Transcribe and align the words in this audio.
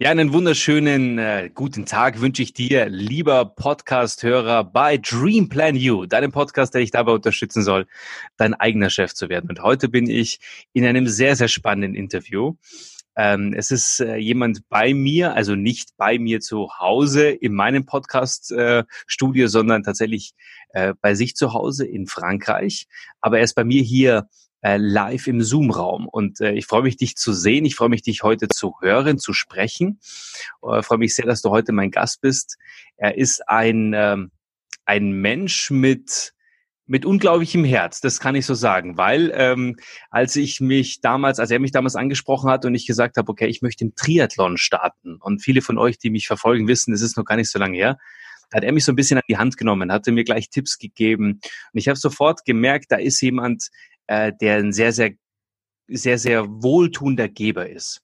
Ja, 0.00 0.12
einen 0.12 0.32
wunderschönen 0.32 1.18
äh, 1.18 1.50
guten 1.52 1.84
Tag 1.84 2.20
wünsche 2.20 2.40
ich 2.40 2.52
dir, 2.52 2.88
lieber 2.88 3.44
Podcast-Hörer 3.44 4.62
bei 4.62 4.96
Dream 4.96 5.48
Plan 5.48 5.74
You, 5.74 6.06
deinem 6.06 6.30
Podcast, 6.30 6.72
der 6.72 6.82
dich 6.82 6.92
dabei 6.92 7.10
unterstützen 7.10 7.64
soll, 7.64 7.88
dein 8.36 8.54
eigener 8.54 8.90
Chef 8.90 9.12
zu 9.12 9.28
werden. 9.28 9.50
Und 9.50 9.60
heute 9.60 9.88
bin 9.88 10.08
ich 10.08 10.38
in 10.72 10.84
einem 10.84 11.08
sehr, 11.08 11.34
sehr 11.34 11.48
spannenden 11.48 11.96
Interview. 11.96 12.54
Ähm, 13.16 13.52
es 13.56 13.72
ist 13.72 13.98
äh, 13.98 14.14
jemand 14.18 14.68
bei 14.68 14.94
mir, 14.94 15.34
also 15.34 15.56
nicht 15.56 15.96
bei 15.96 16.20
mir 16.20 16.38
zu 16.38 16.68
Hause 16.78 17.30
in 17.30 17.52
meinem 17.52 17.84
Podcast-Studio, 17.84 19.46
äh, 19.46 19.48
sondern 19.48 19.82
tatsächlich 19.82 20.30
äh, 20.74 20.94
bei 21.00 21.16
sich 21.16 21.34
zu 21.34 21.54
Hause 21.54 21.84
in 21.84 22.06
Frankreich. 22.06 22.86
Aber 23.20 23.38
er 23.38 23.44
ist 23.44 23.54
bei 23.54 23.64
mir 23.64 23.82
hier 23.82 24.28
äh, 24.60 24.76
live 24.76 25.26
im 25.26 25.42
Zoom-Raum. 25.42 26.08
Und 26.08 26.40
äh, 26.40 26.52
ich 26.52 26.66
freue 26.66 26.82
mich, 26.82 26.96
dich 26.96 27.16
zu 27.16 27.32
sehen. 27.32 27.64
Ich 27.64 27.76
freue 27.76 27.88
mich, 27.88 28.02
dich 28.02 28.22
heute 28.22 28.48
zu 28.48 28.74
hören, 28.80 29.18
zu 29.18 29.32
sprechen. 29.32 30.00
Äh, 30.62 30.82
freue 30.82 30.98
mich 30.98 31.14
sehr, 31.14 31.26
dass 31.26 31.42
du 31.42 31.50
heute 31.50 31.72
mein 31.72 31.90
Gast 31.90 32.20
bist. 32.20 32.56
Er 32.96 33.16
ist 33.16 33.48
ein, 33.48 33.92
ähm, 33.94 34.30
ein 34.84 35.12
Mensch 35.12 35.70
mit 35.70 36.32
mit 36.88 37.04
unglaublichem 37.04 37.64
Herz, 37.64 38.00
das 38.00 38.18
kann 38.18 38.34
ich 38.34 38.46
so 38.46 38.54
sagen, 38.54 38.96
weil 38.96 39.30
ähm, 39.34 39.76
als 40.10 40.36
ich 40.36 40.62
mich 40.62 41.02
damals, 41.02 41.38
als 41.38 41.50
er 41.50 41.58
mich 41.58 41.70
damals 41.70 41.96
angesprochen 41.96 42.50
hat 42.50 42.64
und 42.64 42.74
ich 42.74 42.86
gesagt 42.86 43.18
habe, 43.18 43.30
okay, 43.30 43.46
ich 43.46 43.60
möchte 43.60 43.84
im 43.84 43.94
Triathlon 43.94 44.56
starten 44.56 45.16
und 45.16 45.42
viele 45.42 45.60
von 45.60 45.76
euch, 45.76 45.98
die 45.98 46.08
mich 46.08 46.26
verfolgen, 46.26 46.66
wissen, 46.66 46.92
das 46.92 47.02
ist 47.02 47.18
noch 47.18 47.26
gar 47.26 47.36
nicht 47.36 47.50
so 47.50 47.58
lange 47.58 47.76
her, 47.76 47.98
hat 48.52 48.64
er 48.64 48.72
mich 48.72 48.84
so 48.84 48.92
ein 48.92 48.96
bisschen 48.96 49.18
an 49.18 49.24
die 49.28 49.38
Hand 49.38 49.56
genommen, 49.56 49.92
hatte 49.92 50.12
mir 50.12 50.24
gleich 50.24 50.50
Tipps 50.50 50.78
gegeben 50.78 51.40
und 51.72 51.78
ich 51.78 51.88
habe 51.88 51.98
sofort 51.98 52.44
gemerkt, 52.44 52.86
da 52.90 52.96
ist 52.96 53.20
jemand, 53.20 53.68
äh, 54.06 54.32
der 54.40 54.56
ein 54.56 54.72
sehr, 54.72 54.92
sehr, 54.92 55.12
sehr, 55.88 56.18
sehr 56.18 56.46
wohltuender 56.48 57.28
Geber 57.28 57.68
ist 57.68 58.02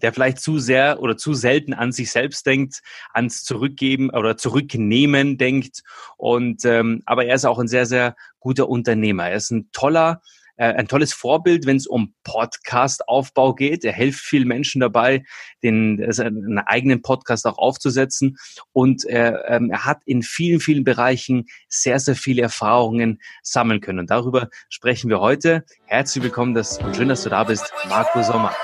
der 0.00 0.12
vielleicht 0.12 0.40
zu 0.40 0.58
sehr 0.58 1.00
oder 1.02 1.16
zu 1.16 1.34
selten 1.34 1.74
an 1.74 1.92
sich 1.92 2.10
selbst 2.10 2.46
denkt, 2.46 2.80
ans 3.12 3.44
Zurückgeben 3.44 4.10
oder 4.10 4.36
Zurücknehmen 4.36 5.36
denkt. 5.36 5.82
Und 6.16 6.64
ähm, 6.64 7.02
aber 7.04 7.26
er 7.26 7.34
ist 7.34 7.44
auch 7.44 7.58
ein 7.58 7.68
sehr, 7.68 7.86
sehr 7.86 8.16
guter 8.40 8.68
Unternehmer. 8.68 9.28
Er 9.28 9.36
ist 9.36 9.50
ein 9.50 9.70
toller 9.72 10.22
ein 10.62 10.88
tolles 10.88 11.12
Vorbild, 11.12 11.66
wenn 11.66 11.76
es 11.76 11.86
um 11.86 12.14
Podcast-Aufbau 12.24 13.54
geht. 13.54 13.84
Er 13.84 13.92
hilft 13.92 14.20
vielen 14.20 14.48
Menschen 14.48 14.80
dabei, 14.80 15.24
den 15.62 16.02
einen 16.02 16.58
eigenen 16.58 17.02
Podcast 17.02 17.46
auch 17.46 17.58
aufzusetzen. 17.58 18.36
Und 18.72 19.04
er, 19.04 19.48
ähm, 19.48 19.70
er 19.70 19.84
hat 19.84 20.02
in 20.04 20.22
vielen, 20.22 20.60
vielen 20.60 20.84
Bereichen 20.84 21.46
sehr, 21.68 21.98
sehr 22.00 22.16
viele 22.16 22.42
Erfahrungen 22.42 23.20
sammeln 23.42 23.80
können. 23.80 24.00
Und 24.00 24.10
darüber 24.10 24.48
sprechen 24.68 25.10
wir 25.10 25.20
heute. 25.20 25.64
Herzlich 25.86 26.24
willkommen 26.24 26.54
das, 26.54 26.78
und 26.78 26.96
schön, 26.96 27.08
dass 27.08 27.22
du 27.22 27.30
da 27.30 27.44
bist, 27.44 27.72
Marco 27.88 28.22
Sommer. 28.22 28.54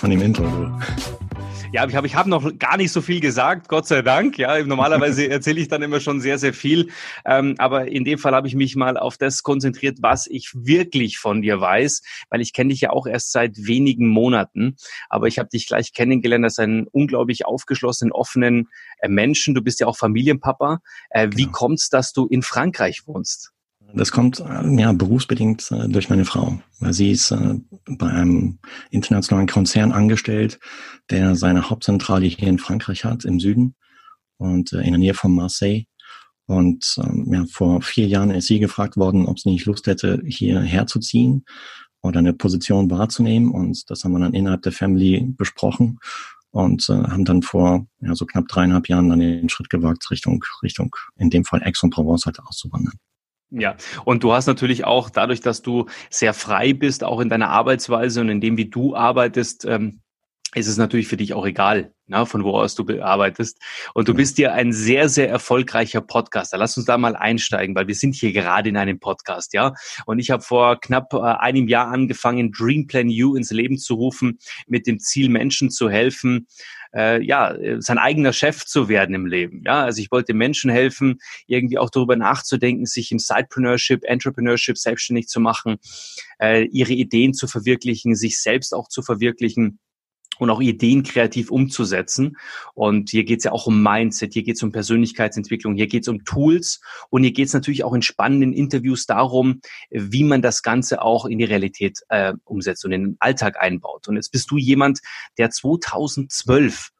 Von 0.00 0.08
dem 0.08 0.22
Intro. 0.22 0.44
Ja, 1.72 1.86
ich 1.86 1.94
habe 1.94 2.06
ich 2.06 2.16
hab 2.16 2.26
noch 2.26 2.58
gar 2.58 2.78
nicht 2.78 2.90
so 2.90 3.02
viel 3.02 3.20
gesagt, 3.20 3.68
Gott 3.68 3.86
sei 3.86 4.00
Dank. 4.00 4.38
Ja, 4.38 4.64
normalerweise 4.64 5.28
erzähle 5.30 5.60
ich 5.60 5.68
dann 5.68 5.82
immer 5.82 6.00
schon 6.00 6.22
sehr, 6.22 6.38
sehr 6.38 6.54
viel. 6.54 6.88
Ähm, 7.26 7.54
aber 7.58 7.86
in 7.88 8.04
dem 8.04 8.18
Fall 8.18 8.34
habe 8.34 8.48
ich 8.48 8.54
mich 8.54 8.76
mal 8.76 8.96
auf 8.96 9.18
das 9.18 9.42
konzentriert, 9.42 9.98
was 10.00 10.26
ich 10.26 10.52
wirklich 10.54 11.18
von 11.18 11.42
dir 11.42 11.60
weiß, 11.60 12.02
weil 12.30 12.40
ich 12.40 12.54
kenne 12.54 12.70
dich 12.70 12.80
ja 12.80 12.90
auch 12.90 13.06
erst 13.06 13.30
seit 13.30 13.58
wenigen 13.58 14.08
Monaten. 14.08 14.76
Aber 15.10 15.26
ich 15.26 15.38
habe 15.38 15.50
dich 15.50 15.66
gleich 15.66 15.92
kennengelernt 15.92 16.44
als 16.44 16.58
einen 16.58 16.86
unglaublich 16.86 17.44
aufgeschlossenen, 17.44 18.10
offenen 18.10 18.68
äh, 19.00 19.08
Menschen. 19.08 19.54
Du 19.54 19.60
bist 19.60 19.80
ja 19.80 19.86
auch 19.86 19.98
Familienpapa. 19.98 20.80
Äh, 21.10 21.28
wie 21.34 21.44
genau. 21.44 21.52
kommt's, 21.52 21.90
dass 21.90 22.14
du 22.14 22.26
in 22.26 22.40
Frankreich 22.40 23.02
wohnst? 23.06 23.52
Das 23.94 24.12
kommt 24.12 24.38
ja 24.38 24.92
berufsbedingt 24.92 25.70
äh, 25.72 25.88
durch 25.88 26.10
meine 26.10 26.24
Frau, 26.24 26.60
weil 26.78 26.92
sie 26.92 27.10
ist 27.10 27.30
äh, 27.30 27.54
bei 27.86 28.08
einem 28.08 28.58
internationalen 28.90 29.48
Konzern 29.48 29.92
angestellt, 29.92 30.58
der 31.10 31.34
seine 31.34 31.70
Hauptzentrale 31.70 32.26
hier 32.26 32.48
in 32.48 32.58
Frankreich 32.58 33.04
hat, 33.04 33.24
im 33.24 33.40
Süden 33.40 33.74
und 34.38 34.72
äh, 34.72 34.80
in 34.80 34.90
der 34.90 34.98
Nähe 34.98 35.14
von 35.14 35.34
Marseille. 35.34 35.84
Und 36.46 36.96
ähm, 36.98 37.28
ja, 37.32 37.44
vor 37.50 37.80
vier 37.82 38.06
Jahren 38.06 38.30
ist 38.30 38.46
sie 38.46 38.58
gefragt 38.58 38.96
worden, 38.96 39.26
ob 39.26 39.38
sie 39.38 39.50
nicht 39.50 39.66
Lust 39.66 39.86
hätte, 39.86 40.20
hierher 40.26 40.86
zu 40.86 40.98
ziehen 40.98 41.44
oder 42.02 42.18
eine 42.18 42.32
Position 42.32 42.90
wahrzunehmen. 42.90 43.52
Und 43.52 43.88
das 43.88 44.04
haben 44.04 44.12
wir 44.12 44.20
dann 44.20 44.34
innerhalb 44.34 44.62
der 44.62 44.72
Family 44.72 45.24
besprochen 45.36 45.98
und 46.50 46.88
äh, 46.88 46.94
haben 46.94 47.24
dann 47.24 47.42
vor 47.42 47.86
ja, 48.00 48.14
so 48.14 48.26
knapp 48.26 48.48
dreieinhalb 48.48 48.88
Jahren 48.88 49.10
dann 49.10 49.20
den 49.20 49.48
Schritt 49.48 49.70
gewagt, 49.70 50.10
Richtung, 50.10 50.44
Richtung 50.62 50.94
in 51.16 51.30
dem 51.30 51.44
Fall 51.44 51.62
Aix-en-Provence 51.62 52.26
halt 52.26 52.40
auszuwandern. 52.40 52.94
Ja, 53.50 53.76
und 54.04 54.22
du 54.22 54.32
hast 54.32 54.46
natürlich 54.46 54.84
auch 54.84 55.10
dadurch, 55.10 55.40
dass 55.40 55.60
du 55.60 55.86
sehr 56.08 56.34
frei 56.34 56.72
bist, 56.72 57.02
auch 57.02 57.20
in 57.20 57.28
deiner 57.28 57.48
Arbeitsweise 57.48 58.20
und 58.20 58.28
in 58.28 58.40
dem, 58.40 58.56
wie 58.56 58.70
du 58.70 58.94
arbeitest, 58.94 59.64
ähm, 59.64 60.00
ist 60.54 60.66
es 60.66 60.76
natürlich 60.76 61.06
für 61.06 61.16
dich 61.16 61.32
auch 61.32 61.46
egal, 61.46 61.92
ne, 62.08 62.26
von 62.26 62.42
wo 62.42 62.58
aus 62.58 62.74
du 62.74 62.84
arbeitest. 63.02 63.60
Und 63.94 64.08
du 64.08 64.14
bist 64.14 64.38
ja 64.38 64.52
ein 64.52 64.72
sehr, 64.72 65.08
sehr 65.08 65.28
erfolgreicher 65.28 66.00
Podcaster. 66.00 66.58
Lass 66.58 66.76
uns 66.76 66.86
da 66.86 66.98
mal 66.98 67.14
einsteigen, 67.14 67.76
weil 67.76 67.86
wir 67.86 67.94
sind 67.94 68.16
hier 68.16 68.32
gerade 68.32 68.68
in 68.68 68.76
einem 68.76 68.98
Podcast, 68.98 69.52
ja. 69.54 69.74
Und 70.06 70.18
ich 70.18 70.30
habe 70.30 70.42
vor 70.42 70.80
knapp 70.80 71.12
äh, 71.12 71.18
einem 71.18 71.68
Jahr 71.68 71.88
angefangen, 71.88 72.50
Dream 72.50 72.88
Plan 72.88 73.08
You 73.08 73.36
ins 73.36 73.52
Leben 73.52 73.78
zu 73.78 73.94
rufen, 73.94 74.38
mit 74.66 74.88
dem 74.88 74.98
Ziel, 74.98 75.28
Menschen 75.28 75.70
zu 75.70 75.88
helfen, 75.88 76.48
äh, 76.94 77.22
ja, 77.22 77.56
sein 77.78 77.98
eigener 77.98 78.32
Chef 78.32 78.64
zu 78.64 78.88
werden 78.88 79.14
im 79.14 79.26
Leben. 79.26 79.62
Ja, 79.66 79.84
also 79.84 80.00
ich 80.00 80.10
wollte 80.10 80.34
Menschen 80.34 80.70
helfen, 80.70 81.18
irgendwie 81.46 81.78
auch 81.78 81.90
darüber 81.90 82.16
nachzudenken, 82.16 82.86
sich 82.86 83.12
im 83.12 83.18
Sidepreneurship, 83.18 84.04
Entrepreneurship 84.04 84.78
selbstständig 84.78 85.28
zu 85.28 85.40
machen, 85.40 85.78
äh, 86.40 86.64
ihre 86.66 86.92
Ideen 86.92 87.34
zu 87.34 87.46
verwirklichen, 87.46 88.14
sich 88.14 88.40
selbst 88.40 88.74
auch 88.74 88.88
zu 88.88 89.02
verwirklichen 89.02 89.78
und 90.40 90.50
auch 90.50 90.60
Ideen 90.60 91.02
kreativ 91.02 91.50
umzusetzen. 91.50 92.36
Und 92.74 93.10
hier 93.10 93.24
geht 93.24 93.38
es 93.38 93.44
ja 93.44 93.52
auch 93.52 93.66
um 93.66 93.82
Mindset, 93.82 94.32
hier 94.32 94.42
geht 94.42 94.56
es 94.56 94.62
um 94.62 94.72
Persönlichkeitsentwicklung, 94.72 95.74
hier 95.74 95.86
geht 95.86 96.04
es 96.04 96.08
um 96.08 96.24
Tools 96.24 96.80
und 97.10 97.22
hier 97.22 97.32
geht 97.32 97.48
es 97.48 97.54
natürlich 97.54 97.84
auch 97.84 97.92
in 97.92 98.02
spannenden 98.02 98.52
Interviews 98.52 99.06
darum, 99.06 99.60
wie 99.90 100.24
man 100.24 100.42
das 100.42 100.62
Ganze 100.62 101.02
auch 101.02 101.26
in 101.26 101.38
die 101.38 101.44
Realität 101.44 102.00
äh, 102.08 102.32
umsetzt 102.44 102.84
und 102.84 102.92
in 102.92 103.02
den 103.02 103.16
Alltag 103.20 103.60
einbaut. 103.60 104.08
Und 104.08 104.16
jetzt 104.16 104.32
bist 104.32 104.50
du 104.50 104.56
jemand, 104.56 105.00
der 105.38 105.50
2012 105.50 106.90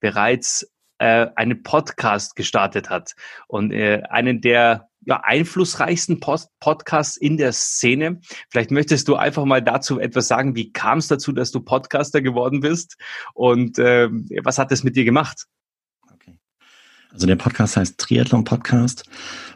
bereits 0.00 0.70
äh, 0.98 1.28
einen 1.36 1.62
Podcast 1.62 2.34
gestartet 2.36 2.90
hat 2.90 3.14
und 3.46 3.72
äh, 3.72 4.02
einen 4.10 4.40
der 4.40 4.87
ja, 5.04 5.20
einflussreichsten 5.22 6.20
Post 6.20 6.50
Podcasts 6.60 7.16
in 7.16 7.36
der 7.36 7.52
Szene. 7.52 8.20
Vielleicht 8.50 8.70
möchtest 8.70 9.08
du 9.08 9.16
einfach 9.16 9.44
mal 9.44 9.62
dazu 9.62 9.98
etwas 9.98 10.28
sagen. 10.28 10.54
Wie 10.54 10.72
kam 10.72 10.98
es 10.98 11.08
dazu, 11.08 11.32
dass 11.32 11.50
du 11.50 11.60
Podcaster 11.60 12.20
geworden 12.20 12.60
bist? 12.60 12.96
Und 13.34 13.78
äh, 13.78 14.08
was 14.42 14.58
hat 14.58 14.70
das 14.70 14.84
mit 14.84 14.96
dir 14.96 15.04
gemacht? 15.04 15.46
Okay. 16.12 16.38
Also 17.12 17.26
der 17.26 17.36
Podcast 17.36 17.76
heißt 17.76 17.98
Triathlon 17.98 18.44
Podcast, 18.44 19.04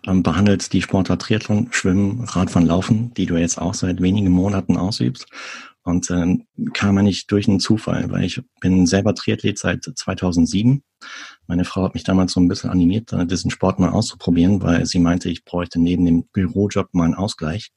ähm, 0.06 0.22
behandelt 0.22 0.72
die 0.72 0.82
Sportart 0.82 1.22
Triathlon, 1.22 1.68
Schwimmen, 1.72 2.24
Radfahren, 2.24 2.66
Laufen, 2.66 3.12
die 3.14 3.26
du 3.26 3.36
jetzt 3.36 3.58
auch 3.60 3.74
seit 3.74 4.00
wenigen 4.00 4.30
Monaten 4.30 4.76
ausübst. 4.76 5.26
Und 5.84 6.10
äh, 6.10 6.38
kam 6.72 6.98
eigentlich 6.98 7.26
durch 7.26 7.48
einen 7.48 7.60
Zufall, 7.60 8.10
weil 8.10 8.24
ich 8.24 8.40
bin 8.60 8.86
selber 8.86 9.14
Triathlet 9.14 9.58
seit 9.58 9.84
2007. 9.84 10.82
Meine 11.46 11.64
Frau 11.64 11.84
hat 11.84 11.94
mich 11.94 12.04
damals 12.04 12.32
so 12.32 12.40
ein 12.40 12.48
bisschen 12.48 12.70
animiert, 12.70 13.12
diesen 13.30 13.50
Sport 13.50 13.80
mal 13.80 13.90
auszuprobieren, 13.90 14.62
weil 14.62 14.86
sie 14.86 15.00
meinte, 15.00 15.28
ich 15.28 15.44
bräuchte 15.44 15.80
neben 15.80 16.04
dem 16.04 16.24
Bürojob 16.32 16.94
mal 16.94 17.04
einen 17.04 17.14
Ausgleich. 17.14 17.72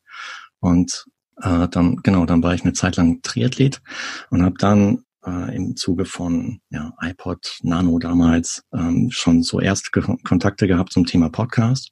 Und 0.60 1.06
äh, 1.42 1.68
dann, 1.68 1.98
genau, 1.98 2.26
dann 2.26 2.44
war 2.44 2.54
ich 2.54 2.64
eine 2.64 2.74
Zeit 2.74 2.96
lang 2.98 3.22
Triathlet 3.22 3.82
und 4.30 4.44
habe 4.44 4.56
dann 4.60 5.04
äh, 5.26 5.56
im 5.56 5.76
Zuge 5.76 6.06
von 6.06 6.60
ja, 6.70 6.94
iPod 7.02 7.60
Nano 7.64 8.00
damals 8.00 8.64
ähm, 8.74 9.10
schon 9.12 9.44
so 9.44 9.60
erste 9.60 9.90
Kontakte 10.24 10.68
gehabt 10.68 10.94
zum 10.94 11.06
Thema 11.06 11.29
Podcast. 11.29 11.91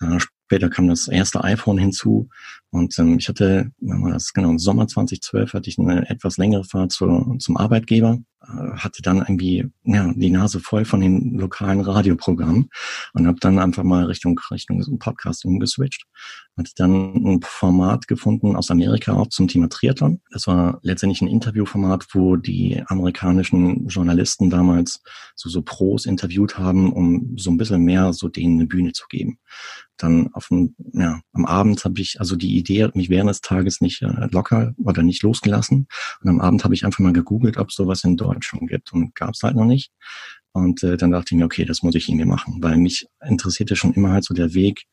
Äh, 0.00 0.18
Später 0.50 0.68
kam 0.68 0.88
das 0.88 1.06
erste 1.06 1.44
iPhone 1.44 1.78
hinzu 1.78 2.28
und 2.70 2.98
ähm, 2.98 3.18
ich 3.20 3.28
hatte, 3.28 3.70
wenn 3.78 4.00
man 4.00 4.10
das? 4.10 4.32
Genau, 4.32 4.50
im 4.50 4.58
Sommer 4.58 4.88
2012 4.88 5.52
hatte 5.52 5.70
ich 5.70 5.78
eine 5.78 6.10
etwas 6.10 6.38
längere 6.38 6.64
Fahrt 6.64 6.90
zu, 6.90 7.36
zum 7.38 7.56
Arbeitgeber, 7.56 8.18
hatte 8.40 9.02
dann 9.02 9.18
irgendwie 9.18 9.68
ja, 9.84 10.12
die 10.14 10.30
Nase 10.30 10.60
voll 10.60 10.84
von 10.84 11.00
den 11.00 11.38
lokalen 11.38 11.80
Radioprogrammen 11.80 12.70
und 13.12 13.26
habe 13.26 13.38
dann 13.40 13.58
einfach 13.58 13.82
mal 13.84 14.04
Richtung 14.04 14.38
Richtung 14.50 14.82
Podcast 14.98 15.44
umgeswitcht. 15.44 16.04
Hatte 16.56 16.72
dann 16.76 17.14
ein 17.14 17.40
Format 17.42 18.08
gefunden 18.08 18.56
aus 18.56 18.70
Amerika 18.70 19.12
auch 19.12 19.28
zum 19.28 19.48
Thema 19.48 19.68
Triathlon. 19.68 20.20
Das 20.30 20.46
war 20.46 20.80
letztendlich 20.82 21.20
ein 21.20 21.28
Interviewformat, 21.28 22.06
wo 22.12 22.36
die 22.36 22.82
amerikanischen 22.86 23.86
Journalisten 23.88 24.50
damals 24.50 25.02
so 25.36 25.48
so 25.48 25.62
Pros 25.62 26.06
interviewt 26.06 26.58
haben, 26.58 26.92
um 26.92 27.36
so 27.38 27.50
ein 27.50 27.58
bisschen 27.58 27.84
mehr 27.84 28.12
so 28.12 28.28
denen 28.28 28.54
eine 28.54 28.66
Bühne 28.66 28.92
zu 28.92 29.06
geben 29.08 29.38
dann 30.02 30.30
auf 30.32 30.48
dem, 30.48 30.74
ja, 30.92 31.20
am 31.32 31.44
Abend 31.44 31.84
habe 31.84 32.00
ich, 32.00 32.20
also 32.20 32.36
die 32.36 32.56
Idee 32.56 32.84
hat 32.84 32.96
mich 32.96 33.10
während 33.10 33.30
des 33.30 33.40
Tages 33.40 33.80
nicht 33.80 34.02
äh, 34.02 34.28
locker 34.30 34.74
oder 34.78 35.02
nicht 35.02 35.22
losgelassen. 35.22 35.86
Und 36.22 36.28
am 36.28 36.40
Abend 36.40 36.64
habe 36.64 36.74
ich 36.74 36.84
einfach 36.84 37.00
mal 37.00 37.12
gegoogelt, 37.12 37.58
ob 37.58 37.72
sowas 37.72 38.04
in 38.04 38.16
Deutschland 38.16 38.29
gibt 38.38 38.92
und 38.92 39.14
gab 39.14 39.34
es 39.34 39.42
halt 39.42 39.56
noch 39.56 39.64
nicht. 39.64 39.92
Und 40.52 40.82
äh, 40.82 40.96
dann 40.96 41.12
dachte 41.12 41.34
ich 41.34 41.38
mir, 41.38 41.44
okay, 41.44 41.64
das 41.64 41.82
muss 41.82 41.94
ich 41.94 42.08
irgendwie 42.08 42.26
machen, 42.26 42.58
weil 42.60 42.76
mich 42.76 43.06
interessierte 43.24 43.76
schon 43.76 43.92
immer 43.92 44.12
halt 44.12 44.24
so 44.24 44.34
der 44.34 44.52
Weg, 44.54 44.86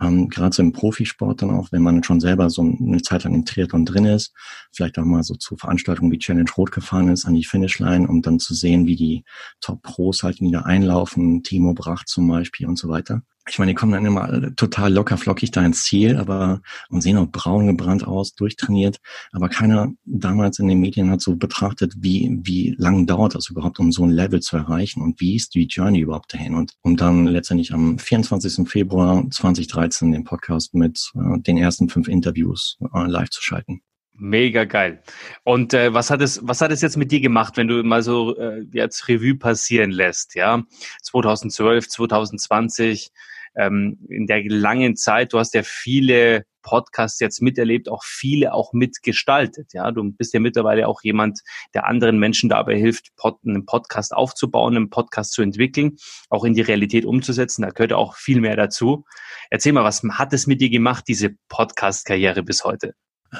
ähm, 0.00 0.28
gerade 0.28 0.54
so 0.54 0.62
im 0.62 0.72
Profisport 0.72 1.42
dann 1.42 1.50
auch, 1.50 1.72
wenn 1.72 1.82
man 1.82 2.04
schon 2.04 2.20
selber 2.20 2.50
so 2.50 2.62
eine 2.62 3.02
Zeit 3.02 3.24
lang 3.24 3.34
im 3.34 3.44
Triathlon 3.44 3.84
drin 3.84 4.04
ist, 4.04 4.32
vielleicht 4.72 4.98
auch 4.98 5.04
mal 5.04 5.22
so 5.22 5.34
zu 5.34 5.56
Veranstaltungen 5.56 6.12
wie 6.12 6.18
Challenge 6.18 6.50
Rot 6.56 6.70
gefahren 6.70 7.08
ist 7.08 7.24
an 7.24 7.34
die 7.34 7.44
Finishline, 7.44 8.06
um 8.06 8.22
dann 8.22 8.38
zu 8.38 8.54
sehen, 8.54 8.86
wie 8.86 8.96
die 8.96 9.24
Top-Pros 9.60 10.22
halt 10.22 10.40
wieder 10.40 10.66
einlaufen, 10.66 11.42
Timo 11.42 11.74
Brach 11.74 12.04
zum 12.04 12.28
Beispiel 12.28 12.66
und 12.66 12.78
so 12.78 12.88
weiter 12.88 13.22
ich 13.48 13.58
meine, 13.58 13.72
die 13.72 13.74
kommen 13.74 13.92
dann 13.92 14.06
immer 14.06 14.54
total 14.56 14.92
locker 14.92 15.16
flockig 15.16 15.50
da 15.50 15.64
ins 15.64 15.84
Ziel, 15.84 16.16
aber 16.16 16.60
und 16.88 17.02
sehen 17.02 17.16
auch 17.16 17.26
braun 17.26 17.66
gebrannt 17.66 18.06
aus, 18.06 18.34
durchtrainiert. 18.34 18.98
Aber 19.32 19.48
keiner 19.48 19.92
damals 20.04 20.58
in 20.58 20.68
den 20.68 20.80
Medien 20.80 21.10
hat 21.10 21.20
so 21.20 21.36
betrachtet, 21.36 21.94
wie, 21.98 22.38
wie 22.42 22.74
lang 22.78 23.06
dauert 23.06 23.34
das 23.34 23.50
überhaupt, 23.50 23.78
um 23.80 23.92
so 23.92 24.04
ein 24.04 24.10
Level 24.10 24.40
zu 24.40 24.56
erreichen 24.56 25.02
und 25.02 25.20
wie 25.20 25.36
ist 25.36 25.54
die 25.54 25.66
Journey 25.66 26.00
überhaupt 26.00 26.32
dahin. 26.34 26.54
Und 26.54 26.74
um 26.82 26.96
dann 26.96 27.26
letztendlich 27.26 27.72
am 27.72 27.98
24. 27.98 28.68
Februar 28.68 29.24
2013 29.30 30.12
den 30.12 30.24
Podcast 30.24 30.74
mit 30.74 31.10
äh, 31.14 31.40
den 31.40 31.58
ersten 31.58 31.88
fünf 31.88 32.08
Interviews 32.08 32.78
äh, 32.94 33.06
live 33.06 33.30
zu 33.30 33.42
schalten. 33.42 33.82
Mega 34.20 34.64
geil. 34.64 35.00
Und 35.44 35.74
äh, 35.74 35.94
was 35.94 36.10
hat 36.10 36.20
es, 36.20 36.40
was 36.42 36.60
hat 36.60 36.72
es 36.72 36.82
jetzt 36.82 36.96
mit 36.96 37.12
dir 37.12 37.20
gemacht, 37.20 37.56
wenn 37.56 37.68
du 37.68 37.84
mal 37.84 38.02
so 38.02 38.36
äh, 38.36 38.64
jetzt 38.72 39.06
Revue 39.06 39.36
passieren 39.36 39.92
lässt, 39.92 40.34
ja? 40.34 40.64
2012, 41.02 41.88
2020, 41.88 43.10
ähm, 43.58 43.98
in 44.08 44.26
der 44.26 44.42
langen 44.44 44.96
Zeit, 44.96 45.32
du 45.32 45.38
hast 45.38 45.54
ja 45.54 45.62
viele 45.62 46.44
Podcasts 46.62 47.18
jetzt 47.20 47.40
miterlebt, 47.40 47.88
auch 47.88 48.04
viele 48.04 48.52
auch 48.52 48.72
mitgestaltet. 48.72 49.72
Ja, 49.72 49.90
du 49.90 50.12
bist 50.12 50.34
ja 50.34 50.40
mittlerweile 50.40 50.86
auch 50.86 51.02
jemand, 51.02 51.40
der 51.74 51.86
anderen 51.86 52.18
Menschen 52.18 52.48
dabei 52.48 52.76
hilft, 52.76 53.08
einen 53.44 53.64
Podcast 53.66 54.14
aufzubauen, 54.14 54.76
einen 54.76 54.90
Podcast 54.90 55.32
zu 55.32 55.42
entwickeln, 55.42 55.96
auch 56.28 56.44
in 56.44 56.54
die 56.54 56.60
Realität 56.60 57.04
umzusetzen. 57.04 57.62
Da 57.62 57.70
gehört 57.70 57.92
auch 57.92 58.16
viel 58.16 58.40
mehr 58.40 58.56
dazu. 58.56 59.04
Erzähl 59.50 59.72
mal, 59.72 59.84
was 59.84 60.02
hat 60.02 60.32
es 60.32 60.46
mit 60.46 60.60
dir 60.60 60.70
gemacht, 60.70 61.04
diese 61.08 61.30
Podcast-Karriere 61.48 62.42
bis 62.42 62.64
heute? 62.64 62.94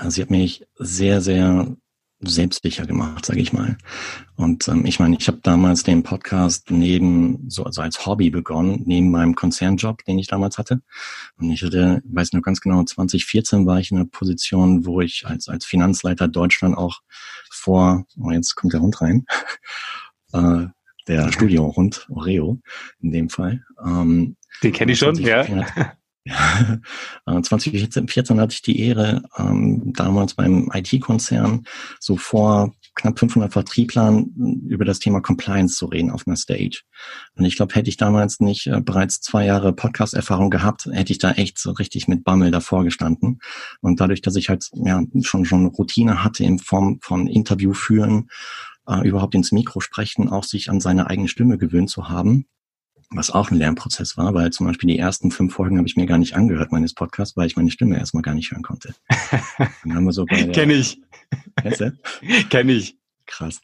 Sie 0.09 0.23
hat 0.23 0.31
mich 0.31 0.67
sehr, 0.76 1.20
sehr 1.20 1.76
selbstsicher 2.20 2.87
gemacht, 2.87 3.25
sage 3.25 3.41
ich 3.41 3.53
mal. 3.53 3.79
Und 4.37 4.67
ähm, 4.69 4.85
ich 4.87 4.99
meine, 4.99 5.17
ich 5.19 5.29
habe 5.29 5.38
damals 5.43 5.85
den 5.85 6.03
Podcast 6.03 6.70
neben, 6.70 7.49
so 7.49 7.65
also 7.65 7.81
als 7.81 8.06
Hobby 8.06 8.31
begonnen, 8.31 8.82
neben 8.87 9.11
meinem 9.11 9.35
Konzernjob, 9.35 10.05
den 10.05 10.19
ich 10.19 10.26
damals 10.26 10.59
hatte. 10.59 10.81
Und 11.38 11.50
ich 11.50 11.62
hatte, 11.62 12.03
weiß 12.05 12.32
noch 12.32 12.43
ganz 12.43 12.61
genau, 12.61 12.82
2014 12.82 13.67
war 13.67 13.79
ich 13.79 13.93
in 13.93 13.99
einer 13.99 14.06
Position, 14.06 14.85
wo 14.85 15.00
ich 15.00 15.26
als, 15.26 15.49
als 15.49 15.65
Finanzleiter 15.65 16.26
Deutschland 16.26 16.76
auch 16.76 17.00
vor, 17.50 18.05
oh, 18.19 18.31
jetzt 18.31 18.55
kommt 18.56 18.73
der 18.73 18.81
Hund 18.81 19.00
rein, 19.00 19.25
äh, 20.32 20.67
der 21.06 21.32
Studiohund, 21.32 22.06
Oreo 22.11 22.61
in 23.00 23.12
dem 23.12 23.31
Fall. 23.31 23.65
Ähm, 23.85 24.37
den 24.62 24.73
kenne 24.73 24.93
ich 24.93 24.99
schon, 24.99 25.15
ja. 25.17 25.47
2014 27.26 28.40
hatte 28.40 28.52
ich 28.52 28.62
die 28.62 28.80
Ehre, 28.80 29.22
ähm, 29.36 29.92
damals 29.94 30.34
beim 30.34 30.70
IT-Konzern 30.72 31.64
so 32.00 32.16
vor 32.16 32.72
knapp 32.94 33.19
500 33.19 33.52
Vertrieblern 33.52 34.34
über 34.69 34.84
das 34.84 34.98
Thema 34.98 35.20
Compliance 35.20 35.76
zu 35.76 35.86
reden 35.86 36.10
auf 36.10 36.26
einer 36.26 36.36
Stage. 36.36 36.82
Und 37.36 37.44
ich 37.44 37.56
glaube, 37.56 37.75
hätte 37.75 37.88
ich 37.88 37.96
damals 37.96 38.40
nicht 38.40 38.66
äh, 38.66 38.80
bereits 38.80 39.20
zwei 39.20 39.46
Jahre 39.46 39.72
Podcast-Erfahrung 39.72 40.50
gehabt, 40.50 40.86
hätte 40.86 41.12
ich 41.12 41.19
da 41.19 41.32
echt 41.32 41.58
so 41.58 41.70
richtig 41.70 42.08
mit 42.08 42.25
Bammel 42.25 42.50
davor 42.50 42.84
gestanden. 42.84 43.38
Und 43.81 44.00
dadurch, 44.00 44.20
dass 44.20 44.36
ich 44.36 44.48
halt 44.48 44.69
ja 44.74 45.02
schon 45.22 45.44
schon 45.44 45.66
Routine 45.66 46.24
hatte 46.24 46.44
in 46.44 46.58
Form 46.58 46.98
von 47.00 47.28
Interview 47.28 47.72
führen, 47.72 48.28
äh, 48.88 49.06
überhaupt 49.06 49.34
ins 49.34 49.52
Mikro 49.52 49.81
sprechen, 49.81 50.28
auch 50.28 50.44
sich 50.44 50.69
an 50.70 50.81
seine 50.81 51.06
eigene 51.06 51.28
Stimme 51.28 51.58
gewöhnt 51.58 51.90
zu 51.90 52.08
haben, 52.08 52.46
was 53.10 53.31
auch 53.31 53.50
ein 53.50 53.58
Lernprozess 53.58 54.16
war, 54.16 54.34
weil 54.34 54.50
zum 54.50 54.66
Beispiel 54.66 54.88
die 54.88 54.99
ersten 54.99 55.31
fünf 55.31 55.55
Folgen 55.55 55.78
habe 55.78 55.88
ich 55.88 55.96
mir 55.96 56.06
gar 56.06 56.19
nicht 56.19 56.34
angehört 56.34 56.72
meines 56.72 56.94
Podcasts, 56.94 57.37
weil 57.37 57.46
ich 57.46 57.56
meine 57.56 57.70
Stimme 57.70 57.99
erstmal 57.99 58.22
gar 58.22 58.34
nicht 58.34 58.50
hören 58.50 58.62
konnte. 58.62 58.94
Dann 59.82 59.94
haben 59.94 60.05
wir 60.05 60.12
so 60.12 60.26
bei 60.26 60.43
der, 60.43 60.52
Kenn 60.52 60.70
ich. 60.70 61.00
Kennst 61.60 61.81
du? 61.81 61.93
Kenn 62.50 62.69
ich. 62.69 62.96
Krass. 63.26 63.60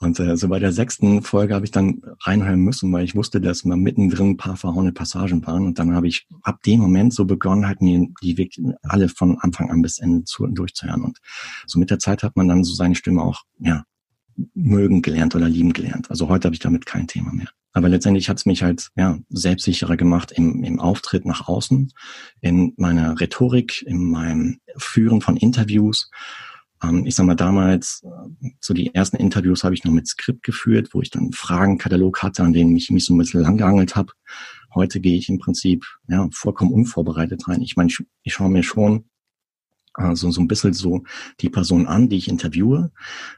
Und 0.00 0.20
äh, 0.20 0.36
so 0.36 0.48
bei 0.48 0.60
der 0.60 0.72
sechsten 0.72 1.22
Folge 1.22 1.54
habe 1.54 1.64
ich 1.64 1.72
dann 1.72 2.00
reinhören 2.20 2.60
müssen, 2.60 2.92
weil 2.92 3.04
ich 3.04 3.16
wusste, 3.16 3.40
dass 3.40 3.64
mal 3.64 3.76
mittendrin 3.76 4.30
ein 4.30 4.36
paar 4.36 4.56
verhauene 4.56 4.92
Passagen 4.92 5.44
waren. 5.44 5.66
Und 5.66 5.80
dann 5.80 5.92
habe 5.92 6.06
ich 6.06 6.28
ab 6.42 6.62
dem 6.62 6.80
Moment 6.80 7.12
so 7.12 7.24
begonnen, 7.24 7.66
halt 7.66 7.82
mir 7.82 8.06
die 8.22 8.50
alle 8.82 9.08
von 9.08 9.38
Anfang 9.40 9.70
an 9.70 9.82
bis 9.82 9.98
Ende 9.98 10.24
zu, 10.24 10.46
durchzuhören. 10.46 11.02
Und 11.02 11.18
so 11.66 11.80
mit 11.80 11.90
der 11.90 11.98
Zeit 11.98 12.22
hat 12.22 12.36
man 12.36 12.46
dann 12.46 12.62
so 12.62 12.74
seine 12.74 12.94
Stimme 12.94 13.22
auch 13.22 13.42
ja 13.58 13.84
mögen 14.54 15.02
gelernt 15.02 15.34
oder 15.34 15.48
lieben 15.48 15.72
gelernt. 15.72 16.10
Also 16.10 16.28
heute 16.28 16.46
habe 16.46 16.54
ich 16.54 16.60
damit 16.60 16.86
kein 16.86 17.06
Thema 17.06 17.32
mehr. 17.32 17.48
Aber 17.72 17.88
letztendlich 17.88 18.28
hat 18.28 18.38
es 18.38 18.46
mich 18.46 18.62
halt 18.62 18.88
ja, 18.96 19.18
selbstsicherer 19.28 19.96
gemacht 19.96 20.32
im, 20.32 20.64
im 20.64 20.80
Auftritt 20.80 21.24
nach 21.24 21.48
außen, 21.48 21.92
in 22.40 22.72
meiner 22.76 23.20
Rhetorik, 23.20 23.82
in 23.82 24.04
meinem 24.04 24.58
Führen 24.76 25.20
von 25.20 25.36
Interviews. 25.36 26.10
Ähm, 26.82 27.04
ich 27.06 27.14
sag 27.14 27.26
mal, 27.26 27.34
damals, 27.34 28.02
äh, 28.04 28.50
so 28.60 28.74
die 28.74 28.94
ersten 28.94 29.16
Interviews 29.16 29.64
habe 29.64 29.74
ich 29.74 29.84
noch 29.84 29.92
mit 29.92 30.08
Skript 30.08 30.42
geführt, 30.42 30.90
wo 30.92 31.02
ich 31.02 31.10
dann 31.10 31.24
einen 31.24 31.32
Fragenkatalog 31.32 32.22
hatte, 32.22 32.42
an 32.42 32.52
denen 32.52 32.76
ich 32.76 32.90
mich 32.90 33.04
so 33.04 33.14
ein 33.14 33.18
bisschen 33.18 33.42
langgeangelt 33.42 33.96
habe. 33.96 34.12
Heute 34.74 35.00
gehe 35.00 35.16
ich 35.16 35.28
im 35.28 35.38
Prinzip 35.38 35.84
ja, 36.08 36.28
vollkommen 36.32 36.72
unvorbereitet 36.72 37.48
rein. 37.48 37.62
Ich 37.62 37.76
meine, 37.76 37.90
ich, 37.90 37.98
ich 38.22 38.32
schaue 38.32 38.50
mir 38.50 38.62
schon 38.62 39.04
also 39.98 40.30
so 40.30 40.40
ein 40.40 40.48
bisschen 40.48 40.72
so 40.72 41.02
die 41.40 41.50
Person 41.50 41.86
an, 41.86 42.08
die 42.08 42.16
ich 42.16 42.28
interviewe, 42.28 42.90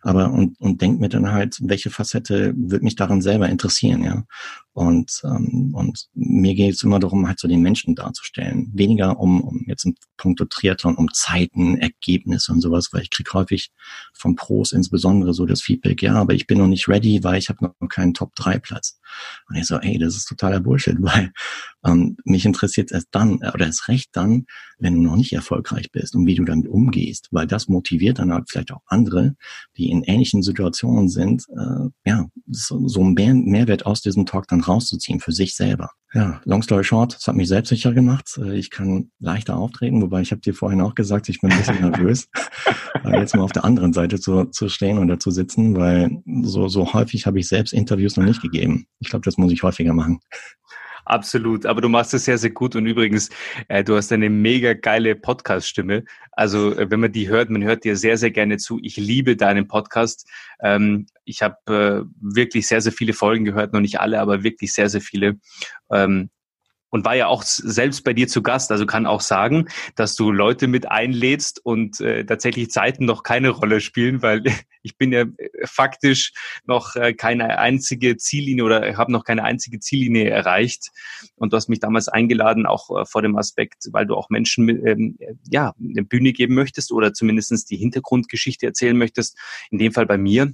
aber 0.03 0.31
und, 0.31 0.61
und 0.61 0.81
denke 0.83 1.01
mir 1.01 1.09
dann 1.09 1.33
halt, 1.33 1.59
welche 1.63 1.91
Facette 1.91 2.53
wird 2.57 2.83
mich 2.83 2.97
daran 2.97 3.23
selber 3.23 3.49
interessieren, 3.49 4.05
ja. 4.05 4.25
Und, 4.73 5.21
ähm, 5.25 5.75
und 5.75 6.09
mir 6.15 6.55
geht 6.55 6.75
es 6.75 6.83
immer 6.85 7.01
darum, 7.01 7.27
halt 7.27 7.41
so 7.41 7.49
den 7.49 7.61
Menschen 7.61 7.97
darzustellen. 7.97 8.71
Weniger 8.73 9.19
um, 9.19 9.41
um 9.43 9.65
jetzt 9.67 9.85
im 9.85 9.95
Punkt 10.17 10.41
Triathlon, 10.49 10.95
um 10.95 11.13
Zeiten, 11.13 11.77
Ergebnisse 11.77 12.53
und 12.53 12.61
sowas, 12.61 12.89
weil 12.93 13.03
ich 13.03 13.11
krieg 13.11 13.33
häufig 13.35 13.73
von 14.15 14.37
Pros 14.37 14.73
insbesondere 14.73 15.35
so 15.35 15.45
das 15.45 15.61
Feedback, 15.61 16.03
ja, 16.03 16.15
aber 16.15 16.35
ich 16.35 16.47
bin 16.47 16.59
noch 16.59 16.69
nicht 16.69 16.89
ready, 16.89 17.23
weil 17.25 17.39
ich 17.39 17.49
habe 17.49 17.65
noch 17.65 17.89
keinen 17.89 18.15
Top-3-Platz. 18.15 19.01
Und 19.49 19.57
ich 19.57 19.67
so, 19.67 19.77
ey, 19.77 19.99
das 19.99 20.17
ist 20.17 20.27
totaler 20.27 20.61
Bullshit, 20.61 20.97
weil 21.01 21.33
ähm, 21.85 22.17
mich 22.25 22.45
interessiert 22.45 22.93
erst 22.93 23.09
dann, 23.11 23.37
oder 23.39 23.67
erst 23.67 23.89
recht 23.89 24.11
dann, 24.13 24.47
wenn 24.81 24.95
du 24.95 25.03
noch 25.03 25.17
nicht 25.17 25.33
erfolgreich 25.33 25.91
bist 25.93 26.15
und 26.17 26.27
wie 26.27 26.35
du 26.35 26.45
damit 26.45 26.69
umgehst, 26.69 27.29
weil 27.31 27.47
das 27.47 27.69
motiviert 27.69 28.19
dann 28.19 28.33
halt 28.33 28.51
vielleicht 28.51 28.73
auch 28.73 28.83
andere, 28.87 29.35
die 29.77 29.91
in 29.91 30.03
ähnlichen 30.03 30.43
Situationen 30.43 31.09
sind, 31.09 31.45
äh, 31.51 31.89
ja, 32.05 32.27
so, 32.47 32.87
so 32.89 33.03
mehr 33.05 33.35
Mehrwert 33.35 33.87
aus 33.87 34.01
diesem 34.01 34.27
Talk 34.27 34.49
dann 34.49 34.61
rauszuziehen 34.61 35.21
für 35.21 35.33
sich 35.33 35.55
selber. 35.55 35.91
Ja, 36.13 36.41
long 36.45 36.63
story 36.63 36.83
short, 36.83 37.17
es 37.17 37.29
hat 37.29 37.37
mich 37.37 37.47
selbstsicher 37.47 37.93
gemacht. 37.93 38.37
Äh, 38.39 38.59
ich 38.59 38.71
kann 38.71 39.11
leichter 39.21 39.57
auftreten, 39.57 40.03
wobei 40.03 40.23
ich 40.23 40.33
habe 40.33 40.41
dir 40.41 40.55
vorhin 40.55 40.81
auch 40.81 40.97
gesagt, 40.97 41.29
ich 41.29 41.41
bin 41.41 41.53
ein 41.53 41.59
bisschen 41.59 41.81
nervös, 41.91 42.29
jetzt 43.05 43.37
mal 43.37 43.43
auf 43.43 43.53
der 43.53 43.65
anderen 43.65 43.93
Seite 43.93 44.19
zu, 44.19 44.47
zu 44.47 44.69
stehen 44.69 44.99
oder 44.99 45.21
zu 45.21 45.31
sitzen, 45.31 45.77
weil 45.77 46.23
so, 46.43 46.69
so 46.69 46.93
häufig 46.93 47.27
habe 47.27 47.39
ich 47.39 47.47
selbst 47.47 47.73
Interviews 47.73 48.17
noch 48.17 48.25
nicht 48.25 48.43
gegeben. 48.43 48.87
Ich 48.99 49.09
glaube, 49.09 49.25
das 49.25 49.37
muss 49.37 49.53
ich 49.53 49.63
häufiger 49.63 49.93
machen. 49.93 50.21
Absolut, 51.11 51.67
aber 51.67 51.81
du 51.81 51.89
machst 51.89 52.15
es 52.15 52.27
sehr, 52.27 52.39
sehr 52.39 52.51
gut 52.51 52.77
und 52.77 52.87
übrigens, 52.87 53.31
äh, 53.67 53.83
du 53.83 53.97
hast 53.97 54.13
eine 54.13 54.31
mega 54.31 54.75
geile 54.75 55.17
Podcast-Stimme. 55.17 56.05
Also 56.31 56.73
äh, 56.77 56.89
wenn 56.89 57.01
man 57.01 57.11
die 57.11 57.29
hört, 57.29 57.51
man 57.51 57.65
hört 57.65 57.83
dir 57.83 57.97
sehr, 57.97 58.17
sehr 58.17 58.31
gerne 58.31 58.59
zu. 58.59 58.79
Ich 58.81 58.97
liebe 58.97 59.35
deinen 59.35 59.67
Podcast. 59.67 60.29
Ähm, 60.63 61.07
ich 61.25 61.43
habe 61.43 61.57
äh, 61.67 62.09
wirklich 62.21 62.69
sehr, 62.69 62.81
sehr 62.81 62.93
viele 62.93 63.13
Folgen 63.13 63.45
gehört, 63.45 63.73
noch 63.73 63.81
nicht 63.81 63.99
alle, 63.99 64.21
aber 64.21 64.45
wirklich 64.45 64.73
sehr, 64.73 64.89
sehr 64.89 65.01
viele. 65.01 65.41
Ähm, 65.91 66.31
und 66.91 67.05
war 67.05 67.17
ja 67.17 67.29
auch 67.29 67.43
selbst 67.43 68.05
bei 68.05 68.13
dir 68.13 68.29
zu 68.29 68.43
Gast. 68.43 68.71
Also 68.71 68.85
kann 68.85 69.07
auch 69.07 69.21
sagen, 69.21 69.69
dass 69.95 70.17
du 70.17 70.31
Leute 70.31 70.67
mit 70.67 70.91
einlädst 70.91 71.65
und 71.65 72.01
äh, 72.01 72.25
tatsächlich 72.25 72.71
Zeiten 72.71 73.05
noch 73.05 73.23
keine 73.23 73.51
Rolle 73.51 73.81
spielen, 73.81 74.23
weil 74.23 74.43
ich 74.83 74.97
bin 74.99 75.13
ja 75.13 75.23
äh, 75.23 75.51
faktisch 75.65 76.33
noch 76.67 76.97
äh, 76.97 77.15
keine 77.15 77.59
einzige 77.59 78.17
Ziellinie 78.17 78.65
oder 78.65 78.97
habe 78.97 79.13
noch 79.13 79.25
keine 79.25 79.45
einzige 79.45 79.79
Ziellinie 79.79 80.31
erreicht. 80.31 80.91
Und 81.37 81.53
du 81.53 81.57
hast 81.57 81.69
mich 81.69 81.81
damals 81.81 82.09
eingeladen, 82.09 82.67
auch 82.67 82.91
äh, 82.91 83.05
vor 83.07 83.23
dem 83.23 83.37
Aspekt, 83.37 83.89
weil 83.93 84.07
du 84.07 84.17
auch 84.17 84.29
Menschen 84.29 84.69
ähm, 84.87 85.19
ja 85.49 85.75
eine 85.79 86.03
Bühne 86.03 86.33
geben 86.33 86.55
möchtest 86.55 86.93
oder 86.93 87.13
zumindestens 87.15 87.65
die 87.65 87.77
Hintergrundgeschichte 87.77 88.67
erzählen 88.67 88.97
möchtest. 88.97 89.39
In 89.71 89.79
dem 89.79 89.93
Fall 89.93 90.07
bei 90.07 90.19
mir 90.19 90.53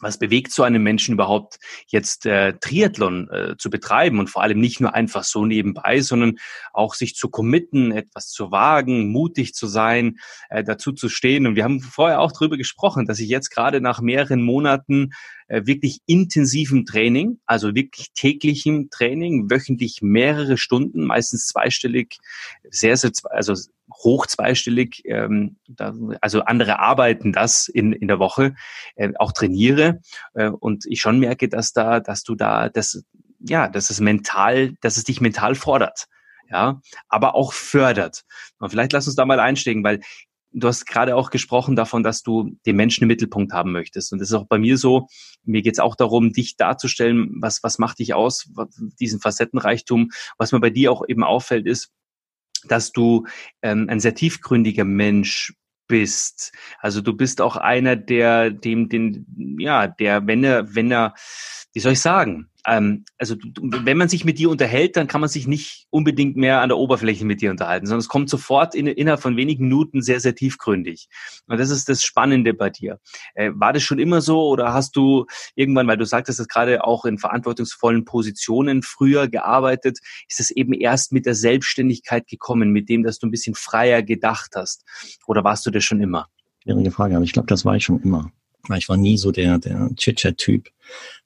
was 0.00 0.18
bewegt 0.18 0.52
so 0.52 0.62
einen 0.62 0.82
Menschen 0.82 1.14
überhaupt 1.14 1.58
jetzt 1.88 2.26
äh, 2.26 2.54
Triathlon 2.60 3.28
äh, 3.30 3.56
zu 3.56 3.70
betreiben 3.70 4.18
und 4.18 4.28
vor 4.28 4.42
allem 4.42 4.60
nicht 4.60 4.80
nur 4.80 4.94
einfach 4.94 5.24
so 5.24 5.44
nebenbei, 5.44 6.00
sondern 6.00 6.38
auch 6.72 6.94
sich 6.94 7.14
zu 7.14 7.28
committen, 7.28 7.92
etwas 7.92 8.28
zu 8.30 8.50
wagen, 8.50 9.10
mutig 9.10 9.54
zu 9.54 9.66
sein, 9.66 10.18
äh, 10.48 10.64
dazu 10.64 10.92
zu 10.92 11.08
stehen. 11.08 11.46
Und 11.46 11.56
wir 11.56 11.64
haben 11.64 11.80
vorher 11.80 12.20
auch 12.20 12.32
darüber 12.32 12.56
gesprochen, 12.56 13.06
dass 13.06 13.20
ich 13.20 13.28
jetzt 13.28 13.50
gerade 13.50 13.80
nach 13.80 14.00
mehreren 14.00 14.42
Monaten 14.42 15.10
wirklich 15.50 16.00
intensivem 16.06 16.86
Training, 16.86 17.40
also 17.46 17.74
wirklich 17.74 18.12
täglichem 18.14 18.88
Training, 18.90 19.50
wöchentlich 19.50 20.00
mehrere 20.00 20.56
Stunden, 20.56 21.04
meistens 21.04 21.46
zweistellig, 21.46 22.18
sehr, 22.70 22.96
sehr, 22.96 23.10
also 23.30 23.54
hoch 23.92 24.26
zweistellig, 24.26 25.02
ähm, 25.04 25.56
also 26.20 26.42
andere 26.42 26.78
arbeiten 26.78 27.32
das 27.32 27.68
in, 27.68 27.92
in 27.92 28.08
der 28.08 28.18
Woche, 28.18 28.54
äh, 28.94 29.10
auch 29.18 29.32
trainiere 29.32 30.00
äh, 30.34 30.48
und 30.48 30.84
ich 30.86 31.00
schon 31.00 31.18
merke, 31.18 31.48
dass 31.48 31.72
da, 31.72 32.00
dass 32.00 32.22
du 32.22 32.34
da, 32.34 32.68
das, 32.68 33.04
ja, 33.40 33.68
dass 33.68 33.90
es 33.90 34.00
mental, 34.00 34.74
dass 34.80 34.96
es 34.96 35.04
dich 35.04 35.20
mental 35.20 35.54
fordert 35.54 36.06
ja, 36.50 36.80
aber 37.08 37.34
auch 37.34 37.52
fördert. 37.52 38.24
Und 38.58 38.70
vielleicht 38.70 38.92
lass 38.92 39.06
uns 39.06 39.16
da 39.16 39.24
mal 39.24 39.40
einsteigen, 39.40 39.84
weil 39.84 40.00
du 40.52 40.68
hast 40.68 40.86
gerade 40.86 41.16
auch 41.16 41.30
gesprochen 41.30 41.76
davon, 41.76 42.02
dass 42.02 42.22
du 42.22 42.56
den 42.66 42.76
Menschen 42.76 43.02
im 43.04 43.08
Mittelpunkt 43.08 43.52
haben 43.52 43.72
möchtest. 43.72 44.12
Und 44.12 44.18
das 44.18 44.28
ist 44.28 44.34
auch 44.34 44.46
bei 44.46 44.58
mir 44.58 44.78
so. 44.78 45.06
Mir 45.44 45.62
geht 45.62 45.74
es 45.74 45.78
auch 45.78 45.96
darum, 45.96 46.32
dich 46.32 46.56
darzustellen, 46.56 47.36
was, 47.40 47.62
was 47.62 47.78
macht 47.78 47.98
dich 47.98 48.14
aus, 48.14 48.50
diesen 49.00 49.20
Facettenreichtum. 49.20 50.10
Was 50.38 50.52
mir 50.52 50.60
bei 50.60 50.70
dir 50.70 50.92
auch 50.92 51.02
eben 51.08 51.24
auffällt, 51.24 51.66
ist, 51.66 51.90
dass 52.64 52.92
du 52.92 53.26
ähm, 53.62 53.86
ein 53.88 54.00
sehr 54.00 54.14
tiefgründiger 54.14 54.84
Mensch 54.84 55.54
bist. 55.86 56.52
Also 56.78 57.00
du 57.00 57.14
bist 57.14 57.40
auch 57.40 57.56
einer, 57.56 57.96
der 57.96 58.50
dem, 58.50 58.88
den, 58.88 59.56
ja, 59.58 59.86
der, 59.88 60.26
wenn 60.26 60.44
er, 60.44 60.74
wenn 60.74 60.90
er, 60.90 61.14
wie 61.72 61.80
soll 61.80 61.92
ich 61.92 62.00
sagen, 62.00 62.49
ähm, 62.66 63.04
also 63.18 63.36
wenn 63.60 63.96
man 63.96 64.08
sich 64.08 64.24
mit 64.24 64.38
dir 64.38 64.50
unterhält, 64.50 64.96
dann 64.96 65.06
kann 65.06 65.20
man 65.20 65.30
sich 65.30 65.46
nicht 65.46 65.86
unbedingt 65.90 66.36
mehr 66.36 66.60
an 66.60 66.68
der 66.68 66.78
Oberfläche 66.78 67.24
mit 67.24 67.40
dir 67.40 67.50
unterhalten, 67.50 67.86
sondern 67.86 68.00
es 68.00 68.08
kommt 68.08 68.28
sofort 68.28 68.74
in, 68.74 68.86
innerhalb 68.86 69.20
von 69.20 69.36
wenigen 69.36 69.64
Minuten 69.64 70.02
sehr, 70.02 70.20
sehr 70.20 70.34
tiefgründig. 70.34 71.08
Und 71.46 71.58
das 71.58 71.70
ist 71.70 71.88
das 71.88 72.02
Spannende 72.02 72.54
bei 72.54 72.70
dir. 72.70 72.98
Äh, 73.34 73.50
war 73.54 73.72
das 73.72 73.82
schon 73.82 73.98
immer 73.98 74.20
so 74.20 74.48
oder 74.48 74.72
hast 74.72 74.96
du 74.96 75.26
irgendwann, 75.54 75.86
weil 75.86 75.96
du 75.96 76.04
sagtest, 76.04 76.38
dass 76.38 76.48
gerade 76.48 76.84
auch 76.84 77.04
in 77.04 77.18
verantwortungsvollen 77.18 78.04
Positionen 78.04 78.82
früher 78.82 79.28
gearbeitet, 79.28 79.98
ist 80.28 80.40
es 80.40 80.50
eben 80.50 80.72
erst 80.72 81.12
mit 81.12 81.26
der 81.26 81.34
Selbstständigkeit 81.34 82.26
gekommen, 82.26 82.70
mit 82.70 82.88
dem, 82.88 83.02
dass 83.02 83.18
du 83.18 83.26
ein 83.26 83.30
bisschen 83.30 83.54
freier 83.54 84.02
gedacht 84.02 84.52
hast? 84.54 84.84
Oder 85.26 85.44
warst 85.44 85.66
du 85.66 85.70
das 85.70 85.84
schon 85.84 86.00
immer? 86.00 86.28
Schwierige 86.62 86.90
Frage, 86.90 87.16
aber 87.16 87.24
ich 87.24 87.32
glaube, 87.32 87.48
das 87.48 87.64
war 87.64 87.76
ich 87.76 87.84
schon 87.84 88.00
immer. 88.02 88.30
Ich 88.76 88.88
war 88.88 88.96
nie 88.96 89.16
so 89.16 89.32
der, 89.32 89.58
der 89.58 89.90
Chit-Chat-Typ, 89.96 90.68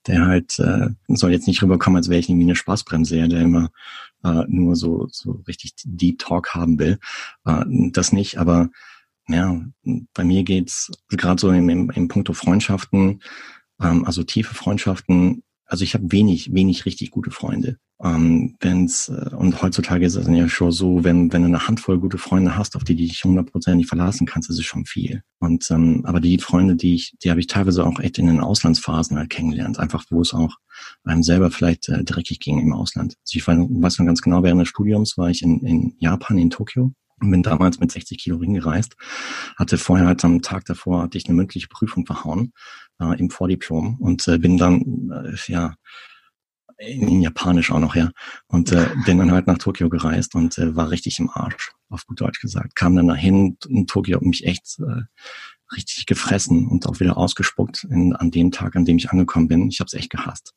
der 0.07 0.27
halt, 0.27 0.59
äh, 0.59 0.89
soll 1.09 1.33
jetzt 1.33 1.47
nicht 1.47 1.63
rüberkommen, 1.63 1.97
als 1.97 2.09
wäre 2.09 2.21
ich 2.21 2.29
irgendwie 2.29 2.47
eine 2.47 2.57
Spaßbremse, 2.57 3.29
der 3.29 3.41
immer 3.41 3.71
äh, 4.23 4.45
nur 4.49 4.77
so, 4.77 5.09
so 5.11 5.43
richtig 5.47 5.75
Deep 5.85 6.19
Talk 6.19 6.55
haben 6.55 6.79
will. 6.79 6.99
Äh, 7.45 7.65
das 7.93 8.13
nicht, 8.13 8.39
aber 8.39 8.71
ja, 9.29 9.61
bei 10.13 10.25
mir 10.25 10.43
geht's 10.45 10.91
gerade 11.09 11.41
so 11.41 11.51
im, 11.51 11.69
im, 11.69 11.91
im 11.91 12.09
Punkto 12.09 12.35
Freundschaften, 12.35 13.23
ähm, 13.81 14.05
also 14.05 14.23
tiefe 14.23 14.55
Freundschaften, 14.55 15.43
also 15.67 15.85
ich 15.85 15.95
habe 15.95 16.13
wenig, 16.13 16.53
wenig 16.53 16.87
richtig 16.87 17.11
gute 17.11 17.31
Freunde. 17.31 17.79
Ähm, 18.03 18.57
wenn's, 18.61 19.09
äh, 19.09 19.35
und 19.35 19.63
heutzutage 19.63 20.05
ist 20.05 20.17
es 20.17 20.27
ja 20.27 20.49
schon 20.49 20.73
so, 20.73 21.05
wenn, 21.05 21.33
wenn 21.33 21.43
du 21.43 21.49
eine 21.49 21.69
Handvoll 21.69 21.99
gute 21.99 22.19
Freunde 22.19 22.57
hast, 22.57 22.77
auf 22.77 22.85
die, 22.85 22.97
die 22.97 23.07
dich 23.07 23.25
hundertprozentig 23.25 23.87
verlassen 23.87 24.27
kannst, 24.27 24.51
ist 24.51 24.59
es 24.59 24.65
schon 24.65 24.85
viel. 24.85 25.23
Und 25.39 25.71
ähm, 25.71 26.03
aber 26.05 26.21
die 26.21 26.39
Freunde, 26.39 26.77
die 26.77 26.95
ich, 26.95 27.15
die 27.23 27.31
habe 27.31 27.41
ich 27.41 27.47
teilweise 27.47 27.87
auch 27.87 28.01
echt 28.01 28.19
in 28.19 28.27
den 28.27 28.41
Auslandsphasen 28.41 29.17
halt 29.17 29.31
kennengelernt, 29.31 29.79
einfach 29.79 30.05
wo 30.11 30.21
es 30.21 30.35
auch 30.35 30.57
einem 31.05 31.23
selber 31.23 31.51
vielleicht 31.51 31.89
äh, 31.89 32.05
dreckig 32.05 32.41
ging 32.41 32.59
im 32.59 32.73
Ausland. 32.73 33.15
Also 33.23 33.39
ich 33.39 33.47
weiß 33.47 33.99
noch 33.99 34.07
ganz 34.07 34.23
genau, 34.23 34.43
während 34.43 34.61
des 34.61 34.69
Studiums 34.69 35.17
war 35.17 35.31
ich 35.31 35.43
in, 35.43 35.61
in 35.61 35.95
Japan, 35.99 36.37
in 36.37 36.51
Tokio 36.51 36.93
und 37.21 37.31
bin 37.31 37.43
damals 37.43 37.79
mit 37.79 37.93
60 37.93 38.19
Kilo 38.19 38.41
hingereist. 38.41 38.97
Hatte 39.57 39.79
vorher 39.79 40.07
halt 40.07 40.25
am 40.25 40.43
Tag 40.43 40.65
davor 40.65 41.03
hatte 41.03 41.17
ich 41.17 41.27
eine 41.27 41.37
mündliche 41.37 41.69
Prüfung 41.69 42.07
verhauen 42.07 42.53
äh, 43.01 43.19
im 43.19 43.31
Vordiplom 43.31 43.99
und 44.01 44.27
äh, 44.29 44.39
bin 44.39 44.59
dann 44.59 45.11
äh, 45.11 45.53
ja 45.53 45.75
in, 46.79 47.23
Japanisch 47.23 47.71
auch 47.71 47.79
noch, 47.79 47.95
ja. 47.95 48.11
Und 48.47 48.73
äh, 48.73 48.89
bin 49.07 49.19
dann 49.19 49.33
halt 49.33 49.47
nach 49.47 49.59
Tokio 49.59 49.89
gereist 49.89 50.35
und 50.35 50.59
äh, 50.59 50.75
war 50.77 50.91
richtig 50.91 51.19
im 51.19 51.31
Arsch, 51.31 51.73
auf 51.89 52.07
gut 52.07 52.21
Deutsch 52.21 52.41
gesagt. 52.41 52.75
Kam 52.75 52.97
dann 52.97 53.09
dahin 53.09 53.57
in 53.69 53.87
Tokio, 53.87 54.19
und 54.19 54.29
mich 54.29 54.45
echt 54.45 54.79
äh, 54.81 55.03
richtig 55.75 56.07
gefressen 56.07 56.69
und 56.69 56.87
auch 56.87 57.01
wieder 57.01 57.17
ausgespuckt 57.17 57.85
in, 57.85 58.15
an 58.15 58.31
dem 58.31 58.51
Tag, 58.51 58.77
an 58.77 58.85
dem 58.85 58.99
ich 58.99 59.11
angekommen 59.11 59.49
bin. 59.49 59.69
Ich 59.69 59.81
habe 59.81 59.87
es 59.87 59.95
echt 59.95 60.11
gehasst 60.11 60.55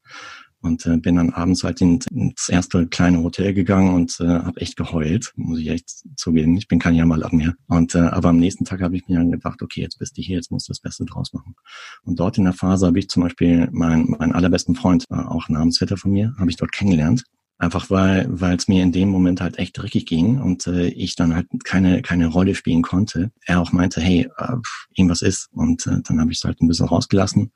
und 0.61 0.85
äh, 0.85 0.97
bin 0.97 1.15
dann 1.15 1.31
abends 1.31 1.63
halt 1.63 1.81
in, 1.81 1.99
ins 2.11 2.49
erste 2.49 2.87
kleine 2.87 3.21
Hotel 3.23 3.53
gegangen 3.53 3.93
und 3.93 4.19
äh, 4.19 4.27
habe 4.27 4.59
echt 4.59 4.75
geheult, 4.75 5.33
muss 5.35 5.59
ich 5.59 5.69
echt 5.69 5.89
zugeben. 6.15 6.57
Ich 6.57 6.67
bin 6.67 6.79
kein 6.79 6.95
Jammerlack 6.95 7.33
mehr. 7.33 7.53
Und 7.67 7.95
äh, 7.95 7.99
aber 7.99 8.29
am 8.29 8.37
nächsten 8.37 8.65
Tag 8.65 8.81
habe 8.81 8.95
ich 8.95 9.07
mir 9.07 9.17
dann 9.17 9.31
gedacht, 9.31 9.61
okay, 9.61 9.81
jetzt 9.81 9.99
bist 9.99 10.17
du 10.17 10.21
hier, 10.21 10.37
jetzt 10.37 10.51
musst 10.51 10.67
du 10.67 10.71
das 10.71 10.79
Beste 10.79 11.05
draus 11.05 11.33
machen. 11.33 11.55
Und 12.03 12.19
dort 12.19 12.37
in 12.37 12.45
der 12.45 12.53
Phase 12.53 12.87
habe 12.87 12.99
ich 12.99 13.09
zum 13.09 13.23
Beispiel 13.23 13.69
meinen 13.71 14.11
meinen 14.11 14.33
allerbesten 14.33 14.75
Freund, 14.75 15.05
äh, 15.09 15.15
auch 15.15 15.49
Namensvetter 15.49 15.97
von 15.97 16.11
mir, 16.11 16.33
habe 16.37 16.49
ich 16.49 16.57
dort 16.57 16.71
kennengelernt. 16.71 17.23
Einfach 17.59 17.89
weil 17.89 18.27
weil 18.29 18.55
es 18.55 18.67
mir 18.67 18.83
in 18.83 18.91
dem 18.91 19.09
Moment 19.09 19.41
halt 19.41 19.57
echt 19.57 19.77
dreckig 19.77 20.05
ging 20.05 20.39
und 20.39 20.67
äh, 20.67 20.87
ich 20.89 21.15
dann 21.15 21.33
halt 21.33 21.47
keine 21.63 22.03
keine 22.03 22.27
Rolle 22.27 22.53
spielen 22.53 22.83
konnte. 22.83 23.31
Er 23.45 23.61
auch 23.61 23.71
meinte, 23.71 23.99
hey, 23.99 24.29
äh, 24.37 24.55
irgendwas 24.95 25.21
ist. 25.21 25.49
Und 25.51 25.87
äh, 25.87 26.01
dann 26.03 26.19
habe 26.19 26.31
ich 26.31 26.37
es 26.39 26.43
halt 26.43 26.61
ein 26.61 26.67
bisschen 26.67 26.87
rausgelassen 26.87 27.51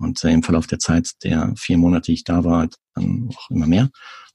und 0.00 0.24
äh, 0.24 0.30
im 0.30 0.42
Verlauf 0.42 0.66
der 0.66 0.78
Zeit 0.78 1.10
der 1.22 1.52
vier 1.56 1.78
Monate, 1.78 2.06
die 2.06 2.14
ich 2.14 2.24
da 2.24 2.44
war, 2.44 2.68
dann 2.94 3.28
auch 3.30 3.50
immer 3.50 3.66
mehr. 3.66 3.90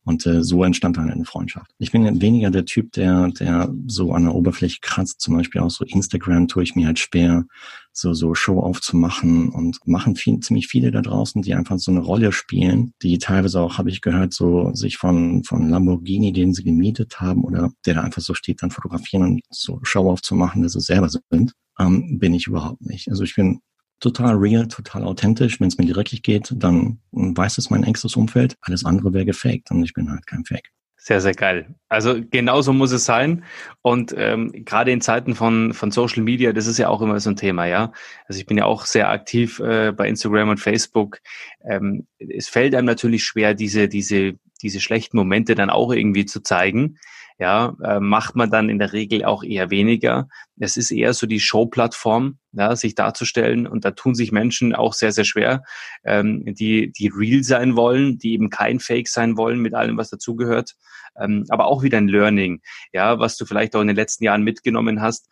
Und 0.05 0.27
äh, 0.27 0.43
so 0.43 0.63
entstand 0.63 0.98
dann 0.98 1.10
eine 1.10 1.25
Freundschaft. 1.25 1.72
Ich 1.79 1.91
bin 1.91 2.22
weniger 2.22 2.51
der 2.51 2.65
Typ, 2.65 2.91
der, 2.91 3.29
der 3.29 3.74
so 3.88 4.13
an 4.13 4.25
der 4.25 4.36
Oberfläche 4.36 4.77
kratzt. 4.79 5.19
Zum 5.19 5.36
Beispiel 5.36 5.62
auch 5.62 5.72
so 5.72 5.84
Instagram 5.84 6.48
tue 6.48 6.62
ich 6.62 6.75
mir 6.75 6.86
halt 6.86 7.00
schwer, 7.00 7.45
so, 7.91 8.13
so 8.13 8.36
Show 8.36 8.60
aufzumachen 8.60 9.50
und 9.50 9.79
machen 9.88 10.15
viel, 10.15 10.39
ziemlich 10.41 10.67
viele 10.67 10.91
da 10.91 11.01
draußen, 11.01 11.41
die 11.41 11.55
einfach 11.55 11.79
so 11.79 11.89
eine 11.89 12.01
Rolle 12.01 12.31
spielen, 12.31 12.93
die 13.01 13.17
teilweise 13.17 13.60
auch, 13.60 13.79
habe 13.79 13.89
ich 13.89 14.01
gehört, 14.01 14.31
so 14.31 14.72
sich 14.75 14.98
von, 14.98 15.43
von 15.43 15.69
Lamborghini, 15.69 16.31
den 16.31 16.53
sie 16.53 16.63
gemietet 16.63 17.19
haben 17.19 17.43
oder 17.43 17.72
der 17.88 17.95
da 17.95 18.01
einfach 18.01 18.22
so 18.22 18.36
steht, 18.36 18.62
dann 18.62 18.69
fotografieren 18.69 19.24
und 19.24 19.41
so 19.50 19.79
Show 19.81 20.12
aufzumachen, 20.12 20.62
dass 20.62 20.74
sie 20.74 20.81
selber 20.81 21.10
sind, 21.10 21.53
ähm, 21.79 22.19
bin 22.19 22.36
ich 22.36 22.45
überhaupt 22.45 22.81
nicht. 22.81 23.10
Also 23.10 23.24
ich 23.24 23.34
bin 23.34 23.62
total 24.00 24.36
real, 24.36 24.68
total 24.68 25.04
authentisch. 25.04 25.60
Wenn 25.60 25.68
es 25.68 25.78
mir 25.78 25.86
direkt 25.86 26.24
geht, 26.24 26.54
dann 26.56 27.00
weiß 27.12 27.58
es 27.58 27.70
mein 27.70 27.84
engstes 27.84 28.16
Umfeld. 28.16 28.56
Alles 28.62 28.86
andere 28.86 29.14
wäre 29.14 29.25
gefaked 29.25 29.72
und 29.72 29.84
ich 29.84 29.94
bin 29.94 30.10
halt 30.10 30.25
kein 30.28 30.46
Fake. 30.46 30.72
Sehr, 30.98 31.22
sehr 31.22 31.34
geil. 31.34 31.75
Also 31.88 32.20
genauso 32.32 32.74
muss 32.74 32.92
es 32.92 33.06
sein. 33.06 33.44
Und 33.84 34.16
ähm, 34.18 34.52
gerade 34.66 34.92
in 34.92 35.02
Zeiten 35.02 35.36
von, 35.36 35.74
von 35.74 35.92
Social 35.92 36.24
Media, 36.24 36.52
das 36.52 36.66
ist 36.66 36.80
ja 36.80 36.90
auch 36.90 37.02
immer 37.02 37.20
so 37.20 37.30
ein 37.30 37.36
Thema, 37.36 37.68
ja. 37.68 37.92
Also 38.28 38.40
ich 38.40 38.48
bin 38.48 38.58
ja 38.58 38.66
auch 38.66 38.86
sehr 38.88 39.10
aktiv 39.10 39.60
äh, 39.60 39.92
bei 39.92 40.08
Instagram 40.08 40.50
und 40.50 40.60
Facebook. 40.60 41.20
Ähm, 41.64 42.08
es 42.18 42.48
fällt 42.48 42.74
einem 42.74 42.88
natürlich 42.88 43.24
schwer, 43.24 43.54
diese, 43.54 43.88
diese, 43.88 44.34
diese 44.64 44.80
schlechten 44.80 45.18
Momente 45.18 45.54
dann 45.54 45.70
auch 45.70 45.94
irgendwie 45.94 46.25
zu 46.25 46.42
zeigen 46.42 46.98
ja, 47.38 47.75
äh, 47.84 48.00
macht 48.00 48.36
man 48.36 48.50
dann 48.50 48.70
in 48.70 48.80
der 48.80 48.94
Regel 48.94 49.25
auch 49.25 49.44
eher 49.44 49.70
weniger. 49.70 50.27
Es 50.58 50.77
ist 50.77 50.92
eher 50.92 51.13
so 51.13 51.27
die 51.27 51.39
Show-Plattform, 51.39 52.38
ja, 52.54 52.75
sich 52.75 52.96
darzustellen 52.96 53.68
und 53.68 53.84
da 53.84 53.92
tun 53.92 54.15
sich 54.15 54.32
Menschen 54.32 54.74
auch 54.74 54.94
sehr, 54.94 55.12
sehr 55.12 55.25
schwer, 55.25 55.63
ähm, 56.06 56.44
die, 56.46 56.92
die 56.92 57.12
real 57.13 57.44
sein 57.44 57.75
wollen, 57.75 58.18
die 58.18 58.34
eben 58.34 58.50
kein 58.50 58.80
Fake 58.80 59.10
sein 59.10 59.36
wollen 59.36 59.60
mit 59.60 59.74
allem, 59.74 59.98
was 59.98 60.10
dazugehört, 60.10 60.75
ähm, 61.20 61.46
aber 61.50 61.68
auch 61.68 61.84
wieder 61.84 61.98
ein 61.98 62.08
Learning, 62.08 62.62
ja, 62.94 63.20
was 63.20 63.36
du 63.38 63.46
vielleicht 63.46 63.75
auch 63.75 63.82
in 63.82 63.88
den 63.88 63.98
letzten 63.98 64.24
Jahren 64.24 64.44
mitgenommen 64.44 65.01
hast. 65.01 65.27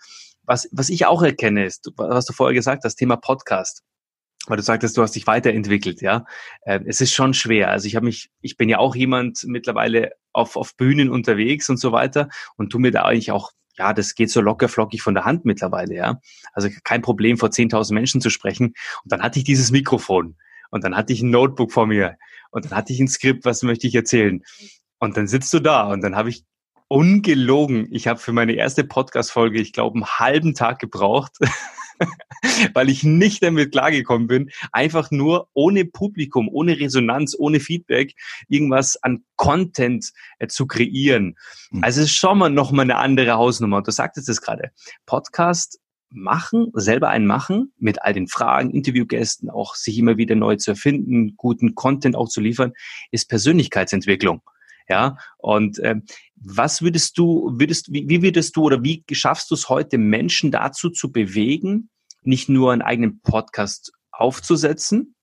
Was, 0.46 0.68
was 0.74 0.90
ich 0.90 1.06
auch 1.06 1.24
erkenne, 1.24 1.66
ist, 1.66 1.90
was 1.96 2.26
du 2.26 2.34
vorher 2.34 2.54
gesagt 2.54 2.84
hast, 2.84 2.96
Thema 2.96 3.16
Podcast 3.16 3.82
weil 4.48 4.58
du 4.58 4.64
sagtest, 4.64 4.98
du 4.98 5.02
hast 5.02 5.16
dich 5.16 5.28
weiterentwickelt, 5.28 6.02
ja. 6.02 6.26
Äh, 6.62 6.82
es 6.86 7.02
ist 7.02 7.14
schon 7.14 7.34
schwer. 7.34 7.70
Also 7.70 7.88
ich 7.88 7.96
habe 7.96 8.06
mich, 8.06 8.30
ich 8.42 8.58
bin 8.58 8.70
ja 8.70 8.80
auch 8.80 8.96
jemand 8.96 9.44
mittlerweile 9.46 10.12
auf, 10.34 10.56
auf 10.56 10.76
Bühnen 10.76 11.10
unterwegs 11.10 11.70
und 11.70 11.78
so 11.78 11.92
weiter 11.92 12.30
und 12.58 12.70
tu 12.70 12.80
mir 12.80 12.92
da 12.92 13.04
eigentlich 13.04 13.32
auch, 13.32 13.52
ja, 13.78 13.94
das 13.94 14.16
geht 14.16 14.30
so 14.30 14.42
locker 14.42 14.70
flockig 14.70 15.02
von 15.02 15.14
der 15.14 15.26
Hand 15.26 15.46
mittlerweile, 15.46 15.96
ja. 15.96 16.20
Also 16.54 16.70
kein 16.84 17.02
Problem, 17.02 17.38
vor 17.38 17.50
10.000 17.50 17.94
Menschen 17.94 18.22
zu 18.22 18.30
sprechen. 18.30 18.74
Und 19.04 19.12
dann 19.12 19.22
hatte 19.22 19.40
ich 19.40 19.46
dieses 19.46 19.72
Mikrofon 19.72 20.36
und 20.70 20.84
dann 20.84 20.96
hatte 20.96 21.14
ich 21.14 21.22
ein 21.22 21.30
Notebook 21.30 21.72
vor 21.72 21.88
mir 21.88 22.18
und 22.52 22.66
dann 22.66 22.78
hatte 22.78 22.94
ich 22.94 23.00
ein 23.00 23.08
Skript, 23.08 23.46
was 23.46 23.64
möchte 23.64 23.88
ich 23.88 23.96
erzählen. 23.96 24.44
Und 25.00 25.18
dann 25.18 25.28
sitzt 25.28 25.54
du 25.54 25.60
da 25.60 25.88
und 25.88 26.02
dann 26.02 26.16
habe 26.16 26.30
ich 26.30 26.46
ungelogen, 26.88 27.88
ich 27.92 28.08
habe 28.08 28.20
für 28.20 28.34
meine 28.34 28.54
erste 28.54 28.84
Podcast-Folge, 28.84 29.60
ich 29.60 29.74
glaube, 29.74 29.96
einen 29.96 30.06
halben 30.06 30.54
Tag 30.54 30.80
gebraucht. 30.80 31.38
weil 32.74 32.90
ich 32.90 33.04
nicht 33.04 33.44
damit 33.44 33.72
klargekommen 33.72 34.28
bin, 34.28 34.50
einfach 34.72 35.12
nur 35.12 35.50
ohne 35.54 35.86
Publikum, 35.86 36.50
ohne 36.50 36.80
Resonanz, 36.80 37.36
ohne 37.38 37.60
Feedback 37.60 38.14
irgendwas 38.48 39.02
an 39.02 39.24
Content 39.36 40.12
äh, 40.40 40.48
zu 40.48 40.68
kreieren. 40.68 41.36
Mhm. 41.72 41.84
Also 41.84 42.02
es 42.02 42.08
ist 42.08 42.16
schon 42.16 42.38
mal 42.38 42.50
nochmal 42.50 42.84
eine 42.84 42.98
andere 42.98 43.34
Hausnummer. 43.34 43.78
Und 43.78 43.88
du 43.88 43.92
sagtest 43.92 44.30
es 44.30 44.42
gerade. 44.42 44.72
Podcast 45.06 45.80
machen, 46.14 46.72
selber 46.74 47.10
einen 47.10 47.26
machen, 47.26 47.74
mit 47.78 48.04
all 48.04 48.14
den 48.14 48.28
Fragen, 48.28 48.72
Interviewgästen, 48.72 49.50
auch 49.50 49.76
sich 49.76 49.98
immer 49.98 50.18
wieder 50.18 50.36
neu 50.36 50.56
zu 50.56 50.72
erfinden, 50.72 51.36
guten 51.36 51.76
Content 51.76 52.16
auch 52.16 52.30
zu 52.30 52.40
liefern, 52.40 52.74
ist 53.12 53.30
Persönlichkeitsentwicklung. 53.30 54.42
Ja, 54.90 55.18
und 55.38 55.80
ähm, 55.82 56.04
was 56.36 56.82
würdest 56.82 57.18
du, 57.18 57.54
würdest, 57.58 57.92
wie, 57.92 58.10
wie 58.10 58.22
würdest 58.22 58.56
du 58.56 58.64
oder 58.64 58.84
wie 58.84 59.04
schaffst 59.12 59.50
du 59.50 59.56
es 59.56 59.70
heute, 59.70 59.98
Menschen 59.98 60.52
dazu 60.52 60.90
zu 60.90 61.12
bewegen, 61.12 61.90
nicht 62.28 62.50
nur 62.50 62.72
einen 62.72 62.82
eigenen 62.82 63.22
Podcast 63.22 63.94
aufzusetzen, 64.12 65.16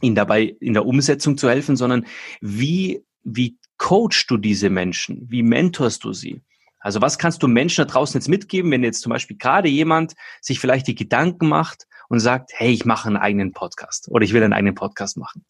ihnen 0.00 0.14
dabei 0.14 0.56
in 0.60 0.74
der 0.74 0.86
Umsetzung 0.86 1.36
zu 1.36 1.48
helfen, 1.48 1.76
sondern 1.76 2.06
wie, 2.40 3.04
wie 3.22 3.58
coachst 3.78 4.30
du 4.30 4.36
diese 4.36 4.70
Menschen? 4.70 5.26
Wie 5.28 5.42
mentorst 5.42 6.04
du 6.04 6.12
sie? 6.12 6.42
Also 6.80 7.00
was 7.00 7.18
kannst 7.18 7.42
du 7.42 7.48
Menschen 7.48 7.84
da 7.84 7.92
draußen 7.92 8.18
jetzt 8.18 8.28
mitgeben, 8.28 8.70
wenn 8.70 8.84
jetzt 8.84 9.00
zum 9.00 9.10
Beispiel 9.10 9.36
gerade 9.36 9.68
jemand 9.68 10.14
sich 10.40 10.60
vielleicht 10.60 10.86
die 10.86 10.94
Gedanken 10.94 11.48
macht 11.48 11.86
und 12.08 12.20
sagt, 12.20 12.50
hey, 12.54 12.70
ich 12.70 12.84
mache 12.84 13.08
einen 13.08 13.16
eigenen 13.16 13.52
Podcast 13.52 14.08
oder 14.08 14.24
ich 14.24 14.32
will 14.32 14.42
einen 14.42 14.52
eigenen 14.52 14.74
Podcast 14.74 15.16
machen? 15.16 15.44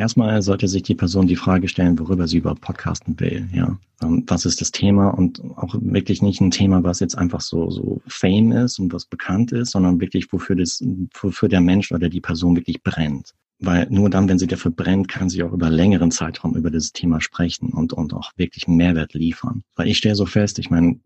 Erstmal 0.00 0.40
sollte 0.40 0.66
sich 0.66 0.82
die 0.82 0.94
Person 0.94 1.26
die 1.26 1.36
Frage 1.36 1.68
stellen, 1.68 1.98
worüber 1.98 2.26
sie 2.26 2.38
überhaupt 2.38 2.62
podcasten 2.62 3.20
will. 3.20 3.46
Ja, 3.52 3.78
ähm, 4.02 4.24
was 4.26 4.46
ist 4.46 4.62
das 4.62 4.70
Thema 4.70 5.08
und 5.10 5.42
auch 5.56 5.74
wirklich 5.78 6.22
nicht 6.22 6.40
ein 6.40 6.50
Thema, 6.50 6.82
was 6.82 7.00
jetzt 7.00 7.18
einfach 7.18 7.42
so 7.42 7.70
so 7.70 8.00
Fame 8.06 8.52
ist 8.52 8.78
und 8.78 8.94
was 8.94 9.04
bekannt 9.04 9.52
ist, 9.52 9.72
sondern 9.72 10.00
wirklich 10.00 10.32
wofür 10.32 10.56
das, 10.56 10.82
wofür 11.20 11.50
der 11.50 11.60
Mensch 11.60 11.92
oder 11.92 12.08
die 12.08 12.22
Person 12.22 12.56
wirklich 12.56 12.82
brennt. 12.82 13.34
Weil 13.58 13.88
nur 13.90 14.08
dann, 14.08 14.26
wenn 14.26 14.38
sie 14.38 14.46
dafür 14.46 14.70
brennt, 14.70 15.08
kann 15.08 15.28
sie 15.28 15.42
auch 15.42 15.52
über 15.52 15.68
längeren 15.68 16.10
Zeitraum 16.10 16.56
über 16.56 16.70
dieses 16.70 16.94
Thema 16.94 17.20
sprechen 17.20 17.68
und 17.74 17.92
und 17.92 18.14
auch 18.14 18.30
wirklich 18.36 18.68
Mehrwert 18.68 19.12
liefern. 19.12 19.64
Weil 19.76 19.88
ich 19.88 19.98
stelle 19.98 20.14
so 20.14 20.24
fest, 20.24 20.58
ich 20.58 20.70
meine, 20.70 20.98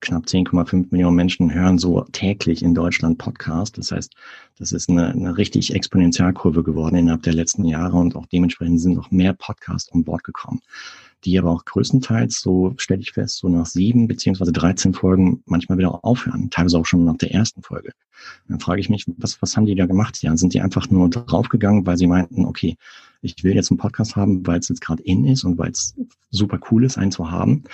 knapp 0.00 0.24
10,5 0.24 0.86
Millionen 0.90 1.16
Menschen 1.16 1.52
hören 1.52 1.78
so 1.78 2.02
täglich 2.12 2.62
in 2.62 2.74
Deutschland 2.74 3.18
Podcast. 3.18 3.78
Das 3.78 3.92
heißt, 3.92 4.14
das 4.58 4.72
ist 4.72 4.88
eine, 4.88 5.08
eine 5.08 5.36
richtig 5.36 5.74
Exponentialkurve 5.74 6.62
geworden 6.62 6.96
innerhalb 6.96 7.22
der 7.22 7.34
letzten 7.34 7.64
Jahre 7.64 7.96
und 7.96 8.16
auch 8.16 8.26
dementsprechend 8.26 8.80
sind 8.80 8.94
noch 8.94 9.10
mehr 9.10 9.32
Podcasts 9.32 9.90
um 9.90 10.04
Bord 10.04 10.24
gekommen, 10.24 10.60
die 11.24 11.38
aber 11.38 11.50
auch 11.50 11.64
größtenteils, 11.64 12.40
so 12.40 12.74
stelle 12.78 13.00
ich 13.00 13.12
fest, 13.12 13.38
so 13.38 13.48
nach 13.48 13.66
sieben 13.66 14.08
beziehungsweise 14.08 14.52
13 14.52 14.94
Folgen 14.94 15.42
manchmal 15.46 15.78
wieder 15.78 16.04
aufhören, 16.04 16.50
teilweise 16.50 16.78
auch 16.78 16.86
schon 16.86 17.04
nach 17.04 17.18
der 17.18 17.32
ersten 17.32 17.62
Folge. 17.62 17.92
Dann 18.48 18.60
frage 18.60 18.80
ich 18.80 18.88
mich, 18.88 19.04
was, 19.18 19.40
was 19.42 19.56
haben 19.56 19.66
die 19.66 19.74
da 19.74 19.86
gemacht? 19.86 20.22
Ja, 20.22 20.36
sind 20.36 20.54
die 20.54 20.60
einfach 20.60 20.90
nur 20.90 21.08
draufgegangen, 21.10 21.86
weil 21.86 21.96
sie 21.96 22.06
meinten, 22.06 22.44
okay, 22.44 22.76
ich 23.22 23.44
will 23.44 23.54
jetzt 23.54 23.70
einen 23.70 23.78
Podcast 23.78 24.16
haben, 24.16 24.46
weil 24.46 24.60
es 24.60 24.68
jetzt 24.68 24.80
gerade 24.80 25.02
in 25.02 25.26
ist 25.26 25.44
und 25.44 25.58
weil 25.58 25.70
es 25.70 25.94
super 26.30 26.58
cool 26.70 26.84
ist, 26.84 26.96
einen 26.96 27.12
zu 27.12 27.30
haben? 27.30 27.64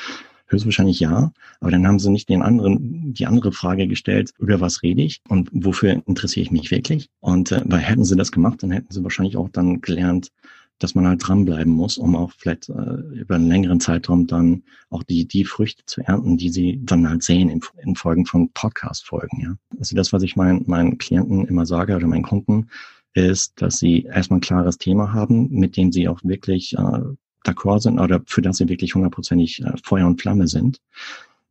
Höchstwahrscheinlich 0.49 1.01
ja, 1.01 1.33
aber 1.61 1.71
dann 1.71 1.87
haben 1.87 1.99
sie 1.99 2.11
nicht 2.11 2.29
den 2.29 2.43
anderen, 2.43 3.13
die 3.13 3.27
andere 3.27 3.53
Frage 3.53 3.89
gestellt, 3.89 4.33
über 4.39 4.61
was 4.61 4.83
rede 4.83 5.03
ich 5.03 5.21
und 5.29 5.51
wofür 5.53 6.03
interessiere 6.07 6.45
ich 6.45 6.51
mich 6.51 6.71
wirklich? 6.71 7.09
Und 7.21 7.53
äh, 7.53 7.63
weil 7.65 7.81
hätten 7.81 8.05
sie 8.05 8.17
das 8.17 8.33
gemacht, 8.33 8.63
dann 8.63 8.71
hätten 8.71 8.93
sie 8.93 9.03
wahrscheinlich 9.03 9.37
auch 9.37 9.49
dann 9.49 9.81
gelernt, 9.81 10.31
dass 10.79 10.95
man 10.95 11.07
halt 11.07 11.27
dranbleiben 11.27 11.73
muss, 11.73 11.97
um 11.99 12.17
auch 12.17 12.33
vielleicht 12.37 12.69
äh, 12.69 12.73
über 12.73 13.37
einen 13.37 13.49
längeren 13.49 13.81
Zeitraum 13.81 14.27
dann 14.27 14.63
auch 14.91 15.03
die, 15.03 15.27
die 15.27 15.45
Früchte 15.45 15.85
zu 15.87 16.03
ernten, 16.03 16.37
die 16.37 16.51
sie 16.51 16.81
dann 16.83 17.09
halt 17.09 17.23
sehen 17.23 17.49
in, 17.49 17.61
in 17.83 17.97
Folgen 17.97 18.27
von 18.27 18.51
Podcast-Folgen, 18.53 19.41
ja. 19.41 19.57
Also 19.79 19.97
das, 19.97 20.13
was 20.13 20.23
ich 20.23 20.37
meinen, 20.37 20.65
meinen 20.67 20.99
Klienten 20.99 21.47
immer 21.47 21.67
sage 21.67 21.97
oder 21.97 22.07
meinen 22.07 22.23
Kunden, 22.23 22.69
ist, 23.15 23.61
dass 23.63 23.79
sie 23.79 24.03
erstmal 24.03 24.39
ein 24.39 24.43
klares 24.43 24.77
Thema 24.77 25.13
haben, 25.13 25.49
mit 25.51 25.77
dem 25.77 25.91
sie 25.91 26.09
auch 26.09 26.21
wirklich 26.23 26.75
äh, 26.75 27.01
d'accord 27.47 27.81
sind 27.81 27.99
oder 27.99 28.23
für 28.27 28.43
das 28.43 28.59
sie 28.59 28.69
wirklich 28.69 28.95
hundertprozentig 28.95 29.63
äh, 29.63 29.73
Feuer 29.83 30.07
und 30.07 30.21
Flamme 30.21 30.49
sind, 30.49 30.81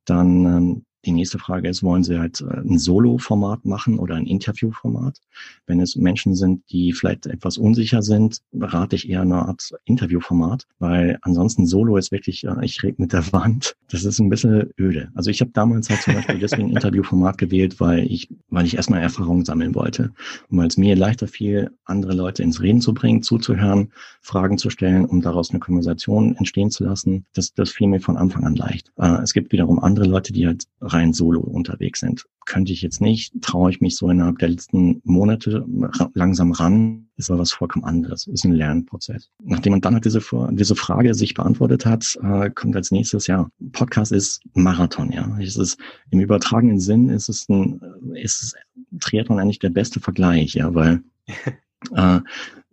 dann 0.06 0.46
ähm, 0.46 0.86
die 1.06 1.12
nächste 1.12 1.40
Frage 1.40 1.70
ist, 1.70 1.84
wollen 1.84 2.04
Sie 2.04 2.18
halt 2.18 2.42
äh, 2.42 2.60
ein 2.60 2.78
Solo-Format 2.78 3.66
machen 3.66 4.00
oder 4.00 4.16
ein 4.16 4.26
Interview-Format? 4.26 5.22
Wenn 5.68 5.80
es 5.80 5.96
Menschen 5.96 6.36
sind, 6.36 6.64
die 6.72 6.94
vielleicht 6.94 7.28
etwas 7.28 7.58
unsicher 7.58 8.02
sind, 8.02 8.40
rate 8.54 8.96
ich 8.96 9.10
eher 9.10 9.22
eine 9.22 9.46
Art 9.48 9.72
Interview-Format, 9.86 10.66
weil 10.80 11.18
ansonsten 11.22 11.66
Solo 11.66 11.98
ist 11.98 12.12
wirklich, 12.12 12.44
äh, 12.44 12.56
ich 12.62 12.82
rede 12.84 12.96
mit 13.02 13.14
der 13.14 13.26
Wand. 13.34 13.76
Das 13.90 14.04
ist 14.04 14.20
ein 14.20 14.30
bisschen 14.30 14.72
öde. 14.80 15.10
Also 15.14 15.30
ich 15.30 15.42
habe 15.42 15.52
damals 15.52 15.90
halt 15.90 16.02
zum 16.02 16.16
Beispiel 16.16 16.40
deswegen 16.40 16.70
ein 16.70 16.76
Interview-Format 16.76 17.38
gewählt, 17.38 17.80
weil 17.80 18.12
ich, 18.12 18.30
weil 18.50 18.66
ich 18.66 18.76
erstmal 18.76 19.02
Erfahrungen 19.02 19.46
sammeln 19.46 19.76
wollte 19.76 20.12
und 20.50 20.58
weil 20.58 20.68
es 20.68 20.78
mir 20.78 20.96
leichter 20.96 21.28
fiel, 21.28 21.72
andere 21.86 22.14
Leute 22.14 22.44
ins 22.44 22.62
Reden 22.62 22.82
zu 22.82 22.94
bringen, 22.94 23.22
zuzuhören, 23.22 23.92
Fragen 24.22 24.58
zu 24.58 24.70
stellen, 24.70 25.06
um 25.06 25.22
daraus 25.22 25.52
eine 25.52 25.60
Konversation 25.60 26.36
entstehen 26.36 26.72
zu 26.72 26.84
lassen. 26.84 27.26
Das, 27.34 27.54
das 27.54 27.72
fiel 27.72 27.88
mir 27.88 28.00
von 28.00 28.18
Anfang 28.18 28.44
an 28.44 28.56
leicht. 28.56 28.92
Äh, 28.98 29.22
es 29.22 29.34
gibt 29.34 29.52
wiederum 29.52 29.80
andere 29.80 30.06
Leute, 30.06 30.34
die 30.34 30.48
halt 30.48 30.66
rein 30.96 31.14
solo 31.14 31.42
unterwegs 31.42 32.00
sind. 32.00 32.26
Könnte 32.46 32.72
ich 32.72 32.82
jetzt 32.82 33.02
nicht, 33.02 33.42
traue 33.42 33.72
ich 33.72 33.82
mich 33.82 33.96
so 33.96 34.10
innerhalb 34.10 34.38
der 34.40 34.50
letzten 34.50 35.02
Monate 35.04 35.66
langsam 36.14 36.52
ran, 36.52 37.08
ist 37.18 37.30
aber 37.30 37.40
was 37.40 37.52
vollkommen 37.52 37.86
anderes, 37.86 38.28
ist 38.28 38.46
ein 38.46 38.54
Lernprozess. 38.54 39.30
Nachdem 39.44 39.72
man 39.72 39.82
dann 39.82 39.96
halt 39.96 40.06
diese, 40.06 40.22
diese 40.52 40.76
Frage 40.76 41.14
sich 41.16 41.34
beantwortet 41.34 41.86
hat, 41.86 42.18
äh, 42.22 42.50
kommt 42.52 42.76
als 42.76 42.92
nächstes, 42.92 43.28
ja, 43.28 43.50
Podcast 43.72 44.12
ist 44.12 44.42
Marathon, 44.54 45.12
ja. 45.12 45.38
Es 45.40 45.58
ist, 45.58 45.78
im 46.12 46.20
übertragenen 46.20 46.80
Sinn 46.80 47.10
ist 47.10 47.30
es 47.30 47.50
ein, 47.50 47.82
ist 48.14 48.44
es 48.44 48.54
Triathlon 49.00 49.40
eigentlich 49.40 49.60
der 49.60 49.70
beste 49.70 50.00
Vergleich, 50.00 50.54
ja, 50.54 50.74
weil 50.74 51.02
äh, 51.96 52.20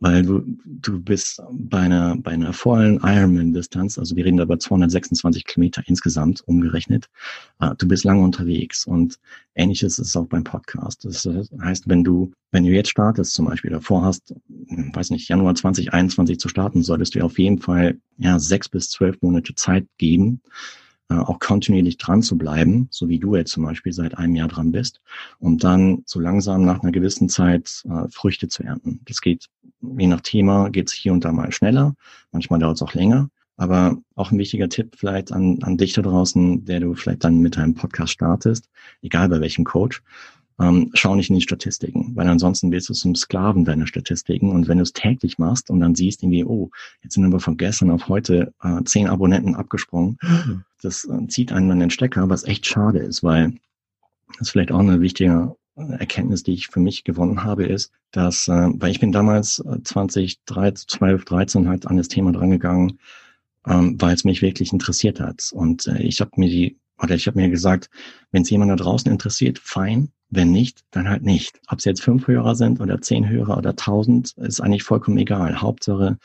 weil 0.02 0.24
du, 0.24 0.42
du 0.64 1.00
bist 1.00 1.40
bei 1.52 1.82
einer, 1.82 2.16
bei 2.16 2.32
einer 2.32 2.52
vollen 2.52 2.98
Ironman-Distanz, 3.04 3.98
also 3.98 4.16
wir 4.16 4.24
reden 4.24 4.36
da 4.36 4.42
über 4.42 4.58
226 4.58 5.44
Kilometer 5.44 5.84
insgesamt 5.86 6.42
umgerechnet, 6.48 7.08
äh, 7.60 7.70
du 7.78 7.86
bist 7.86 8.02
lange 8.02 8.20
unterwegs 8.22 8.84
und 8.84 9.20
ähnliches 9.54 10.00
ist 10.00 10.08
es 10.08 10.16
auch 10.16 10.26
beim 10.26 10.42
Podcast. 10.42 11.04
Das 11.04 11.28
heißt, 11.62 11.88
wenn 11.88 12.02
du, 12.02 12.32
wenn 12.50 12.64
du 12.64 12.70
jetzt 12.70 12.90
startest 12.90 13.34
zum 13.34 13.46
Beispiel, 13.46 13.70
davor 13.70 14.02
hast, 14.02 14.34
weiß 14.48 15.10
nicht, 15.10 15.28
Januar 15.28 15.54
2021 15.54 16.40
zu 16.40 16.48
starten, 16.48 16.82
solltest 16.82 17.14
du 17.14 17.20
auf 17.20 17.38
jeden 17.38 17.60
Fall 17.60 17.96
ja 18.18 18.40
sechs 18.40 18.68
bis 18.68 18.90
zwölf 18.90 19.22
Monate 19.22 19.54
Zeit 19.54 19.86
geben, 19.98 20.40
äh, 20.44 20.81
auch 21.20 21.38
kontinuierlich 21.38 21.98
dran 21.98 22.22
zu 22.22 22.36
bleiben, 22.36 22.88
so 22.90 23.08
wie 23.08 23.18
du 23.18 23.36
jetzt 23.36 23.52
zum 23.52 23.64
Beispiel 23.64 23.92
seit 23.92 24.16
einem 24.18 24.34
Jahr 24.34 24.48
dran 24.48 24.72
bist, 24.72 25.00
um 25.38 25.58
dann 25.58 26.02
so 26.06 26.20
langsam 26.20 26.64
nach 26.64 26.82
einer 26.82 26.92
gewissen 26.92 27.28
Zeit 27.28 27.82
äh, 27.88 28.08
Früchte 28.10 28.48
zu 28.48 28.62
ernten. 28.62 29.00
Das 29.06 29.20
geht, 29.20 29.48
je 29.80 30.06
nach 30.06 30.20
Thema, 30.20 30.70
geht 30.70 30.88
es 30.88 30.94
hier 30.94 31.12
und 31.12 31.24
da 31.24 31.32
mal 31.32 31.52
schneller, 31.52 31.94
manchmal 32.30 32.60
dauert 32.60 32.76
es 32.76 32.82
auch 32.82 32.94
länger. 32.94 33.28
Aber 33.58 33.98
auch 34.16 34.32
ein 34.32 34.38
wichtiger 34.38 34.68
Tipp 34.68 34.96
vielleicht 34.96 35.30
an, 35.30 35.58
an 35.62 35.76
dich 35.76 35.92
da 35.92 36.02
draußen, 36.02 36.64
der 36.64 36.80
du 36.80 36.94
vielleicht 36.94 37.22
dann 37.22 37.38
mit 37.38 37.56
deinem 37.56 37.74
Podcast 37.74 38.12
startest, 38.12 38.68
egal 39.02 39.28
bei 39.28 39.40
welchem 39.40 39.64
Coach, 39.64 40.02
ähm, 40.62 40.90
schau 40.94 41.14
nicht 41.16 41.28
in 41.28 41.36
die 41.36 41.42
Statistiken, 41.42 42.12
weil 42.14 42.28
ansonsten 42.28 42.70
wirst 42.70 42.88
du 42.88 42.94
zum 42.94 43.14
Sklaven 43.14 43.64
deiner 43.64 43.86
Statistiken. 43.86 44.50
Und 44.50 44.68
wenn 44.68 44.78
du 44.78 44.82
es 44.82 44.92
täglich 44.92 45.38
machst 45.38 45.70
und 45.70 45.80
dann 45.80 45.94
siehst 45.94 46.22
irgendwie, 46.22 46.44
oh, 46.44 46.70
jetzt 47.02 47.14
sind 47.14 47.24
aber 47.24 47.40
von 47.40 47.56
gestern 47.56 47.90
auf 47.90 48.08
heute 48.08 48.54
äh, 48.62 48.82
zehn 48.84 49.08
Abonnenten 49.08 49.56
abgesprungen, 49.56 50.18
das 50.82 51.04
äh, 51.04 51.26
zieht 51.26 51.52
einen 51.52 51.70
an 51.70 51.80
den 51.80 51.90
Stecker, 51.90 52.28
was 52.28 52.44
echt 52.44 52.66
schade 52.66 53.00
ist, 53.00 53.22
weil 53.22 53.54
das 54.38 54.48
ist 54.48 54.50
vielleicht 54.50 54.72
auch 54.72 54.78
eine 54.78 55.00
wichtige 55.00 55.56
Erkenntnis, 55.74 56.42
die 56.42 56.52
ich 56.52 56.68
für 56.68 56.80
mich 56.80 57.02
gewonnen 57.02 57.44
habe, 57.44 57.64
ist, 57.64 57.92
dass, 58.12 58.46
äh, 58.48 58.68
weil 58.74 58.90
ich 58.90 59.00
bin 59.00 59.12
damals 59.12 59.62
2012, 59.84 61.24
13 61.24 61.68
halt 61.68 61.86
an 61.86 61.96
das 61.96 62.08
Thema 62.08 62.32
drangegangen, 62.32 62.98
ähm, 63.66 64.00
weil 64.00 64.14
es 64.14 64.24
mich 64.24 64.42
wirklich 64.42 64.72
interessiert 64.72 65.20
hat. 65.20 65.50
Und 65.52 65.86
äh, 65.86 66.02
ich 66.02 66.20
habe 66.20 66.32
mir 66.36 66.48
die, 66.48 66.78
oder 67.02 67.14
ich 67.14 67.26
habe 67.26 67.38
mir 67.38 67.48
gesagt, 67.48 67.90
wenn 68.30 68.42
es 68.42 68.50
jemand 68.50 68.70
da 68.70 68.76
draußen 68.76 69.10
interessiert, 69.10 69.58
fein, 69.58 70.10
wenn 70.30 70.50
nicht, 70.50 70.82
dann 70.90 71.08
halt 71.08 71.22
nicht. 71.22 71.60
Ob 71.68 71.78
es 71.78 71.84
jetzt 71.84 72.02
fünf 72.02 72.26
Hörer 72.26 72.54
sind 72.54 72.80
oder 72.80 73.00
zehn 73.00 73.28
Hörer 73.28 73.58
oder 73.58 73.76
tausend, 73.76 74.32
ist 74.38 74.60
eigentlich 74.60 74.82
vollkommen 74.82 75.18
egal. 75.18 75.60
Hauptsache, 75.60 76.18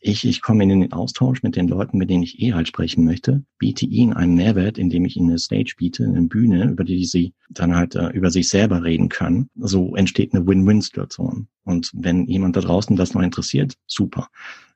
ich, 0.00 0.26
ich 0.26 0.42
komme 0.42 0.62
in 0.62 0.68
den 0.68 0.92
Austausch 0.92 1.42
mit 1.42 1.56
den 1.56 1.68
Leuten, 1.68 1.98
mit 1.98 2.08
denen 2.10 2.22
ich 2.22 2.40
eh 2.40 2.52
halt 2.52 2.68
sprechen 2.68 3.04
möchte, 3.04 3.42
biete 3.58 3.86
ihnen 3.86 4.12
einen 4.12 4.34
Mehrwert, 4.34 4.78
indem 4.78 5.04
ich 5.04 5.16
ihnen 5.16 5.30
eine 5.30 5.38
Stage 5.38 5.74
biete, 5.76 6.04
eine 6.04 6.22
Bühne, 6.22 6.70
über 6.70 6.84
die 6.84 7.04
sie 7.04 7.34
dann 7.50 7.74
halt 7.74 7.94
äh, 7.94 8.08
über 8.10 8.30
sich 8.30 8.48
selber 8.48 8.84
reden 8.84 9.08
können. 9.08 9.50
So 9.56 9.96
entsteht 9.96 10.34
eine 10.34 10.46
Win-Win-Situation. 10.46 11.48
Und 11.64 11.90
wenn 11.94 12.26
jemand 12.26 12.56
da 12.56 12.60
draußen 12.60 12.96
das 12.96 13.14
noch 13.14 13.22
interessiert, 13.22 13.74
super. 13.86 14.28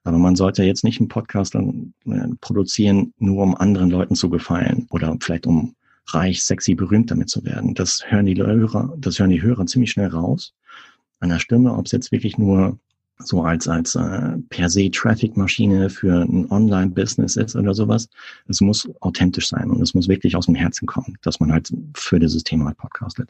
Aber 0.05 0.19
man 0.19 0.37
sollte 0.37 0.63
jetzt 0.63 0.85
nicht 0.85 1.01
einen 1.01 1.09
Podcast 1.09 1.55
dann, 1.55 1.93
äh, 2.07 2.29
produzieren, 2.41 3.13
nur 3.19 3.43
um 3.43 3.55
anderen 3.55 3.91
Leuten 3.91 4.15
zu 4.15 4.31
gefallen 4.31 4.87
oder 4.91 5.17
vielleicht 5.21 5.47
um 5.47 5.75
reich, 6.07 6.43
sexy, 6.43 6.75
berühmt 6.75 7.11
damit 7.11 7.29
zu 7.29 7.45
werden. 7.45 7.75
Das 7.75 8.03
hören 8.07 8.27
die 8.27 8.37
Hörer, 8.37 8.95
das 8.99 9.19
hören 9.19 9.31
die 9.31 9.43
Hörer 9.43 9.67
ziemlich 9.67 9.91
schnell 9.91 10.09
raus 10.09 10.55
an 11.21 11.29
der 11.29 11.39
Stimme, 11.39 11.75
ob 11.75 11.87
es 11.87 11.93
jetzt 11.93 12.13
wirklich 12.13 12.39
nur 12.39 12.79
so 13.19 13.43
als 13.43 13.69
als 13.69 13.95
äh, 13.95 14.39
per 14.49 14.71
se 14.71 14.91
Traffic-Maschine 14.91 15.91
für 15.91 16.23
ein 16.23 16.51
Online-Business 16.51 17.37
ist 17.37 17.55
oder 17.55 17.75
sowas. 17.75 18.09
Es 18.49 18.63
muss 18.63 18.89
authentisch 19.01 19.49
sein 19.49 19.71
und 19.71 19.83
es 19.83 19.93
muss 19.93 20.09
wirklich 20.09 20.35
aus 20.35 20.47
dem 20.47 20.55
Herzen 20.55 20.87
kommen, 20.87 21.19
dass 21.21 21.39
man 21.39 21.53
halt 21.53 21.71
für 21.95 22.19
dieses 22.19 22.43
Thema 22.43 22.67
halt 22.67 22.79
podcastet. 22.79 23.29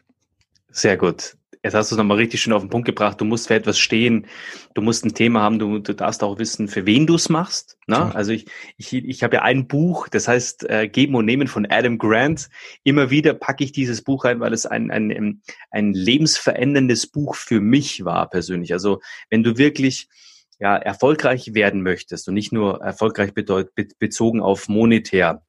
Sehr 0.70 0.96
gut 0.96 1.36
jetzt 1.62 1.74
hast 1.74 1.90
du 1.90 1.94
es 1.94 1.98
nochmal 1.98 2.16
richtig 2.16 2.40
schön 2.40 2.52
auf 2.52 2.62
den 2.62 2.70
Punkt 2.70 2.86
gebracht. 2.86 3.20
Du 3.20 3.24
musst 3.24 3.48
für 3.48 3.54
etwas 3.54 3.78
stehen. 3.78 4.26
Du 4.74 4.82
musst 4.82 5.04
ein 5.04 5.14
Thema 5.14 5.40
haben. 5.40 5.58
Du, 5.58 5.78
du 5.78 5.94
darfst 5.94 6.22
auch 6.22 6.38
wissen, 6.38 6.68
für 6.68 6.86
wen 6.86 7.06
du 7.06 7.14
es 7.14 7.28
machst. 7.28 7.76
Ne? 7.86 8.14
Also 8.14 8.32
ich, 8.32 8.46
ich, 8.76 8.92
ich 8.94 9.22
habe 9.22 9.36
ja 9.36 9.42
ein 9.42 9.66
Buch, 9.68 10.08
das 10.08 10.28
heißt 10.28 10.68
äh, 10.68 10.88
Geben 10.88 11.14
und 11.14 11.26
Nehmen 11.26 11.48
von 11.48 11.66
Adam 11.68 11.98
Grant. 11.98 12.48
Immer 12.82 13.10
wieder 13.10 13.34
packe 13.34 13.64
ich 13.64 13.72
dieses 13.72 14.02
Buch 14.02 14.24
rein, 14.24 14.40
weil 14.40 14.52
es 14.52 14.66
ein, 14.66 14.90
ein, 14.90 15.42
ein 15.70 15.92
lebensveränderndes 15.92 17.08
Buch 17.08 17.34
für 17.34 17.60
mich 17.60 18.04
war 18.04 18.30
persönlich. 18.30 18.72
Also 18.72 19.00
wenn 19.28 19.42
du 19.42 19.58
wirklich 19.58 20.08
ja, 20.58 20.76
erfolgreich 20.76 21.54
werden 21.54 21.82
möchtest 21.82 22.28
und 22.28 22.34
nicht 22.34 22.52
nur 22.52 22.82
erfolgreich 22.82 23.34
bedeut, 23.34 23.74
be, 23.74 23.88
bezogen 23.98 24.40
auf 24.40 24.68
monetär, 24.68 25.42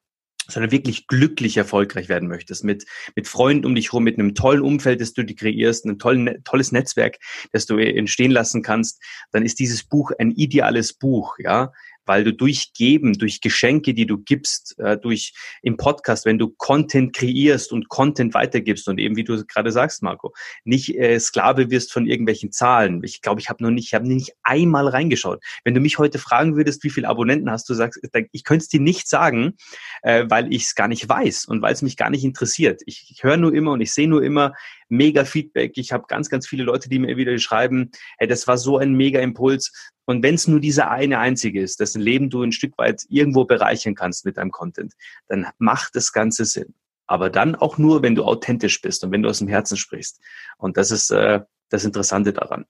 sondern 0.48 0.72
wirklich 0.72 1.06
glücklich 1.06 1.56
erfolgreich 1.56 2.08
werden 2.08 2.28
möchtest, 2.28 2.64
mit, 2.64 2.84
mit 3.14 3.28
Freunden 3.28 3.66
um 3.66 3.74
dich 3.74 3.88
herum, 3.88 4.04
mit 4.04 4.18
einem 4.18 4.34
tollen 4.34 4.60
Umfeld, 4.60 5.00
das 5.00 5.12
du 5.12 5.22
dir 5.22 5.36
kreierst, 5.36 5.84
ein 5.84 5.98
tollen, 5.98 6.42
tolles 6.44 6.72
Netzwerk, 6.72 7.18
das 7.52 7.66
du 7.66 7.76
entstehen 7.78 8.30
lassen 8.30 8.62
kannst, 8.62 9.02
dann 9.30 9.44
ist 9.44 9.58
dieses 9.58 9.84
Buch 9.84 10.10
ein 10.18 10.30
ideales 10.32 10.92
Buch, 10.92 11.36
ja, 11.38 11.72
weil 12.06 12.24
du 12.24 12.32
durch 12.32 12.72
Geben, 12.72 13.14
durch 13.14 13.40
Geschenke, 13.40 13.94
die 13.94 14.06
du 14.06 14.18
gibst, 14.18 14.78
äh, 14.78 14.96
durch 14.96 15.32
im 15.62 15.76
Podcast, 15.76 16.26
wenn 16.26 16.38
du 16.38 16.48
Content 16.48 17.14
kreierst 17.14 17.72
und 17.72 17.88
Content 17.88 18.34
weitergibst 18.34 18.88
und 18.88 18.98
eben 18.98 19.16
wie 19.16 19.24
du 19.24 19.44
gerade 19.46 19.72
sagst, 19.72 20.02
Marco, 20.02 20.32
nicht 20.64 20.96
äh, 20.96 21.18
Sklave 21.18 21.70
wirst 21.70 21.92
von 21.92 22.06
irgendwelchen 22.06 22.52
Zahlen. 22.52 23.02
Ich 23.04 23.22
glaube, 23.22 23.40
ich 23.40 23.48
habe 23.48 23.62
noch 23.62 23.70
nicht, 23.70 23.86
ich 23.86 23.94
habe 23.94 24.08
nicht 24.08 24.32
einmal 24.42 24.88
reingeschaut. 24.88 25.42
Wenn 25.64 25.74
du 25.74 25.80
mich 25.80 25.98
heute 25.98 26.18
fragen 26.18 26.56
würdest, 26.56 26.84
wie 26.84 26.90
viele 26.90 27.08
Abonnenten 27.08 27.50
hast 27.50 27.68
du, 27.68 27.74
sagst, 27.74 28.00
ich 28.32 28.44
könnte 28.44 28.62
es 28.62 28.68
dir 28.68 28.80
nicht 28.80 29.08
sagen, 29.08 29.56
äh, 30.02 30.24
weil 30.28 30.52
ich 30.52 30.64
es 30.64 30.74
gar 30.74 30.88
nicht 30.88 31.08
weiß 31.08 31.44
und 31.46 31.62
weil 31.62 31.72
es 31.72 31.82
mich 31.82 31.96
gar 31.96 32.10
nicht 32.10 32.24
interessiert. 32.24 32.82
Ich, 32.86 33.10
ich 33.10 33.22
höre 33.22 33.36
nur 33.36 33.54
immer 33.54 33.72
und 33.72 33.80
ich 33.80 33.92
sehe 33.92 34.08
nur 34.08 34.22
immer 34.22 34.54
mega 34.92 35.24
Feedback. 35.24 35.72
Ich 35.76 35.90
habe 35.90 36.04
ganz, 36.06 36.28
ganz 36.28 36.46
viele 36.46 36.64
Leute, 36.64 36.88
die 36.88 36.98
mir 36.98 37.16
wieder 37.16 37.36
schreiben, 37.38 37.90
hey, 38.18 38.28
das 38.28 38.46
war 38.46 38.58
so 38.58 38.78
ein 38.78 38.92
mega 38.92 39.20
Impuls. 39.20 39.72
Und 40.04 40.22
wenn 40.22 40.34
es 40.34 40.46
nur 40.46 40.60
dieser 40.60 40.90
eine 40.90 41.18
einzige 41.18 41.60
ist, 41.60 41.80
dessen 41.80 42.02
Leben 42.02 42.28
du 42.30 42.42
ein 42.42 42.52
Stück 42.52 42.76
weit 42.76 43.02
irgendwo 43.08 43.44
bereichern 43.44 43.94
kannst 43.94 44.24
mit 44.24 44.36
deinem 44.36 44.50
Content, 44.50 44.92
dann 45.28 45.48
macht 45.58 45.96
das 45.96 46.12
Ganze 46.12 46.44
Sinn. 46.44 46.74
Aber 47.06 47.30
dann 47.30 47.54
auch 47.54 47.78
nur, 47.78 48.02
wenn 48.02 48.14
du 48.14 48.24
authentisch 48.24 48.80
bist 48.80 49.02
und 49.02 49.12
wenn 49.12 49.22
du 49.22 49.28
aus 49.28 49.38
dem 49.38 49.48
Herzen 49.48 49.76
sprichst. 49.76 50.20
Und 50.58 50.76
das 50.76 50.90
ist 50.90 51.10
äh, 51.10 51.40
das 51.70 51.84
Interessante 51.84 52.32
daran. 52.32 52.66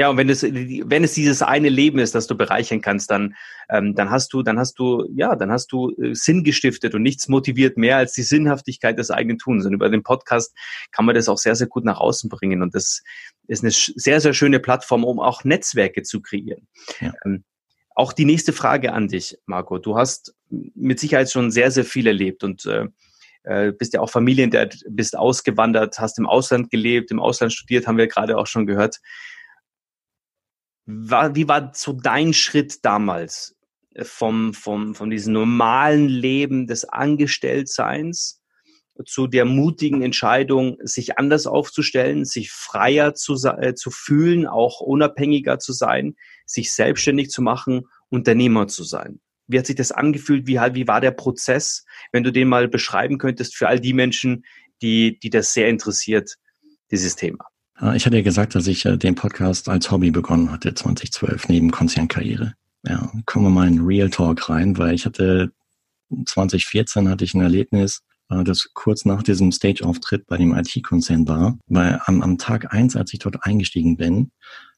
Ja, 0.00 0.10
und 0.10 0.16
wenn 0.16 0.30
es, 0.30 0.44
wenn 0.44 1.02
es 1.02 1.14
dieses 1.14 1.42
eine 1.42 1.68
Leben 1.68 1.98
ist, 1.98 2.14
das 2.14 2.28
du 2.28 2.36
bereichern 2.36 2.80
kannst, 2.80 3.10
dann, 3.10 3.34
ähm, 3.68 3.96
dann 3.96 4.10
hast 4.10 4.32
du, 4.32 4.44
dann 4.44 4.56
hast 4.56 4.78
du, 4.78 5.04
ja, 5.12 5.34
dann 5.34 5.50
hast 5.50 5.72
du 5.72 5.90
äh, 6.00 6.14
Sinn 6.14 6.44
gestiftet 6.44 6.94
und 6.94 7.02
nichts 7.02 7.26
motiviert 7.26 7.76
mehr 7.76 7.96
als 7.96 8.12
die 8.12 8.22
Sinnhaftigkeit 8.22 8.96
des 8.96 9.10
eigenen 9.10 9.38
Tuns. 9.38 9.66
Und 9.66 9.72
über 9.72 9.90
den 9.90 10.04
Podcast 10.04 10.56
kann 10.92 11.04
man 11.04 11.16
das 11.16 11.28
auch 11.28 11.38
sehr, 11.38 11.56
sehr 11.56 11.66
gut 11.66 11.84
nach 11.84 11.98
außen 11.98 12.30
bringen. 12.30 12.62
Und 12.62 12.76
das 12.76 13.02
ist 13.48 13.64
eine 13.64 13.72
sehr, 13.72 14.20
sehr 14.20 14.34
schöne 14.34 14.60
Plattform, 14.60 15.02
um 15.02 15.18
auch 15.18 15.42
Netzwerke 15.42 16.04
zu 16.04 16.20
kreieren. 16.20 16.68
Ja. 17.00 17.12
Ähm, 17.24 17.42
auch 17.96 18.12
die 18.12 18.24
nächste 18.24 18.52
Frage 18.52 18.92
an 18.92 19.08
dich, 19.08 19.36
Marco. 19.46 19.78
Du 19.78 19.98
hast 19.98 20.32
mit 20.48 21.00
Sicherheit 21.00 21.28
schon 21.28 21.50
sehr, 21.50 21.72
sehr 21.72 21.84
viel 21.84 22.06
erlebt 22.06 22.44
und 22.44 22.64
äh, 22.66 22.86
äh 23.42 23.72
bist 23.72 23.94
ja 23.94 24.00
auch 24.00 24.10
Familien, 24.10 24.52
der 24.52 24.70
bist 24.88 25.18
ausgewandert, 25.18 25.98
hast 25.98 26.20
im 26.20 26.26
Ausland 26.26 26.70
gelebt, 26.70 27.10
im 27.10 27.18
Ausland 27.18 27.52
studiert, 27.52 27.88
haben 27.88 27.98
wir 27.98 28.06
gerade 28.06 28.38
auch 28.38 28.46
schon 28.46 28.64
gehört 28.64 29.00
wie 30.88 31.48
war 31.48 31.72
so 31.74 31.92
dein 31.92 32.32
Schritt 32.32 32.82
damals 32.82 33.54
äh, 33.94 34.04
vom, 34.04 34.54
vom, 34.54 34.94
von 34.94 35.10
diesem 35.10 35.34
normalen 35.34 36.08
Leben 36.08 36.66
des 36.66 36.86
Angestelltseins 36.86 38.40
zu 39.04 39.26
der 39.28 39.44
mutigen 39.44 40.02
Entscheidung, 40.02 40.78
sich 40.80 41.18
anders 41.18 41.46
aufzustellen, 41.46 42.24
sich 42.24 42.50
freier 42.50 43.14
zu, 43.14 43.34
äh, 43.46 43.74
zu 43.74 43.90
fühlen, 43.90 44.46
auch 44.46 44.80
unabhängiger 44.80 45.58
zu 45.58 45.72
sein, 45.72 46.16
sich 46.46 46.72
selbstständig 46.72 47.30
zu 47.30 47.42
machen, 47.42 47.86
Unternehmer 48.08 48.66
zu 48.66 48.82
sein? 48.82 49.20
Wie 49.46 49.58
hat 49.58 49.66
sich 49.66 49.76
das 49.76 49.92
angefühlt? 49.92 50.46
Wie, 50.46 50.56
wie 50.56 50.88
war 50.88 51.00
der 51.00 51.10
Prozess? 51.10 51.84
Wenn 52.12 52.24
du 52.24 52.32
den 52.32 52.48
mal 52.48 52.66
beschreiben 52.66 53.18
könntest 53.18 53.56
für 53.56 53.68
all 53.68 53.78
die 53.78 53.92
Menschen, 53.92 54.44
die, 54.82 55.18
die 55.20 55.30
das 55.30 55.52
sehr 55.52 55.68
interessiert, 55.68 56.36
dieses 56.90 57.14
Thema. 57.14 57.44
Äh, 57.80 57.96
ich 57.96 58.06
hatte 58.06 58.16
ja 58.16 58.22
gesagt, 58.22 58.54
dass 58.54 58.66
ich 58.66 58.84
äh, 58.84 58.96
den 58.96 59.14
Podcast 59.14 59.68
als 59.68 59.90
Hobby 59.90 60.10
begonnen 60.10 60.50
hatte 60.50 60.74
2012 60.74 61.48
neben 61.48 61.70
Konzernkarriere. 61.70 62.54
Ja, 62.86 63.12
kommen 63.26 63.46
wir 63.46 63.50
mal 63.50 63.68
in 63.68 63.80
Real 63.80 64.10
Talk 64.10 64.48
rein, 64.48 64.78
weil 64.78 64.94
ich 64.94 65.04
hatte 65.04 65.52
2014 66.26 67.08
hatte 67.08 67.24
ich 67.24 67.34
ein 67.34 67.40
Erlebnis, 67.40 68.02
äh, 68.30 68.44
das 68.44 68.70
kurz 68.74 69.04
nach 69.04 69.22
diesem 69.22 69.52
Stage-Auftritt 69.52 70.26
bei 70.26 70.36
dem 70.36 70.54
IT-Konzern 70.54 71.26
war. 71.28 71.58
Weil 71.66 72.00
am, 72.06 72.22
am 72.22 72.38
Tag 72.38 72.72
eins, 72.72 72.96
als 72.96 73.12
ich 73.12 73.18
dort 73.20 73.44
eingestiegen 73.44 73.96
bin, 73.96 74.30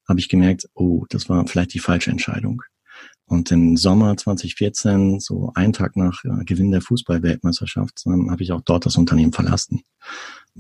habe 0.09 0.21
ich 0.21 0.29
gemerkt, 0.29 0.69
oh, 0.75 1.05
das 1.09 1.29
war 1.29 1.47
vielleicht 1.47 1.75
die 1.75 1.79
falsche 1.79 2.11
Entscheidung. 2.11 2.63
Und 3.27 3.53
im 3.53 3.77
Sommer 3.77 4.17
2014, 4.17 5.21
so 5.21 5.53
einen 5.55 5.73
Tag 5.73 5.95
nach 5.95 6.21
Gewinn 6.45 6.73
der 6.73 6.81
Fußball-Weltmeisterschaft, 6.81 8.03
habe 8.05 8.43
ich 8.43 8.51
auch 8.51 8.61
dort 8.63 8.87
das 8.87 8.97
Unternehmen 8.97 9.33
verlassen 9.33 9.83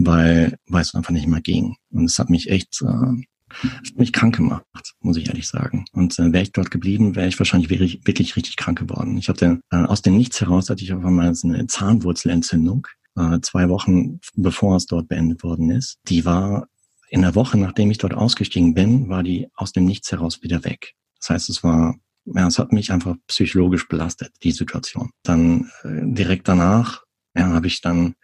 weil, 0.06 0.56
weil 0.66 0.82
es 0.82 0.94
einfach 0.94 1.12
nicht 1.12 1.26
mehr 1.26 1.40
ging. 1.40 1.76
Und 1.90 2.04
es 2.06 2.18
hat 2.18 2.30
mich 2.30 2.50
echt, 2.50 2.80
äh, 2.82 2.86
hat 2.86 3.96
mich 3.96 4.12
krank 4.12 4.36
gemacht, 4.36 4.94
muss 5.00 5.16
ich 5.16 5.28
ehrlich 5.28 5.46
sagen. 5.46 5.84
Und 5.92 6.18
äh, 6.18 6.32
wäre 6.32 6.42
ich 6.42 6.52
dort 6.52 6.70
geblieben, 6.70 7.16
wäre 7.16 7.28
ich 7.28 7.38
wahrscheinlich 7.38 7.70
wirklich, 7.70 8.00
wirklich 8.04 8.36
richtig 8.36 8.56
krank 8.56 8.78
geworden. 8.78 9.16
Ich 9.18 9.28
hatte 9.28 9.60
äh, 9.70 9.76
aus 9.76 10.02
dem 10.02 10.16
Nichts 10.16 10.40
heraus 10.40 10.70
hatte 10.70 10.82
ich 10.82 10.92
auf 10.92 11.04
einmal 11.04 11.34
so 11.34 11.48
eine 11.48 11.66
Zahnwurzelentzündung, 11.66 12.86
äh, 13.16 13.40
zwei 13.42 13.68
Wochen 13.68 14.20
bevor 14.34 14.76
es 14.76 14.86
dort 14.86 15.08
beendet 15.08 15.42
worden 15.42 15.70
ist. 15.70 15.98
Die 16.08 16.24
war 16.24 16.66
in 17.10 17.22
der 17.22 17.34
Woche, 17.34 17.58
nachdem 17.58 17.90
ich 17.90 17.98
dort 17.98 18.14
ausgestiegen 18.14 18.72
bin, 18.72 19.08
war 19.08 19.22
die 19.22 19.48
aus 19.54 19.72
dem 19.72 19.84
Nichts 19.84 20.12
heraus 20.12 20.42
wieder 20.42 20.64
weg. 20.64 20.94
Das 21.18 21.30
heißt, 21.30 21.50
es 21.50 21.62
war 21.62 21.96
ja, 22.26 22.46
es 22.46 22.58
hat 22.58 22.72
mich 22.72 22.92
einfach 22.92 23.16
psychologisch 23.26 23.88
belastet, 23.88 24.32
die 24.42 24.52
Situation. 24.52 25.10
Dann 25.24 25.70
äh, 25.82 26.02
direkt 26.04 26.48
danach 26.48 27.02
ja, 27.34 27.48
habe 27.48 27.66
ich 27.66 27.80
dann 27.80 28.14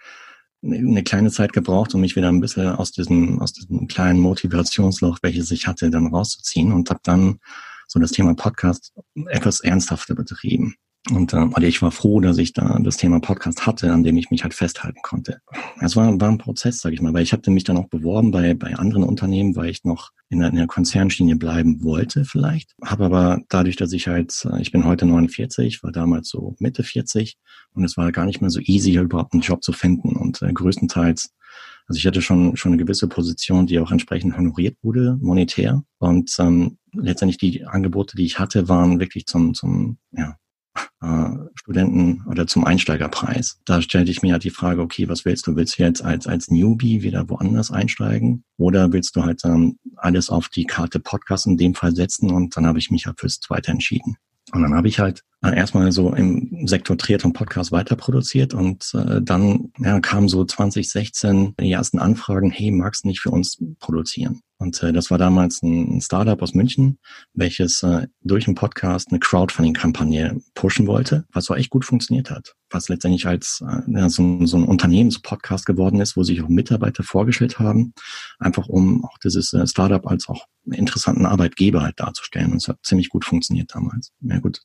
eine 0.66 1.02
kleine 1.02 1.30
Zeit 1.30 1.52
gebraucht, 1.52 1.94
um 1.94 2.00
mich 2.00 2.16
wieder 2.16 2.28
ein 2.28 2.40
bisschen 2.40 2.68
aus 2.68 2.92
diesem, 2.92 3.40
aus 3.40 3.52
diesem 3.52 3.86
kleinen 3.88 4.20
Motivationsloch, 4.20 5.18
welches 5.22 5.50
ich 5.50 5.66
hatte, 5.66 5.90
dann 5.90 6.08
rauszuziehen 6.08 6.72
und 6.72 6.90
habe 6.90 7.00
dann 7.02 7.38
so 7.86 8.00
das 8.00 8.10
Thema 8.10 8.34
Podcast 8.34 8.92
etwas 9.28 9.60
ernsthafter 9.60 10.14
betrieben. 10.14 10.76
Und 11.12 11.32
äh, 11.32 11.36
also 11.36 11.62
ich 11.62 11.82
war 11.82 11.92
froh, 11.92 12.20
dass 12.20 12.38
ich 12.38 12.52
da 12.52 12.78
das 12.80 12.96
Thema 12.96 13.20
Podcast 13.20 13.66
hatte, 13.66 13.92
an 13.92 14.02
dem 14.02 14.16
ich 14.16 14.30
mich 14.30 14.42
halt 14.42 14.54
festhalten 14.54 15.00
konnte. 15.02 15.40
Es 15.80 15.94
war, 15.94 16.20
war 16.20 16.28
ein 16.28 16.38
Prozess, 16.38 16.80
sage 16.80 16.94
ich 16.94 17.00
mal, 17.00 17.14
weil 17.14 17.22
ich 17.22 17.32
hatte 17.32 17.50
mich 17.50 17.64
dann 17.64 17.76
auch 17.76 17.88
beworben 17.88 18.30
bei, 18.30 18.54
bei 18.54 18.74
anderen 18.74 19.04
Unternehmen, 19.04 19.54
weil 19.54 19.70
ich 19.70 19.84
noch 19.84 20.10
in 20.28 20.40
der, 20.40 20.48
in 20.48 20.56
der 20.56 20.66
Konzernschiene 20.66 21.36
bleiben 21.36 21.82
wollte 21.84 22.24
vielleicht. 22.24 22.74
Habe 22.84 23.04
aber 23.04 23.40
dadurch, 23.48 23.76
dass 23.76 23.92
ich 23.92 24.08
halt, 24.08 24.46
äh, 24.50 24.60
ich 24.60 24.72
bin 24.72 24.84
heute 24.84 25.06
49, 25.06 25.82
war 25.82 25.92
damals 25.92 26.28
so 26.28 26.56
Mitte 26.58 26.82
40 26.82 27.36
und 27.74 27.84
es 27.84 27.96
war 27.96 28.10
gar 28.10 28.26
nicht 28.26 28.40
mehr 28.40 28.50
so 28.50 28.60
easy, 28.60 28.94
überhaupt 28.94 29.32
einen 29.32 29.42
Job 29.42 29.62
zu 29.62 29.72
finden. 29.72 30.16
Und 30.16 30.42
äh, 30.42 30.52
größtenteils 30.52 31.30
also 31.88 31.98
ich 31.98 32.06
hatte 32.06 32.20
schon 32.20 32.56
schon 32.56 32.72
eine 32.72 32.82
gewisse 32.82 33.06
Position, 33.06 33.66
die 33.66 33.78
auch 33.78 33.92
entsprechend 33.92 34.36
honoriert 34.36 34.76
wurde, 34.82 35.16
monetär. 35.20 35.84
Und 35.98 36.34
ähm, 36.40 36.78
letztendlich 36.92 37.38
die 37.38 37.64
Angebote, 37.64 38.16
die 38.16 38.24
ich 38.24 38.38
hatte, 38.38 38.68
waren 38.68 38.98
wirklich 38.98 39.26
zum 39.26 39.54
zum 39.54 39.98
ja, 40.10 40.36
äh, 41.02 41.28
Studenten 41.54 42.24
oder 42.28 42.46
zum 42.46 42.64
Einsteigerpreis. 42.64 43.60
Da 43.64 43.82
stellte 43.82 44.10
ich 44.10 44.22
mir 44.22 44.32
halt 44.32 44.44
die 44.44 44.50
Frage, 44.50 44.80
okay, 44.80 45.08
was 45.08 45.24
willst 45.24 45.46
du? 45.46 45.56
Willst 45.56 45.78
du 45.78 45.82
jetzt 45.82 46.04
als, 46.04 46.26
als 46.26 46.50
Newbie 46.50 47.02
wieder 47.02 47.28
woanders 47.28 47.70
einsteigen? 47.70 48.44
Oder 48.56 48.92
willst 48.92 49.16
du 49.16 49.24
halt 49.24 49.44
ähm, 49.44 49.78
alles 49.96 50.30
auf 50.30 50.48
die 50.48 50.64
Karte 50.64 51.00
Podcast 51.00 51.46
in 51.46 51.56
dem 51.56 51.74
Fall 51.74 51.94
setzen? 51.94 52.30
Und 52.30 52.56
dann 52.56 52.66
habe 52.66 52.78
ich 52.78 52.90
mich 52.90 53.06
halt 53.06 53.20
fürs 53.20 53.40
Zweite 53.40 53.70
entschieden. 53.70 54.16
Und 54.52 54.62
dann 54.62 54.74
habe 54.74 54.88
ich 54.88 55.00
halt 55.00 55.22
erstmal 55.42 55.92
so 55.92 56.14
im 56.14 56.66
Sektor 56.66 56.96
Triathlon 56.96 57.32
Podcast 57.32 57.72
weiter 57.72 57.96
produziert 57.96 58.54
und 58.54 58.90
äh, 58.94 59.20
dann 59.22 59.72
ja, 59.78 60.00
kam 60.00 60.28
so 60.28 60.44
2016 60.44 61.54
die 61.60 61.72
ersten 61.72 61.98
Anfragen, 61.98 62.50
hey, 62.50 62.70
magst 62.70 63.04
du 63.04 63.08
nicht 63.08 63.20
für 63.20 63.30
uns 63.30 63.58
produzieren? 63.78 64.40
Und 64.58 64.82
äh, 64.82 64.92
das 64.92 65.10
war 65.10 65.18
damals 65.18 65.62
ein 65.62 66.00
Startup 66.00 66.40
aus 66.40 66.54
München, 66.54 66.98
welches 67.34 67.82
äh, 67.82 68.06
durch 68.22 68.46
einen 68.46 68.54
Podcast 68.54 69.08
eine 69.10 69.20
Crowdfunding-Kampagne 69.20 70.40
pushen 70.54 70.86
wollte, 70.86 71.26
was 71.32 71.50
auch 71.50 71.56
echt 71.56 71.70
gut 71.70 71.84
funktioniert 71.84 72.30
hat. 72.30 72.54
Was 72.70 72.88
letztendlich 72.88 73.26
als 73.26 73.62
äh, 73.66 74.08
so, 74.08 74.46
so 74.46 74.56
ein 74.56 74.64
Unternehmenspodcast 74.64 75.66
geworden 75.66 76.00
ist, 76.00 76.16
wo 76.16 76.22
sich 76.22 76.42
auch 76.42 76.48
Mitarbeiter 76.48 77.02
vorgestellt 77.02 77.58
haben, 77.58 77.92
einfach 78.38 78.66
um 78.66 79.04
auch 79.04 79.18
dieses 79.18 79.52
äh, 79.52 79.66
Startup 79.66 80.06
als 80.06 80.28
auch 80.28 80.46
interessanten 80.64 81.26
Arbeitgeber 81.26 81.82
halt 81.82 82.00
darzustellen. 82.00 82.52
Und 82.52 82.58
es 82.58 82.68
hat 82.68 82.78
ziemlich 82.82 83.10
gut 83.10 83.24
funktioniert 83.24 83.74
damals. 83.74 84.12
Ja 84.20 84.38
gut, 84.38 84.62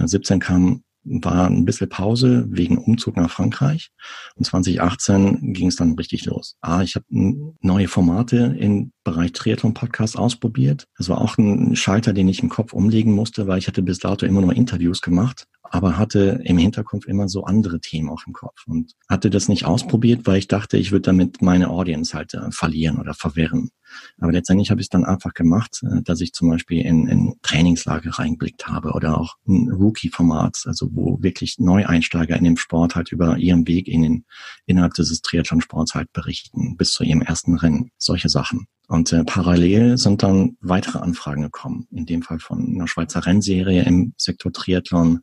2017 0.00 0.40
kam 0.40 0.82
war 1.02 1.46
ein 1.46 1.64
bisschen 1.64 1.88
Pause 1.88 2.46
wegen 2.50 2.78
Umzug 2.78 3.16
nach 3.16 3.30
Frankreich. 3.30 3.90
Und 4.34 4.44
2018 4.44 5.54
ging 5.54 5.68
es 5.68 5.76
dann 5.76 5.94
richtig 5.94 6.26
los. 6.26 6.56
Ah, 6.60 6.82
ich 6.82 6.94
habe 6.94 7.06
neue 7.08 7.88
Formate 7.88 8.54
im 8.58 8.92
Bereich 9.10 9.32
Triathlon 9.32 9.74
Podcast 9.74 10.16
ausprobiert. 10.16 10.86
Das 10.96 11.08
war 11.08 11.20
auch 11.20 11.36
ein 11.36 11.74
Schalter, 11.74 12.12
den 12.12 12.28
ich 12.28 12.44
im 12.44 12.48
Kopf 12.48 12.72
umlegen 12.72 13.12
musste, 13.12 13.48
weil 13.48 13.58
ich 13.58 13.66
hatte 13.66 13.82
bis 13.82 13.98
dato 13.98 14.24
immer 14.24 14.40
nur 14.40 14.54
Interviews 14.54 15.00
gemacht, 15.00 15.48
aber 15.64 15.98
hatte 15.98 16.40
im 16.44 16.58
Hinterkopf 16.58 17.06
immer 17.06 17.28
so 17.28 17.44
andere 17.44 17.80
Themen 17.80 18.08
auch 18.08 18.22
im 18.26 18.32
Kopf 18.32 18.66
und 18.66 18.92
hatte 19.08 19.30
das 19.30 19.48
nicht 19.48 19.64
ausprobiert, 19.64 20.26
weil 20.26 20.38
ich 20.38 20.46
dachte, 20.46 20.76
ich 20.76 20.92
würde 20.92 21.02
damit 21.02 21.42
meine 21.42 21.70
Audience 21.70 22.16
halt 22.16 22.34
äh, 22.34 22.52
verlieren 22.52 22.98
oder 22.98 23.14
verwirren. 23.14 23.70
Aber 24.18 24.30
letztendlich 24.30 24.70
habe 24.70 24.80
ich 24.80 24.86
es 24.86 24.90
dann 24.90 25.04
einfach 25.04 25.34
gemacht, 25.34 25.82
äh, 25.82 26.02
dass 26.02 26.20
ich 26.20 26.32
zum 26.32 26.48
Beispiel 26.48 26.84
in, 26.84 27.08
in 27.08 27.34
Trainingslager 27.42 28.10
reingeblickt 28.10 28.68
habe 28.68 28.92
oder 28.92 29.18
auch 29.18 29.36
ein 29.48 29.70
Rookie-Format, 29.70 30.62
also 30.66 30.88
wo 30.92 31.18
wirklich 31.20 31.58
Neueinsteiger 31.58 32.36
in 32.36 32.44
dem 32.44 32.56
Sport 32.56 32.94
halt 32.94 33.10
über 33.10 33.38
ihren 33.38 33.66
Weg 33.66 33.88
in 33.88 34.02
den, 34.02 34.24
innerhalb 34.66 34.94
dieses 34.94 35.20
Triathlon-Sports 35.22 35.94
halt 35.94 36.12
berichten, 36.12 36.76
bis 36.76 36.92
zu 36.92 37.02
ihrem 37.02 37.22
ersten 37.22 37.56
Rennen, 37.56 37.90
solche 37.98 38.28
Sachen. 38.28 38.66
Und 38.90 39.12
äh, 39.12 39.22
parallel 39.22 39.98
sind 39.98 40.24
dann 40.24 40.56
weitere 40.60 40.98
Anfragen 40.98 41.42
gekommen, 41.42 41.86
in 41.92 42.06
dem 42.06 42.22
Fall 42.22 42.40
von 42.40 42.74
einer 42.74 42.88
Schweizer 42.88 43.24
Rennserie 43.24 43.84
im 43.84 44.14
Sektor 44.16 44.52
Triathlon 44.52 45.20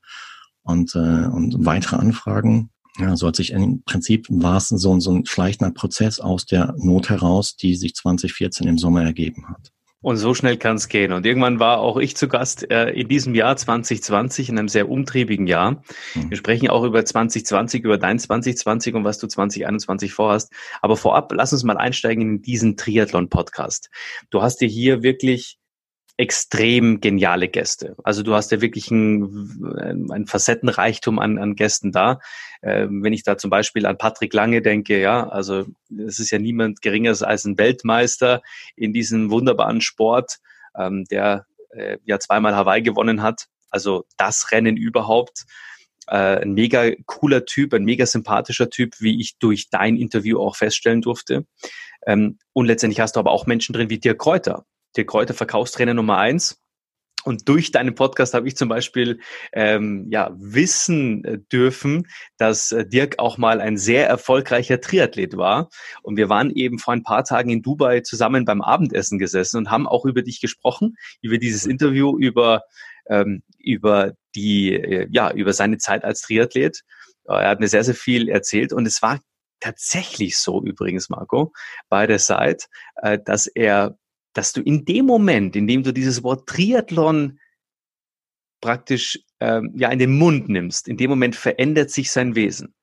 und, 0.61 0.95
äh, 0.95 1.27
und 1.27 1.65
weitere 1.65 1.97
Anfragen 1.97 2.69
Ja, 2.97 3.17
so 3.17 3.27
hat 3.27 3.35
sich 3.35 3.51
im 3.51 3.83
Prinzip 3.83 4.25
war 4.29 4.55
es 4.55 4.69
so, 4.69 4.97
so 5.01 5.11
ein 5.11 5.25
schleichender 5.25 5.73
Prozess 5.73 6.21
aus 6.21 6.45
der 6.45 6.75
Not 6.77 7.09
heraus, 7.09 7.57
die 7.57 7.75
sich 7.75 7.93
2014 7.93 8.69
im 8.69 8.77
Sommer 8.77 9.03
ergeben 9.03 9.49
hat. 9.49 9.73
Und 10.07 10.15
so 10.15 10.33
schnell 10.33 10.55
kann 10.55 10.77
es 10.77 10.87
gehen. 10.87 11.11
Und 11.11 11.25
irgendwann 11.25 11.59
war 11.59 11.79
auch 11.79 11.97
ich 11.97 12.15
zu 12.15 12.29
Gast 12.29 12.71
äh, 12.71 12.91
in 12.91 13.09
diesem 13.09 13.35
Jahr 13.35 13.57
2020, 13.57 14.47
in 14.47 14.57
einem 14.57 14.69
sehr 14.69 14.89
umtriebigen 14.89 15.47
Jahr. 15.47 15.83
Mhm. 16.15 16.29
Wir 16.29 16.37
sprechen 16.37 16.69
auch 16.69 16.85
über 16.85 17.03
2020, 17.03 17.83
über 17.83 17.97
dein 17.97 18.17
2020 18.17 18.95
und 18.95 19.03
was 19.03 19.17
du 19.17 19.27
2021 19.27 20.13
vorhast. 20.13 20.53
Aber 20.81 20.95
vorab, 20.95 21.33
lass 21.33 21.51
uns 21.51 21.65
mal 21.65 21.75
einsteigen 21.75 22.21
in 22.21 22.41
diesen 22.41 22.77
Triathlon-Podcast. 22.77 23.89
Du 24.29 24.41
hast 24.41 24.61
dir 24.61 24.69
hier 24.69 25.03
wirklich 25.03 25.57
extrem 26.17 26.99
geniale 26.99 27.47
Gäste. 27.47 27.95
Also 28.03 28.23
du 28.23 28.33
hast 28.33 28.51
ja 28.51 28.59
wirklich 28.59 28.89
ein, 28.89 30.09
ein 30.11 30.25
Facettenreichtum 30.25 31.19
an, 31.19 31.37
an 31.37 31.55
Gästen 31.55 31.91
da. 31.91 32.19
Ähm, 32.63 33.03
wenn 33.03 33.13
ich 33.13 33.23
da 33.23 33.37
zum 33.37 33.51
Beispiel 33.51 33.85
an 33.85 33.99
Patrick 33.99 34.33
Lange 34.33 34.63
denke, 34.63 34.99
ja, 34.99 35.29
also 35.29 35.65
es 35.95 36.17
ist 36.17 36.31
ja 36.31 36.39
niemand 36.39 36.81
geringeres 36.81 37.21
als 37.21 37.45
ein 37.45 37.59
Weltmeister 37.59 38.41
in 38.75 38.93
diesem 38.93 39.29
wunderbaren 39.29 39.79
Sport, 39.79 40.39
ähm, 40.75 41.05
der 41.05 41.45
äh, 41.69 41.97
ja 42.03 42.19
zweimal 42.19 42.55
Hawaii 42.55 42.81
gewonnen 42.81 43.21
hat. 43.21 43.45
Also 43.69 44.05
das 44.17 44.51
Rennen 44.51 44.75
überhaupt. 44.75 45.45
Äh, 46.07 46.41
ein 46.41 46.53
mega 46.53 46.89
cooler 47.05 47.45
Typ, 47.45 47.75
ein 47.75 47.83
mega 47.83 48.07
sympathischer 48.07 48.71
Typ, 48.71 48.95
wie 48.99 49.21
ich 49.21 49.37
durch 49.37 49.69
dein 49.69 49.97
Interview 49.97 50.39
auch 50.39 50.55
feststellen 50.55 51.01
durfte. 51.01 51.45
Ähm, 52.07 52.39
und 52.53 52.65
letztendlich 52.65 53.01
hast 53.01 53.17
du 53.17 53.19
aber 53.19 53.31
auch 53.31 53.45
Menschen 53.45 53.73
drin 53.73 53.91
wie 53.91 53.99
Dirk 53.99 54.17
Kräuter, 54.19 54.65
der 54.97 55.05
Kräuter 55.05 55.33
Verkaufstrainer 55.33 55.93
Nummer 55.93 56.17
eins. 56.17 56.61
Und 57.27 57.49
durch 57.49 57.71
deinen 57.71 57.93
Podcast 57.93 58.33
habe 58.33 58.47
ich 58.47 58.55
zum 58.55 58.69
Beispiel 58.69 59.19
ähm, 59.51 60.07
ja, 60.09 60.31
wissen 60.37 61.25
äh, 61.25 61.39
dürfen, 61.51 62.07
dass 62.37 62.71
äh, 62.71 62.87
Dirk 62.87 63.19
auch 63.19 63.37
mal 63.37 63.59
ein 63.59 63.77
sehr 63.77 64.07
erfolgreicher 64.07 64.79
Triathlet 64.79 65.35
war. 65.35 65.69
Und 66.03 66.15
wir 66.15 66.29
waren 66.29 66.51
eben 66.51 66.79
vor 66.79 66.93
ein 66.93 67.03
paar 67.03 67.25
Tagen 67.25 67.49
in 67.49 67.61
Dubai 67.61 67.99
zusammen 67.99 68.45
beim 68.45 68.61
Abendessen 68.61 69.19
gesessen 69.19 69.57
und 69.57 69.69
haben 69.69 69.87
auch 69.87 70.05
über 70.05 70.21
dich 70.21 70.39
gesprochen, 70.39 70.95
über 71.21 71.37
dieses 71.37 71.65
Interview, 71.65 72.17
über, 72.17 72.61
ähm, 73.09 73.43
über 73.57 74.13
die, 74.33 74.73
äh, 74.73 75.07
ja, 75.11 75.31
über 75.31 75.51
seine 75.51 75.79
Zeit 75.79 76.05
als 76.05 76.21
Triathlet. 76.21 76.81
Er 77.25 77.49
hat 77.49 77.59
mir 77.59 77.67
sehr, 77.67 77.83
sehr 77.83 77.95
viel 77.95 78.29
erzählt 78.29 78.71
und 78.71 78.85
es 78.85 79.01
war 79.01 79.19
tatsächlich 79.59 80.37
so 80.37 80.63
übrigens, 80.63 81.09
Marco, 81.09 81.51
bei 81.89 82.07
der 82.07 82.19
Site, 82.19 82.67
äh, 83.01 83.19
dass 83.21 83.47
er 83.47 83.97
dass 84.37 84.53
du 84.53 84.61
in 84.61 84.85
dem 84.85 85.07
Moment, 85.07 85.55
in 85.55 85.65
dem 85.65 85.81
du 85.81 85.91
dieses 85.91 86.21
Wort 86.21 86.47
Triathlon 86.47 87.39
praktisch 88.61 89.19
ähm, 89.39 89.73
ja 89.75 89.89
in 89.89 89.97
den 89.97 90.15
Mund 90.15 90.47
nimmst, 90.47 90.87
in 90.87 90.95
dem 90.95 91.09
Moment 91.09 91.35
verändert 91.35 91.89
sich 91.89 92.11
sein 92.11 92.35
Wesen. 92.35 92.75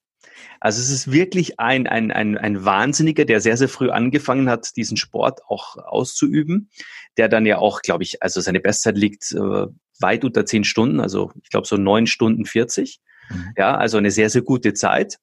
Also 0.58 0.80
es 0.80 0.90
ist 0.90 1.12
wirklich 1.12 1.60
ein, 1.60 1.86
ein, 1.86 2.10
ein, 2.10 2.36
ein 2.36 2.64
Wahnsinniger, 2.64 3.24
der 3.24 3.40
sehr, 3.40 3.56
sehr 3.56 3.68
früh 3.68 3.90
angefangen 3.90 4.48
hat, 4.48 4.76
diesen 4.76 4.96
Sport 4.96 5.42
auch 5.46 5.76
auszuüben, 5.76 6.70
der 7.18 7.28
dann 7.28 7.46
ja 7.46 7.58
auch, 7.58 7.82
glaube 7.82 8.02
ich, 8.02 8.20
also 8.20 8.40
seine 8.40 8.58
Bestzeit 8.58 8.96
liegt 8.96 9.30
äh, 9.30 9.66
weit 10.00 10.24
unter 10.24 10.46
zehn 10.46 10.64
Stunden, 10.64 10.98
also 10.98 11.30
ich 11.40 11.50
glaube 11.50 11.68
so 11.68 11.76
neun 11.76 12.08
Stunden 12.08 12.46
40. 12.46 12.98
Mhm. 13.30 13.54
Ja, 13.56 13.76
also 13.76 13.98
eine 13.98 14.10
sehr, 14.10 14.28
sehr 14.28 14.42
gute 14.42 14.74
Zeit 14.74 15.18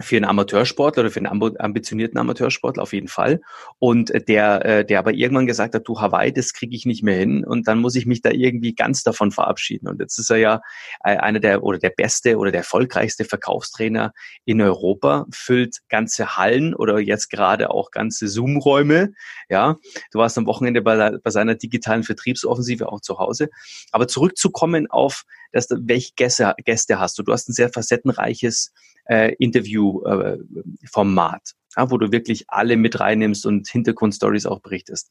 für 0.00 0.16
einen 0.16 0.24
Amateursportler 0.24 1.04
oder 1.04 1.10
für 1.10 1.20
einen 1.20 1.56
ambitionierten 1.58 2.18
Amateursportler 2.18 2.82
auf 2.82 2.92
jeden 2.92 3.08
Fall. 3.08 3.40
Und 3.78 4.12
der, 4.28 4.64
äh, 4.64 4.84
der 4.84 4.98
aber 4.98 5.12
irgendwann 5.12 5.46
gesagt 5.46 5.74
hat, 5.74 5.88
du 5.88 6.00
Hawaii, 6.00 6.32
das 6.32 6.52
kriege 6.52 6.76
ich 6.76 6.86
nicht 6.86 7.02
mehr 7.02 7.16
hin 7.16 7.44
und 7.44 7.66
dann 7.68 7.78
muss 7.78 7.94
ich 7.94 8.06
mich 8.06 8.20
da 8.20 8.30
irgendwie 8.30 8.74
ganz 8.74 9.02
davon 9.02 9.30
verabschieden. 9.30 9.88
Und 9.88 10.00
jetzt 10.00 10.18
ist 10.18 10.30
er 10.30 10.36
ja 10.36 10.60
äh, 11.04 11.16
einer 11.16 11.40
der 11.40 11.62
oder 11.62 11.78
der 11.78 11.90
beste 11.90 12.36
oder 12.36 12.50
der 12.50 12.60
erfolgreichste 12.60 13.24
Verkaufstrainer 13.24 14.12
in 14.44 14.60
Europa, 14.60 15.26
füllt 15.30 15.78
ganze 15.88 16.36
Hallen 16.36 16.74
oder 16.74 16.98
jetzt 16.98 17.30
gerade 17.30 17.70
auch 17.70 17.90
ganze 17.90 18.28
Zoom-Räume. 18.28 19.12
Ja, 19.48 19.76
du 20.12 20.18
warst 20.18 20.36
am 20.38 20.46
Wochenende 20.46 20.82
bei, 20.82 21.18
bei 21.22 21.30
seiner 21.30 21.54
digitalen 21.54 22.02
Vertriebsoffensive 22.02 22.88
auch 22.90 23.00
zu 23.00 23.18
Hause. 23.18 23.48
Aber 23.92 24.08
zurückzukommen 24.08 24.88
auf 24.90 25.24
das, 25.52 25.68
welche 25.70 26.12
Gäste, 26.16 26.54
Gäste 26.64 26.98
hast 26.98 27.18
du? 27.18 27.22
Du 27.22 27.32
hast 27.32 27.48
ein 27.48 27.52
sehr 27.52 27.70
facettenreiches 27.70 28.72
äh, 29.06 29.34
Interview-Format, 29.38 31.42
äh, 31.42 31.80
ja, 31.80 31.90
wo 31.90 31.98
du 31.98 32.12
wirklich 32.12 32.44
alle 32.48 32.76
mit 32.76 33.00
reinnimmst 33.00 33.46
und 33.46 33.68
Hintergrundstories 33.68 34.46
auch 34.46 34.60
berichtest. 34.60 35.10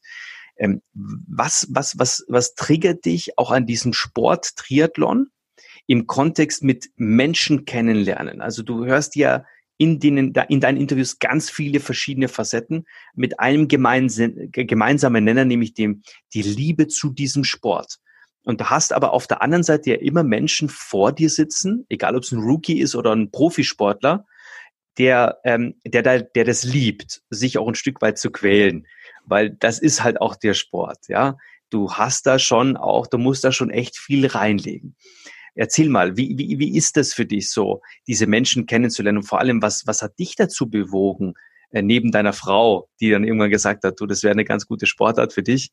Ähm, 0.56 0.82
was, 0.94 1.66
was, 1.70 1.98
was, 1.98 2.24
was 2.28 2.54
triggert 2.54 3.04
dich 3.04 3.38
auch 3.38 3.50
an 3.50 3.66
diesem 3.66 3.92
Sport 3.92 4.56
Triathlon 4.56 5.28
im 5.86 6.06
Kontext 6.06 6.62
mit 6.62 6.90
Menschen 6.96 7.64
kennenlernen? 7.64 8.40
Also 8.40 8.62
du 8.62 8.86
hörst 8.86 9.16
ja 9.16 9.44
in, 9.78 10.00
denen, 10.00 10.32
in 10.48 10.60
deinen 10.60 10.78
Interviews 10.78 11.18
ganz 11.18 11.50
viele 11.50 11.80
verschiedene 11.80 12.28
Facetten 12.28 12.86
mit 13.14 13.40
einem 13.40 13.68
gemeinsamen 13.68 15.24
Nenner, 15.24 15.44
nämlich 15.44 15.74
dem, 15.74 16.02
die 16.32 16.42
Liebe 16.42 16.88
zu 16.88 17.10
diesem 17.10 17.44
Sport. 17.44 17.98
Und 18.46 18.60
du 18.60 18.70
hast 18.70 18.92
aber 18.92 19.12
auf 19.12 19.26
der 19.26 19.42
anderen 19.42 19.64
Seite 19.64 19.90
ja 19.90 19.96
immer 19.96 20.22
Menschen 20.22 20.68
vor 20.68 21.10
dir 21.10 21.28
sitzen, 21.28 21.84
egal 21.88 22.14
ob 22.14 22.22
es 22.22 22.30
ein 22.30 22.38
Rookie 22.38 22.78
ist 22.78 22.94
oder 22.94 23.12
ein 23.12 23.32
Profisportler, 23.32 24.24
der, 24.98 25.40
ähm, 25.42 25.74
der, 25.84 26.04
da, 26.04 26.20
der 26.20 26.44
das 26.44 26.62
liebt, 26.62 27.22
sich 27.28 27.58
auch 27.58 27.66
ein 27.66 27.74
Stück 27.74 28.00
weit 28.00 28.18
zu 28.18 28.30
quälen. 28.30 28.86
Weil 29.24 29.50
das 29.50 29.80
ist 29.80 30.04
halt 30.04 30.20
auch 30.20 30.36
der 30.36 30.54
Sport, 30.54 31.08
ja. 31.08 31.36
Du 31.70 31.94
hast 31.94 32.24
da 32.28 32.38
schon 32.38 32.76
auch, 32.76 33.08
du 33.08 33.18
musst 33.18 33.42
da 33.42 33.50
schon 33.50 33.70
echt 33.70 33.98
viel 33.98 34.24
reinlegen. 34.28 34.94
Erzähl 35.56 35.88
mal, 35.88 36.16
wie, 36.16 36.38
wie, 36.38 36.60
wie 36.60 36.76
ist 36.76 36.96
das 36.96 37.12
für 37.12 37.26
dich 37.26 37.50
so, 37.50 37.82
diese 38.06 38.28
Menschen 38.28 38.66
kennenzulernen? 38.66 39.18
Und 39.18 39.24
vor 39.24 39.40
allem, 39.40 39.60
was, 39.60 39.88
was 39.88 40.02
hat 40.02 40.20
dich 40.20 40.36
dazu 40.36 40.70
bewogen, 40.70 41.34
äh, 41.72 41.82
neben 41.82 42.12
deiner 42.12 42.32
Frau, 42.32 42.88
die 43.00 43.10
dann 43.10 43.24
irgendwann 43.24 43.50
gesagt 43.50 43.82
hat, 43.82 43.98
du, 43.98 44.06
das 44.06 44.22
wäre 44.22 44.30
eine 44.30 44.44
ganz 44.44 44.68
gute 44.68 44.86
Sportart 44.86 45.32
für 45.32 45.42
dich, 45.42 45.72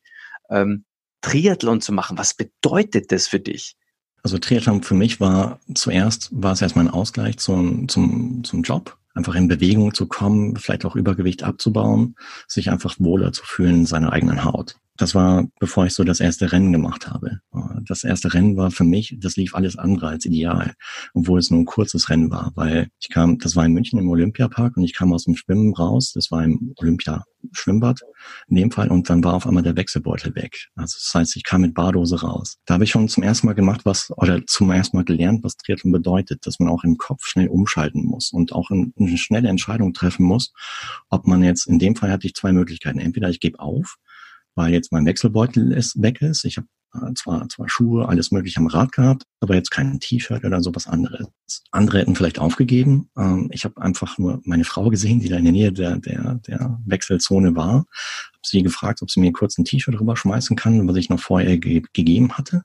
ähm, 0.50 0.84
Triathlon 1.24 1.80
zu 1.80 1.92
machen? 1.92 2.18
Was 2.18 2.34
bedeutet 2.34 3.10
das 3.10 3.26
für 3.26 3.40
dich? 3.40 3.76
Also 4.22 4.36
Triathlon 4.38 4.82
für 4.82 4.94
mich 4.94 5.20
war 5.20 5.58
zuerst, 5.74 6.28
war 6.32 6.52
es 6.52 6.60
erstmal 6.60 6.86
ein 6.86 6.90
Ausgleich 6.92 7.38
zum, 7.38 7.88
zum, 7.88 8.44
zum 8.44 8.62
Job, 8.62 8.98
einfach 9.14 9.34
in 9.34 9.48
Bewegung 9.48 9.94
zu 9.94 10.06
kommen, 10.06 10.56
vielleicht 10.56 10.84
auch 10.84 10.96
Übergewicht 10.96 11.42
abzubauen, 11.42 12.14
sich 12.46 12.70
einfach 12.70 12.96
wohler 12.98 13.32
zu 13.32 13.42
fühlen 13.44 13.80
in 13.80 13.86
seiner 13.86 14.12
eigenen 14.12 14.44
Haut. 14.44 14.76
Das 14.96 15.12
war, 15.14 15.48
bevor 15.58 15.86
ich 15.86 15.92
so 15.92 16.04
das 16.04 16.20
erste 16.20 16.52
Rennen 16.52 16.70
gemacht 16.72 17.08
habe. 17.08 17.40
Das 17.84 18.04
erste 18.04 18.32
Rennen 18.32 18.56
war 18.56 18.70
für 18.70 18.84
mich, 18.84 19.16
das 19.18 19.34
lief 19.34 19.56
alles 19.56 19.76
andere 19.76 20.06
als 20.06 20.24
ideal, 20.24 20.74
obwohl 21.14 21.40
es 21.40 21.50
nur 21.50 21.60
ein 21.60 21.64
kurzes 21.64 22.10
Rennen 22.10 22.30
war, 22.30 22.52
weil 22.54 22.88
ich 23.00 23.08
kam, 23.08 23.38
das 23.38 23.56
war 23.56 23.66
in 23.66 23.72
München 23.72 23.98
im 23.98 24.08
Olympiapark 24.08 24.76
und 24.76 24.84
ich 24.84 24.94
kam 24.94 25.12
aus 25.12 25.24
dem 25.24 25.34
Schwimmen 25.34 25.74
raus, 25.74 26.12
das 26.14 26.30
war 26.30 26.44
im 26.44 26.74
Olympia-Schwimmbad 26.76 28.02
in 28.46 28.56
dem 28.56 28.70
Fall 28.70 28.88
und 28.88 29.10
dann 29.10 29.24
war 29.24 29.34
auf 29.34 29.48
einmal 29.48 29.64
der 29.64 29.74
Wechselbeutel 29.74 30.36
weg. 30.36 30.68
Also 30.76 30.96
das 30.96 31.10
heißt, 31.12 31.36
ich 31.36 31.42
kam 31.42 31.62
mit 31.62 31.74
Bardose 31.74 32.20
raus. 32.20 32.58
Da 32.64 32.74
habe 32.74 32.84
ich 32.84 32.90
schon 32.90 33.08
zum 33.08 33.24
ersten 33.24 33.48
Mal 33.48 33.54
gemacht, 33.54 33.80
was, 33.84 34.12
oder 34.16 34.46
zum 34.46 34.70
ersten 34.70 34.96
Mal 34.96 35.04
gelernt, 35.04 35.42
was 35.42 35.56
Triathlon 35.56 35.90
bedeutet, 35.90 36.46
dass 36.46 36.60
man 36.60 36.68
auch 36.68 36.84
im 36.84 36.98
Kopf 36.98 37.26
schnell 37.26 37.48
umschalten 37.48 38.04
muss 38.04 38.30
und 38.32 38.52
auch 38.52 38.70
eine 38.70 39.18
schnelle 39.18 39.48
Entscheidung 39.48 39.92
treffen 39.92 40.24
muss, 40.24 40.52
ob 41.08 41.26
man 41.26 41.42
jetzt, 41.42 41.66
in 41.66 41.80
dem 41.80 41.96
Fall 41.96 42.12
hatte 42.12 42.28
ich 42.28 42.34
zwei 42.34 42.52
Möglichkeiten. 42.52 43.00
Entweder 43.00 43.28
ich 43.28 43.40
gebe 43.40 43.58
auf 43.58 43.96
weil 44.54 44.72
jetzt 44.72 44.92
mein 44.92 45.06
Wechselbeutel 45.06 45.72
ist, 45.72 46.00
weg 46.00 46.22
ist. 46.22 46.44
Ich 46.44 46.56
habe 46.56 46.68
äh, 46.94 47.12
zwar, 47.14 47.48
zwar 47.48 47.68
Schuhe, 47.68 48.08
alles 48.08 48.30
mögliche 48.30 48.60
am 48.60 48.66
Rad 48.66 48.92
gehabt, 48.92 49.24
aber 49.40 49.54
jetzt 49.54 49.70
kein 49.70 49.98
T-Shirt 49.98 50.44
oder 50.44 50.60
sowas 50.60 50.86
anderes. 50.86 51.26
Andere 51.72 51.98
hätten 51.98 52.14
vielleicht 52.14 52.38
aufgegeben. 52.38 53.10
Ähm, 53.16 53.48
ich 53.52 53.64
habe 53.64 53.80
einfach 53.80 54.18
nur 54.18 54.40
meine 54.44 54.64
Frau 54.64 54.88
gesehen, 54.90 55.20
die 55.20 55.28
da 55.28 55.36
in 55.36 55.44
der 55.44 55.52
Nähe 55.52 55.72
der, 55.72 55.98
der, 55.98 56.36
der 56.46 56.80
Wechselzone 56.86 57.56
war. 57.56 57.74
Habe 57.74 58.42
sie 58.42 58.62
gefragt, 58.62 59.02
ob 59.02 59.10
sie 59.10 59.20
mir 59.20 59.32
kurz 59.32 59.58
ein 59.58 59.64
T-Shirt 59.64 59.98
rüberschmeißen 59.98 60.56
kann, 60.56 60.86
was 60.86 60.96
ich 60.96 61.08
noch 61.08 61.20
vorher 61.20 61.58
ge 61.58 61.82
gegeben 61.92 62.32
hatte. 62.32 62.62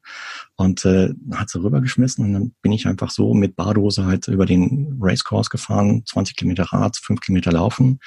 Und 0.55 0.85
äh, 0.85 1.13
hat 1.33 1.49
sie 1.49 1.61
rübergeschmissen 1.61 2.25
und 2.25 2.33
dann 2.33 2.55
bin 2.61 2.71
ich 2.71 2.85
einfach 2.85 3.09
so 3.09 3.33
mit 3.33 3.55
Bardose 3.55 4.05
halt 4.05 4.27
über 4.27 4.45
den 4.45 4.97
Racecourse 5.01 5.49
gefahren, 5.49 6.03
20 6.05 6.35
Kilometer 6.35 6.65
Rad, 6.65 6.97
5 6.97 7.21
Kilometer 7.21 7.51
laufen 7.51 7.99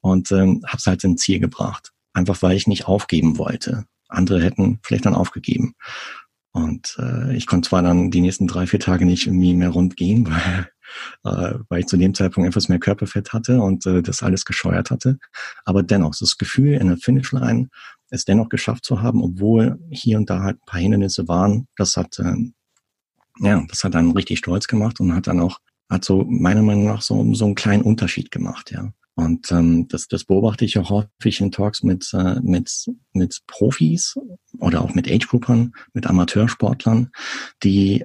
und 0.00 0.30
ähm, 0.32 0.62
habe 0.66 0.78
es 0.78 0.86
halt 0.86 1.04
ins 1.04 1.22
Ziel 1.22 1.38
gebracht 1.38 1.92
einfach 2.12 2.42
weil 2.42 2.56
ich 2.56 2.66
nicht 2.66 2.86
aufgeben 2.86 3.38
wollte. 3.38 3.84
Andere 4.08 4.42
hätten 4.42 4.78
vielleicht 4.82 5.06
dann 5.06 5.14
aufgegeben. 5.14 5.74
Und 6.52 6.96
äh, 6.98 7.34
ich 7.34 7.46
konnte 7.46 7.70
zwar 7.70 7.82
dann 7.82 8.10
die 8.10 8.20
nächsten 8.20 8.46
drei, 8.46 8.66
vier 8.66 8.80
Tage 8.80 9.06
nicht 9.06 9.26
irgendwie 9.26 9.54
mehr 9.54 9.70
rund 9.70 9.96
gehen, 9.96 10.26
weil, 11.24 11.54
äh, 11.54 11.58
weil 11.68 11.80
ich 11.80 11.86
zu 11.86 11.96
dem 11.96 12.14
Zeitpunkt 12.14 12.48
etwas 12.48 12.68
mehr 12.68 12.78
Körperfett 12.78 13.32
hatte 13.32 13.60
und 13.60 13.86
äh, 13.86 14.02
das 14.02 14.22
alles 14.22 14.44
gescheuert 14.44 14.90
hatte. 14.90 15.18
Aber 15.64 15.82
dennoch, 15.82 16.14
das 16.18 16.36
Gefühl 16.36 16.74
in 16.74 16.88
der 16.88 16.98
Finishline, 16.98 17.68
es 18.10 18.26
dennoch 18.26 18.50
geschafft 18.50 18.84
zu 18.84 19.00
haben, 19.00 19.22
obwohl 19.22 19.78
hier 19.90 20.18
und 20.18 20.28
da 20.28 20.42
halt 20.42 20.56
ein 20.56 20.66
paar 20.66 20.80
Hindernisse 20.80 21.26
waren, 21.28 21.66
das 21.76 21.96
hat, 21.96 22.18
äh, 22.18 22.34
ja, 23.38 23.64
das 23.68 23.82
hat 23.82 23.94
dann 23.94 24.12
richtig 24.12 24.38
stolz 24.38 24.68
gemacht 24.68 25.00
und 25.00 25.14
hat 25.14 25.26
dann 25.26 25.40
auch, 25.40 25.58
hat 25.88 26.04
so 26.04 26.24
meiner 26.28 26.62
Meinung 26.62 26.84
nach 26.84 27.00
so, 27.00 27.34
so 27.34 27.46
einen 27.46 27.54
kleinen 27.54 27.82
Unterschied 27.82 28.30
gemacht, 28.30 28.70
ja. 28.70 28.92
Und 29.14 29.52
ähm, 29.52 29.88
das, 29.88 30.08
das 30.08 30.24
beobachte 30.24 30.64
ich 30.64 30.78
auch 30.78 30.90
häufig 30.90 31.40
in 31.40 31.52
Talks 31.52 31.82
mit, 31.82 32.10
äh, 32.14 32.40
mit, 32.40 32.86
mit 33.12 33.40
Profis 33.46 34.16
oder 34.58 34.80
auch 34.80 34.94
mit 34.94 35.10
Age-Groupern, 35.10 35.72
mit 35.92 36.06
Amateursportlern, 36.06 37.10
die 37.62 38.04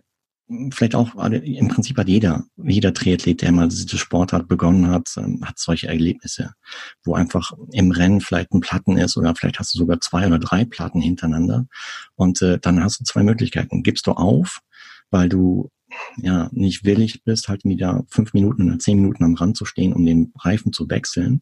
vielleicht 0.71 0.95
auch 0.95 1.13
im 1.15 1.67
Prinzip 1.67 1.97
hat 1.97 2.07
jeder, 2.07 2.45
jeder 2.55 2.93
Triathlet, 2.93 3.41
der 3.41 3.51
mal 3.51 3.67
diese 3.67 3.97
Sportart 3.97 4.47
begonnen 4.47 4.87
hat, 4.87 5.09
ähm, 5.17 5.45
hat 5.45 5.59
solche 5.59 5.87
Erlebnisse, 5.87 6.53
wo 7.03 7.15
einfach 7.15 7.51
im 7.71 7.91
Rennen 7.91 8.21
vielleicht 8.21 8.53
ein 8.53 8.61
Platten 8.61 8.97
ist 8.97 9.17
oder 9.17 9.35
vielleicht 9.35 9.59
hast 9.59 9.73
du 9.73 9.79
sogar 9.79 9.99
zwei 9.99 10.25
oder 10.25 10.39
drei 10.39 10.63
Platten 10.63 11.01
hintereinander 11.01 11.67
und 12.15 12.41
äh, 12.41 12.59
dann 12.59 12.81
hast 12.81 12.99
du 12.99 13.03
zwei 13.03 13.23
Möglichkeiten. 13.23 13.83
Gibst 13.83 14.07
du 14.07 14.11
auf, 14.11 14.59
weil 15.11 15.27
du 15.27 15.69
ja 16.17 16.49
nicht 16.51 16.85
willig 16.85 17.23
bist, 17.23 17.47
halt 17.49 17.63
wieder 17.65 18.05
fünf 18.09 18.33
Minuten 18.33 18.67
oder 18.67 18.79
zehn 18.79 18.97
Minuten 18.97 19.23
am 19.23 19.35
Rand 19.35 19.57
zu 19.57 19.65
stehen, 19.65 19.93
um 19.93 20.05
den 20.05 20.33
Reifen 20.39 20.73
zu 20.73 20.89
wechseln 20.89 21.41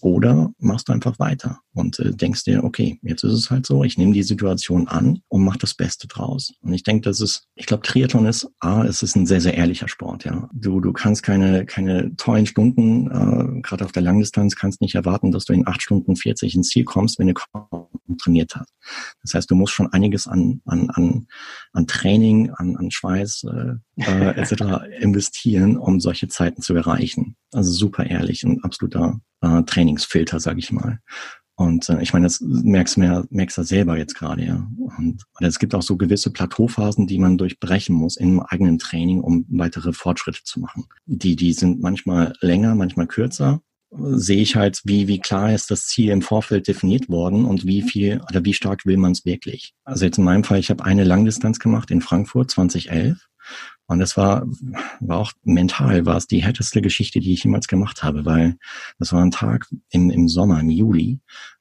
oder 0.00 0.52
machst 0.58 0.88
du 0.88 0.92
einfach 0.92 1.18
weiter 1.18 1.60
und 1.78 1.98
äh, 2.00 2.12
denkst 2.12 2.44
dir, 2.44 2.64
okay, 2.64 2.98
jetzt 3.02 3.22
ist 3.22 3.32
es 3.32 3.50
halt 3.50 3.64
so, 3.64 3.84
ich 3.84 3.96
nehme 3.96 4.12
die 4.12 4.22
Situation 4.22 4.88
an 4.88 5.20
und 5.28 5.44
mache 5.44 5.58
das 5.58 5.74
Beste 5.74 6.08
draus. 6.08 6.52
Und 6.60 6.74
ich 6.74 6.82
denke, 6.82 7.02
das 7.02 7.20
ist, 7.20 7.46
ich 7.54 7.66
glaube, 7.66 7.84
Triathlon 7.84 8.26
ist, 8.26 8.48
A, 8.58 8.84
es 8.84 9.02
ist 9.02 9.16
ein 9.16 9.26
sehr, 9.26 9.40
sehr 9.40 9.54
ehrlicher 9.54 9.88
Sport, 9.88 10.24
ja. 10.24 10.48
Du, 10.52 10.80
du 10.80 10.92
kannst 10.92 11.22
keine, 11.22 11.66
keine 11.66 12.16
tollen 12.16 12.46
Stunden, 12.46 13.06
äh, 13.06 13.60
gerade 13.62 13.84
auf 13.84 13.92
der 13.92 14.02
Langdistanz, 14.02 14.56
kannst 14.56 14.80
nicht 14.80 14.96
erwarten, 14.96 15.30
dass 15.30 15.44
du 15.44 15.52
in 15.52 15.66
acht 15.66 15.80
Stunden 15.80 16.16
40 16.16 16.56
ins 16.56 16.68
Ziel 16.68 16.84
kommst, 16.84 17.18
wenn 17.18 17.28
du 17.28 17.34
trainiert 18.16 18.54
hast. 18.56 18.74
Das 19.22 19.34
heißt, 19.34 19.50
du 19.50 19.54
musst 19.54 19.72
schon 19.72 19.92
einiges 19.92 20.26
an, 20.26 20.60
an, 20.64 20.90
an, 20.90 21.26
an 21.72 21.86
Training, 21.86 22.50
an, 22.50 22.76
an 22.76 22.90
Schweiß 22.90 23.44
äh, 23.44 24.02
äh, 24.02 24.40
etc. 24.40 24.62
investieren, 25.00 25.76
um 25.76 26.00
solche 26.00 26.28
Zeiten 26.28 26.62
zu 26.62 26.74
erreichen. 26.74 27.36
Also 27.52 27.72
super 27.72 28.06
ehrlich 28.06 28.44
und 28.44 28.64
absoluter 28.64 29.20
äh, 29.40 29.62
Trainingsfilter, 29.62 30.40
sage 30.40 30.58
ich 30.58 30.72
mal. 30.72 31.00
Und 31.58 31.88
äh, 31.88 32.00
ich 32.00 32.12
meine, 32.12 32.26
das 32.26 32.40
merkst 32.40 32.96
du 32.96 33.00
mehr, 33.00 33.24
merkst 33.30 33.58
du 33.58 33.64
selber 33.64 33.98
jetzt 33.98 34.14
gerade, 34.14 34.44
ja. 34.44 34.70
Und 34.96 35.24
oder 35.36 35.48
es 35.48 35.58
gibt 35.58 35.74
auch 35.74 35.82
so 35.82 35.96
gewisse 35.96 36.30
Plateauphasen, 36.30 37.08
die 37.08 37.18
man 37.18 37.36
durchbrechen 37.36 37.96
muss 37.96 38.16
im 38.16 38.38
eigenen 38.38 38.78
Training, 38.78 39.20
um 39.20 39.44
weitere 39.48 39.92
Fortschritte 39.92 40.44
zu 40.44 40.60
machen. 40.60 40.84
Die, 41.06 41.34
die 41.34 41.52
sind 41.52 41.82
manchmal 41.82 42.32
länger, 42.40 42.76
manchmal 42.76 43.08
kürzer. 43.08 43.60
Sehe 43.90 44.40
ich 44.40 44.54
halt, 44.54 44.82
wie, 44.84 45.08
wie 45.08 45.18
klar 45.18 45.52
ist 45.52 45.72
das 45.72 45.86
Ziel 45.86 46.10
im 46.10 46.22
Vorfeld 46.22 46.68
definiert 46.68 47.08
worden 47.08 47.44
und 47.44 47.66
wie 47.66 47.82
viel 47.82 48.20
oder 48.30 48.44
wie 48.44 48.54
stark 48.54 48.86
will 48.86 48.96
man 48.96 49.12
es 49.12 49.24
wirklich. 49.24 49.74
Also 49.82 50.04
jetzt 50.04 50.18
in 50.18 50.24
meinem 50.24 50.44
Fall, 50.44 50.60
ich 50.60 50.70
habe 50.70 50.84
eine 50.84 51.02
Langdistanz 51.02 51.58
gemacht 51.58 51.90
in 51.90 52.02
Frankfurt 52.02 52.52
2011 52.52 53.18
und 53.88 53.98
das 53.98 54.16
war, 54.16 54.46
war 55.00 55.18
auch 55.18 55.32
mental, 55.42 56.04
war 56.06 56.16
es 56.16 56.26
die 56.26 56.42
härteste 56.42 56.82
Geschichte, 56.82 57.20
die 57.20 57.32
ich 57.32 57.44
jemals 57.44 57.68
gemacht 57.68 58.02
habe, 58.02 58.26
weil 58.26 58.56
das 58.98 59.12
war 59.12 59.22
ein 59.22 59.30
Tag 59.30 59.66
im, 59.90 60.10
im 60.10 60.28
Sommer, 60.28 60.60
im 60.60 60.68
Juli, 60.68 61.20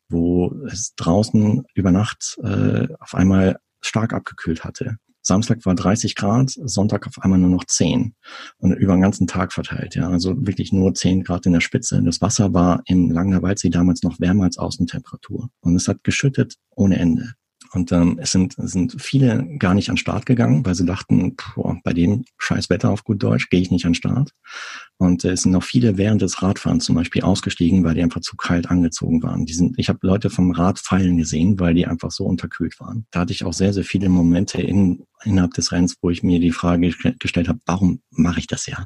wo 0.10 0.54
es 0.68 0.94
draußen 0.96 1.64
über 1.74 1.92
Nacht 1.92 2.38
äh, 2.44 2.88
auf 3.00 3.16
einmal 3.16 3.58
stark 3.82 4.14
abgekühlt 4.14 4.66
hatte. 4.66 4.98
Samstag 5.22 5.66
war 5.66 5.76
30 5.76 6.16
Grad, 6.16 6.52
Sonntag 6.52 7.08
auf 7.08 7.20
einmal 7.20 7.40
nur 7.40 7.50
noch 7.50 7.66
10 7.66 8.14
und 8.58 8.72
über 8.74 8.94
den 8.94 9.02
ganzen 9.02 9.28
Tag 9.28 9.54
verteilt. 9.54 9.96
Ja, 9.96 10.10
also 10.10 10.36
wirklich 10.46 10.74
nur 10.74 10.94
10 10.94 11.24
Grad 11.24 11.46
in 11.46 11.54
der 11.54 11.62
Spitze. 11.62 12.02
Das 12.04 12.22
Wasser 12.22 12.54
war 12.54 12.82
im 12.86 13.12
Langer 13.12 13.42
Waldsee 13.42 13.70
damals 13.70 14.04
noch 14.04 14.20
wärmer 14.20 14.46
als 14.46 14.58
Außentemperatur 14.58 15.50
und 15.62 15.76
es 15.76 15.88
hat 15.88 16.04
geschüttet 16.04 16.56
ohne 16.76 16.98
Ende. 16.98 17.34
Und 17.74 17.92
ähm, 17.92 18.20
es, 18.22 18.32
sind, 18.32 18.58
es 18.58 18.72
sind 18.72 19.02
viele 19.02 19.46
gar 19.58 19.74
nicht 19.74 19.90
an 19.90 19.98
Start 19.98 20.26
gegangen, 20.26 20.66
weil 20.66 20.76
sie 20.76 20.86
dachten, 20.86 21.36
boah, 21.56 21.78
bei 21.84 21.94
dem 21.94 22.26
scheiß 22.38 22.70
Wetter 22.70 22.90
auf 22.90 23.04
gut 23.04 23.22
Deutsch 23.22 23.50
gehe 23.50 23.62
ich 23.62 23.72
nicht 23.72 23.86
an 23.86 23.94
Start. 23.94 24.32
Und 24.98 25.26
äh, 25.26 25.32
es 25.32 25.44
sind 25.44 25.52
noch 25.52 25.64
viele 25.64 25.98
während 25.98 26.22
des 26.22 26.42
Radfahrens 26.42 26.86
zum 26.86 26.96
Beispiel 26.96 27.22
ausgestiegen, 27.22 27.84
weil 27.84 27.96
die 27.96 28.04
einfach 28.04 28.22
zu 28.22 28.36
kalt 28.36 28.70
angezogen 28.70 29.22
waren. 29.22 29.46
Die 29.46 29.54
sind, 29.54 29.78
ich 29.78 29.90
habe 29.90 30.00
Leute 30.02 30.30
vom 30.30 30.52
Rad 30.52 30.80
fallen 30.80 31.18
gesehen, 31.18 31.60
weil 31.60 31.74
die 31.74 31.86
einfach 31.86 32.12
so 32.12 32.26
unterkühlt 32.26 32.80
waren. 32.80 33.06
Da 33.12 33.22
hatte 33.22 33.34
ich 33.34 33.46
auch 33.46 33.54
sehr, 33.54 33.74
sehr 33.74 33.84
viele 33.84 34.10
Momente 34.10 34.62
in, 34.62 35.06
innerhalb 35.24 35.54
des 35.54 35.72
Rennens, 35.72 35.96
wo 36.02 36.10
ich 36.10 36.24
mir 36.24 36.40
die 36.40 36.52
Frage 36.52 36.94
gestellt 37.20 37.48
habe, 37.48 37.60
warum 37.66 38.02
mache 38.10 38.40
ich 38.40 38.48
das 38.48 38.66
ja? 38.66 38.86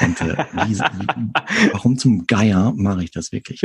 Und 0.00 0.20
äh, 0.20 0.36
wie, 0.66 0.78
wie, 0.78 1.72
warum 1.72 1.98
zum 1.98 2.26
Geier 2.26 2.72
mache 2.76 3.04
ich 3.04 3.10
das 3.10 3.32
wirklich? 3.32 3.62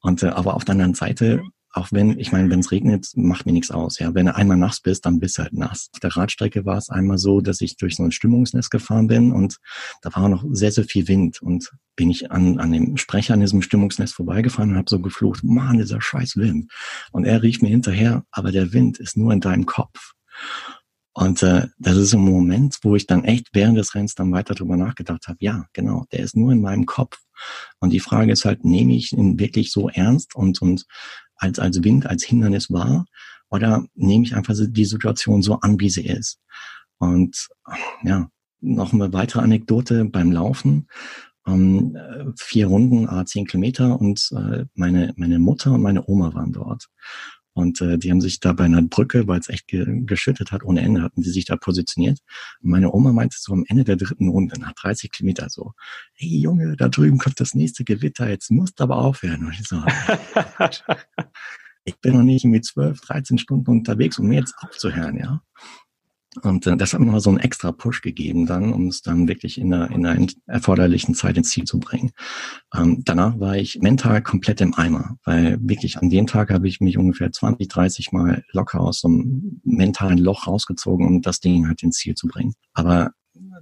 Und 0.00 0.22
äh, 0.22 0.28
aber 0.28 0.54
auf 0.54 0.64
der 0.64 0.72
anderen 0.72 0.94
Seite 0.94 1.42
auch 1.72 1.88
wenn, 1.92 2.18
ich 2.18 2.32
meine, 2.32 2.50
wenn 2.50 2.60
es 2.60 2.72
regnet, 2.72 3.08
macht 3.14 3.46
mir 3.46 3.52
nichts 3.52 3.70
aus. 3.70 3.98
Ja, 3.98 4.14
wenn 4.14 4.26
du 4.26 4.34
einmal 4.34 4.56
nass 4.56 4.80
bist, 4.80 5.06
dann 5.06 5.20
bist 5.20 5.38
du 5.38 5.42
halt 5.42 5.52
nass. 5.52 5.88
Auf 5.94 6.00
der 6.00 6.16
Radstrecke 6.16 6.64
war 6.64 6.76
es 6.76 6.90
einmal 6.90 7.18
so, 7.18 7.40
dass 7.40 7.60
ich 7.60 7.76
durch 7.76 7.96
so 7.96 8.02
ein 8.02 8.12
Stimmungsnetz 8.12 8.70
gefahren 8.70 9.06
bin 9.06 9.32
und 9.32 9.58
da 10.02 10.14
war 10.14 10.28
noch 10.28 10.44
sehr, 10.50 10.72
sehr 10.72 10.84
viel 10.84 11.06
Wind 11.08 11.40
und 11.40 11.70
bin 11.94 12.10
ich 12.10 12.30
an, 12.30 12.58
an 12.58 12.72
dem 12.72 12.96
Sprecher 12.96 13.34
an 13.34 13.40
diesem 13.40 13.62
Stimmungsnetz 13.62 14.12
vorbeigefahren 14.12 14.70
und 14.70 14.76
habe 14.78 14.90
so 14.90 15.00
geflucht, 15.00 15.44
Mann, 15.44 15.78
dieser 15.78 16.00
scheiß 16.00 16.36
Wind. 16.36 16.72
Und 17.12 17.24
er 17.24 17.42
rief 17.42 17.62
mir 17.62 17.68
hinterher, 17.68 18.24
aber 18.30 18.52
der 18.52 18.72
Wind 18.72 18.98
ist 18.98 19.16
nur 19.16 19.32
in 19.32 19.40
deinem 19.40 19.66
Kopf. 19.66 20.14
Und 21.12 21.42
äh, 21.42 21.66
das 21.78 21.96
ist 21.96 22.14
ein 22.14 22.20
Moment, 22.20 22.78
wo 22.82 22.96
ich 22.96 23.06
dann 23.06 23.24
echt 23.24 23.48
während 23.52 23.76
des 23.76 23.94
Rennens 23.94 24.14
dann 24.14 24.32
weiter 24.32 24.54
drüber 24.54 24.76
nachgedacht 24.76 25.26
habe. 25.28 25.38
Ja, 25.40 25.66
genau, 25.72 26.06
der 26.12 26.20
ist 26.20 26.36
nur 26.36 26.52
in 26.52 26.60
meinem 26.60 26.86
Kopf. 26.86 27.18
Und 27.80 27.90
die 27.90 28.00
Frage 28.00 28.32
ist 28.32 28.44
halt, 28.44 28.64
nehme 28.64 28.94
ich 28.94 29.12
ihn 29.12 29.38
wirklich 29.38 29.72
so 29.72 29.88
ernst 29.88 30.34
und, 30.34 30.62
und 30.62 30.86
als, 31.40 31.58
als 31.58 31.82
Wind, 31.82 32.06
als 32.06 32.24
Hindernis 32.24 32.70
wahr? 32.70 33.06
Oder 33.48 33.84
nehme 33.94 34.24
ich 34.24 34.36
einfach 34.36 34.54
die 34.56 34.84
Situation 34.84 35.42
so 35.42 35.54
an, 35.60 35.80
wie 35.80 35.90
sie 35.90 36.06
ist? 36.06 36.38
Und 36.98 37.48
ja, 38.02 38.30
noch 38.60 38.92
eine 38.92 39.12
weitere 39.12 39.42
Anekdote 39.42 40.04
beim 40.04 40.30
Laufen. 40.30 40.86
Ähm, 41.46 41.96
vier 42.36 42.66
Runden, 42.66 43.08
a 43.08 43.24
zehn 43.24 43.46
Kilometer 43.46 43.98
und 43.98 44.30
äh, 44.32 44.66
meine, 44.74 45.14
meine 45.16 45.38
Mutter 45.38 45.72
und 45.72 45.82
meine 45.82 46.06
Oma 46.06 46.34
waren 46.34 46.52
dort. 46.52 46.88
Und 47.52 47.80
äh, 47.80 47.98
die 47.98 48.10
haben 48.10 48.20
sich 48.20 48.40
da 48.40 48.52
bei 48.52 48.64
einer 48.64 48.82
Brücke, 48.82 49.26
weil 49.26 49.40
es 49.40 49.48
echt 49.48 49.66
ge 49.66 49.84
geschüttet 50.04 50.52
hat, 50.52 50.62
ohne 50.62 50.82
Ende, 50.82 51.02
hatten 51.02 51.22
die 51.22 51.30
sich 51.30 51.44
da 51.44 51.56
positioniert. 51.56 52.20
Und 52.62 52.70
meine 52.70 52.92
Oma 52.92 53.12
meinte 53.12 53.36
so 53.38 53.52
am 53.52 53.64
Ende 53.68 53.84
der 53.84 53.96
dritten 53.96 54.28
Runde, 54.28 54.58
nach 54.60 54.72
30 54.72 55.10
Kilometer 55.10 55.48
so, 55.50 55.72
hey 56.14 56.38
Junge, 56.38 56.76
da 56.76 56.88
drüben 56.88 57.18
kommt 57.18 57.40
das 57.40 57.54
nächste 57.54 57.84
Gewitter, 57.84 58.28
jetzt 58.28 58.50
musst 58.50 58.78
du 58.78 58.84
aber 58.84 58.98
aufhören. 58.98 59.46
Und 59.46 59.52
ich 59.52 59.66
so, 59.66 59.76
ich 61.84 61.98
bin 62.00 62.14
noch 62.14 62.22
nicht 62.22 62.44
irgendwie 62.44 62.60
12, 62.60 63.00
13 63.00 63.38
Stunden 63.38 63.70
unterwegs, 63.70 64.18
um 64.18 64.28
mir 64.28 64.40
jetzt 64.40 64.54
aufzuhören, 64.58 65.18
ja. 65.18 65.42
Und 66.42 66.66
äh, 66.66 66.76
das 66.76 66.92
hat 66.92 67.00
mir 67.00 67.06
nochmal 67.06 67.20
so 67.20 67.30
einen 67.30 67.40
extra 67.40 67.72
Push 67.72 68.02
gegeben 68.02 68.46
dann, 68.46 68.72
um 68.72 68.86
es 68.86 69.02
dann 69.02 69.26
wirklich 69.26 69.58
in 69.58 69.70
der, 69.70 69.90
in 69.90 70.02
der 70.02 70.16
erforderlichen 70.46 71.14
Zeit 71.14 71.36
ins 71.36 71.50
Ziel 71.50 71.64
zu 71.64 71.80
bringen. 71.80 72.12
Ähm, 72.74 73.02
danach 73.04 73.40
war 73.40 73.56
ich 73.56 73.80
mental 73.80 74.22
komplett 74.22 74.60
im 74.60 74.74
Eimer, 74.74 75.16
weil 75.24 75.58
wirklich 75.60 75.98
an 75.98 76.08
dem 76.08 76.26
Tag 76.26 76.50
habe 76.50 76.68
ich 76.68 76.80
mich 76.80 76.98
ungefähr 76.98 77.32
20, 77.32 77.66
30 77.66 78.12
Mal 78.12 78.44
locker 78.52 78.80
aus 78.80 79.00
so 79.00 79.08
einem 79.08 79.60
mentalen 79.64 80.18
Loch 80.18 80.46
rausgezogen, 80.46 81.06
um 81.06 81.22
das 81.22 81.40
Ding 81.40 81.66
halt 81.66 81.82
ins 81.82 81.96
Ziel 81.96 82.14
zu 82.14 82.28
bringen. 82.28 82.54
Aber 82.74 83.10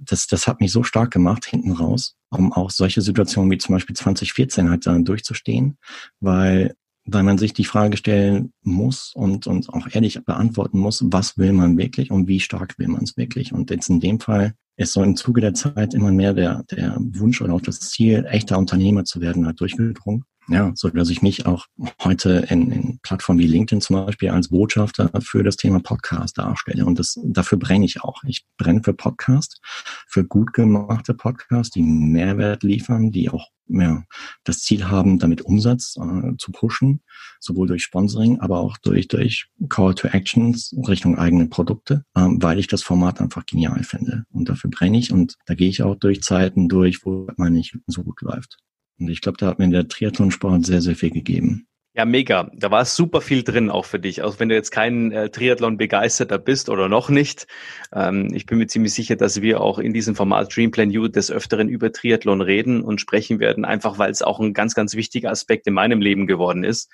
das, 0.05 0.27
das 0.27 0.47
hat 0.47 0.61
mich 0.61 0.71
so 0.71 0.83
stark 0.83 1.11
gemacht 1.11 1.45
hinten 1.45 1.71
raus, 1.71 2.15
um 2.29 2.53
auch 2.53 2.69
solche 2.69 3.01
Situationen 3.01 3.51
wie 3.51 3.57
zum 3.57 3.75
Beispiel 3.75 3.95
2014 3.95 4.69
halt 4.69 4.85
dann 4.85 5.05
durchzustehen, 5.05 5.77
weil 6.19 6.75
weil 7.11 7.23
man 7.23 7.37
sich 7.37 7.53
die 7.53 7.65
Frage 7.65 7.97
stellen 7.97 8.53
muss 8.71 9.13
und, 9.15 9.47
und 9.47 9.69
auch 9.69 9.87
ehrlich 9.91 10.23
beantworten 10.25 10.79
muss, 10.79 11.03
was 11.07 11.37
will 11.37 11.53
man 11.53 11.77
wirklich 11.77 12.11
und 12.11 12.27
wie 12.27 12.39
stark 12.39 12.77
will 12.77 12.87
man 12.87 13.03
es 13.03 13.17
wirklich. 13.17 13.53
Und 13.53 13.69
jetzt 13.69 13.89
in 13.89 13.99
dem 13.99 14.19
Fall 14.19 14.53
ist 14.77 14.93
so 14.93 15.03
im 15.03 15.15
Zuge 15.15 15.41
der 15.41 15.53
Zeit 15.53 15.93
immer 15.93 16.11
mehr 16.11 16.33
der, 16.33 16.63
der 16.71 16.95
Wunsch 16.99 17.41
oder 17.41 17.53
auch 17.53 17.61
das 17.61 17.79
Ziel, 17.79 18.25
echter 18.29 18.57
Unternehmer 18.57 19.03
zu 19.03 19.19
werden, 19.19 19.45
halt 19.45 19.59
durchgedrungen. 19.59 20.23
Ja, 20.51 20.71
so 20.73 20.89
dass 20.89 21.11
ich 21.11 21.21
mich 21.21 21.45
auch 21.45 21.67
heute 22.03 22.47
in, 22.49 22.71
in 22.71 22.99
Plattformen 23.03 23.39
wie 23.39 23.45
LinkedIn 23.45 23.81
zum 23.81 24.03
Beispiel 24.03 24.29
als 24.29 24.47
Botschafter 24.47 25.11
für 25.21 25.43
das 25.43 25.57
Thema 25.57 25.79
Podcast 25.79 26.39
darstelle. 26.39 26.85
Und 26.85 26.97
das, 26.97 27.19
dafür 27.23 27.59
brenne 27.59 27.85
ich 27.85 28.01
auch. 28.01 28.23
Ich 28.23 28.45
brenne 28.57 28.81
für 28.83 28.93
Podcast, 28.93 29.61
für 30.07 30.25
gut 30.25 30.53
gemachte 30.53 31.13
Podcasts, 31.13 31.71
die 31.71 31.83
Mehrwert 31.83 32.63
liefern, 32.63 33.11
die 33.11 33.29
auch 33.29 33.49
ja, 33.69 34.03
das 34.43 34.61
Ziel 34.61 34.89
haben, 34.89 35.19
damit 35.19 35.43
Umsatz 35.43 35.95
äh, 35.97 36.35
zu 36.37 36.51
pushen, 36.51 37.01
sowohl 37.39 37.67
durch 37.67 37.83
Sponsoring, 37.83 38.39
aber 38.39 38.58
auch 38.59 38.77
durch, 38.77 39.07
durch 39.07 39.47
Call 39.69 39.95
to 39.95 40.07
Actions 40.07 40.75
Richtung 40.87 41.17
eigene 41.17 41.47
Produkte, 41.47 42.03
ähm, 42.15 42.41
weil 42.41 42.59
ich 42.59 42.67
das 42.67 42.83
Format 42.83 43.21
einfach 43.21 43.45
genial 43.45 43.83
finde. 43.83 44.25
Und 44.31 44.49
dafür 44.49 44.69
brenne 44.69 44.97
ich 44.97 45.11
und 45.11 45.35
da 45.45 45.55
gehe 45.55 45.69
ich 45.69 45.83
auch 45.83 45.95
durch 45.95 46.21
Zeiten 46.21 46.69
durch, 46.69 47.05
wo 47.05 47.27
man 47.37 47.53
nicht 47.53 47.77
so 47.87 48.03
gut 48.03 48.21
läuft. 48.21 48.57
Und 48.99 49.09
ich 49.09 49.21
glaube, 49.21 49.37
da 49.37 49.47
hat 49.47 49.59
mir 49.59 49.69
der 49.69 49.87
Triathlonsport 49.87 50.65
sehr, 50.65 50.81
sehr 50.81 50.95
viel 50.95 51.11
gegeben. 51.11 51.68
Ja, 51.95 52.05
mega. 52.05 52.49
Da 52.53 52.69
war 52.69 52.85
super 52.85 53.19
viel 53.19 53.43
drin 53.43 53.71
auch 53.71 53.83
für 53.85 53.99
dich. 53.99 54.21
Auch 54.21 54.39
wenn 54.39 54.47
du 54.47 54.55
jetzt 54.55 54.69
kein 54.69 55.11
äh, 55.11 55.29
Triathlon-Begeisterter 55.31 56.37
bist 56.37 56.69
oder 56.69 56.87
noch 56.87 57.09
nicht. 57.09 57.47
Ähm, 57.91 58.31
ich 58.31 58.45
bin 58.45 58.59
mir 58.59 58.67
ziemlich 58.67 58.93
sicher, 58.93 59.15
dass 59.15 59.41
wir 59.41 59.59
auch 59.59 59.79
in 59.79 59.91
diesem 59.91 60.15
Format 60.15 60.55
Dreamplan 60.55 60.91
You 60.91 61.07
des 61.07 61.31
Öfteren 61.31 61.67
über 61.67 61.91
Triathlon 61.91 62.41
reden 62.41 62.83
und 62.83 63.01
sprechen 63.01 63.39
werden, 63.39 63.65
einfach 63.65 63.97
weil 63.97 64.11
es 64.11 64.21
auch 64.21 64.39
ein 64.39 64.53
ganz, 64.53 64.75
ganz 64.75 64.93
wichtiger 64.93 65.31
Aspekt 65.31 65.65
in 65.65 65.73
meinem 65.73 65.99
Leben 65.99 66.27
geworden 66.27 66.63
ist. 66.63 66.91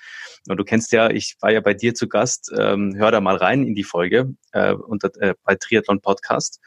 Und 0.48 0.56
du 0.56 0.64
kennst 0.64 0.92
ja, 0.92 1.10
ich 1.10 1.36
war 1.40 1.52
ja 1.52 1.60
bei 1.60 1.74
dir 1.74 1.94
zu 1.94 2.08
Gast. 2.08 2.50
Ähm, 2.58 2.94
hör 2.96 3.10
da 3.10 3.20
mal 3.20 3.36
rein 3.36 3.64
in 3.64 3.74
die 3.74 3.84
Folge 3.84 4.34
äh, 4.52 4.72
unter, 4.72 5.10
äh, 5.20 5.34
bei 5.44 5.56
Triathlon 5.56 6.00
Podcast 6.00 6.58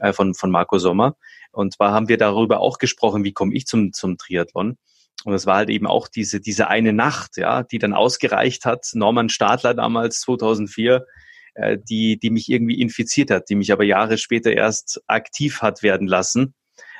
äh, 0.00 0.12
von, 0.12 0.34
von 0.34 0.50
Marco 0.50 0.78
Sommer. 0.78 1.16
Und 1.50 1.72
zwar 1.72 1.92
haben 1.92 2.08
wir 2.08 2.18
darüber 2.18 2.60
auch 2.60 2.76
gesprochen, 2.76 3.24
wie 3.24 3.32
komme 3.32 3.54
ich 3.54 3.66
zum, 3.66 3.94
zum 3.94 4.18
Triathlon. 4.18 4.76
Und 5.24 5.34
es 5.34 5.46
war 5.46 5.56
halt 5.56 5.70
eben 5.70 5.86
auch 5.86 6.08
diese, 6.08 6.40
diese 6.40 6.68
eine 6.68 6.92
Nacht, 6.92 7.36
ja, 7.36 7.62
die 7.62 7.78
dann 7.78 7.92
ausgereicht 7.92 8.64
hat. 8.64 8.86
Norman 8.94 9.28
Stadler 9.28 9.74
damals 9.74 10.20
2004 10.20 11.04
äh, 11.54 11.78
die, 11.78 12.18
die 12.18 12.30
mich 12.30 12.48
irgendwie 12.48 12.80
infiziert 12.80 13.30
hat, 13.30 13.48
die 13.48 13.54
mich 13.54 13.72
aber 13.72 13.84
Jahre 13.84 14.18
später 14.18 14.52
erst 14.52 15.02
aktiv 15.06 15.62
hat 15.62 15.82
werden 15.82 16.06
lassen. 16.06 16.54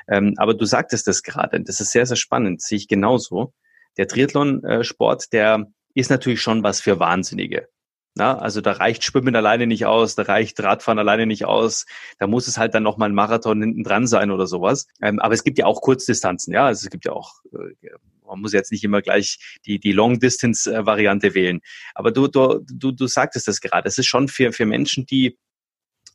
Ähm, 0.09 0.35
aber 0.39 0.55
du 0.55 0.65
sagtest 0.65 1.07
das 1.07 1.23
gerade, 1.23 1.61
das 1.61 1.81
ist 1.81 1.93
sehr, 1.93 2.07
sehr 2.07 2.17
spannend, 2.17 2.61
sehe 2.61 2.79
ich 2.79 2.89
genauso. 2.89 3.55
Der 3.97 4.09
Triathlon-Sport, 4.09 5.33
der 5.33 5.67
ist 5.95 6.11
natürlich 6.11 6.41
schon 6.41 6.63
was 6.63 6.81
für 6.81 6.99
Wahnsinnige. 6.99 7.69
Na, 8.17 8.39
also 8.39 8.61
da 8.61 8.73
reicht 8.73 9.05
Schwimmen 9.05 9.37
alleine 9.37 9.67
nicht 9.67 9.87
aus, 9.87 10.17
da 10.17 10.23
reicht 10.23 10.61
Radfahren 10.61 10.99
alleine 10.99 11.27
nicht 11.27 11.45
aus, 11.45 11.87
da 12.19 12.27
muss 12.27 12.49
es 12.49 12.59
halt 12.59 12.75
dann 12.75 12.83
noch 12.83 12.97
mal 12.97 13.09
ein 13.09 13.15
Marathon 13.15 13.63
hinten 13.63 13.85
dran 13.85 14.07
sein 14.09 14.33
oder 14.33 14.47
sowas. 14.49 14.89
Ähm, 15.01 15.21
aber 15.21 15.35
es 15.35 15.45
gibt 15.45 15.59
ja 15.59 15.67
auch 15.67 15.81
Kurzdistanzen, 15.81 16.53
ja, 16.53 16.67
also 16.67 16.87
es 16.87 16.91
gibt 16.91 17.05
ja 17.05 17.13
auch, 17.13 17.35
äh, 17.53 17.89
man 18.27 18.41
muss 18.41 18.53
jetzt 18.53 18.73
nicht 18.73 18.83
immer 18.83 19.01
gleich 19.01 19.59
die, 19.65 19.79
die 19.79 19.93
Long-Distance-Variante 19.93 21.35
wählen. 21.35 21.61
Aber 21.95 22.11
du, 22.11 22.27
du, 22.27 22.61
du, 22.69 22.93
du 22.93 23.07
sagtest 23.07 23.47
das 23.47 23.61
gerade, 23.61 23.89
es 23.89 23.99
ist 23.99 24.07
schon 24.07 24.29
für, 24.29 24.53
für 24.53 24.67
Menschen, 24.67 25.07
die 25.07 25.39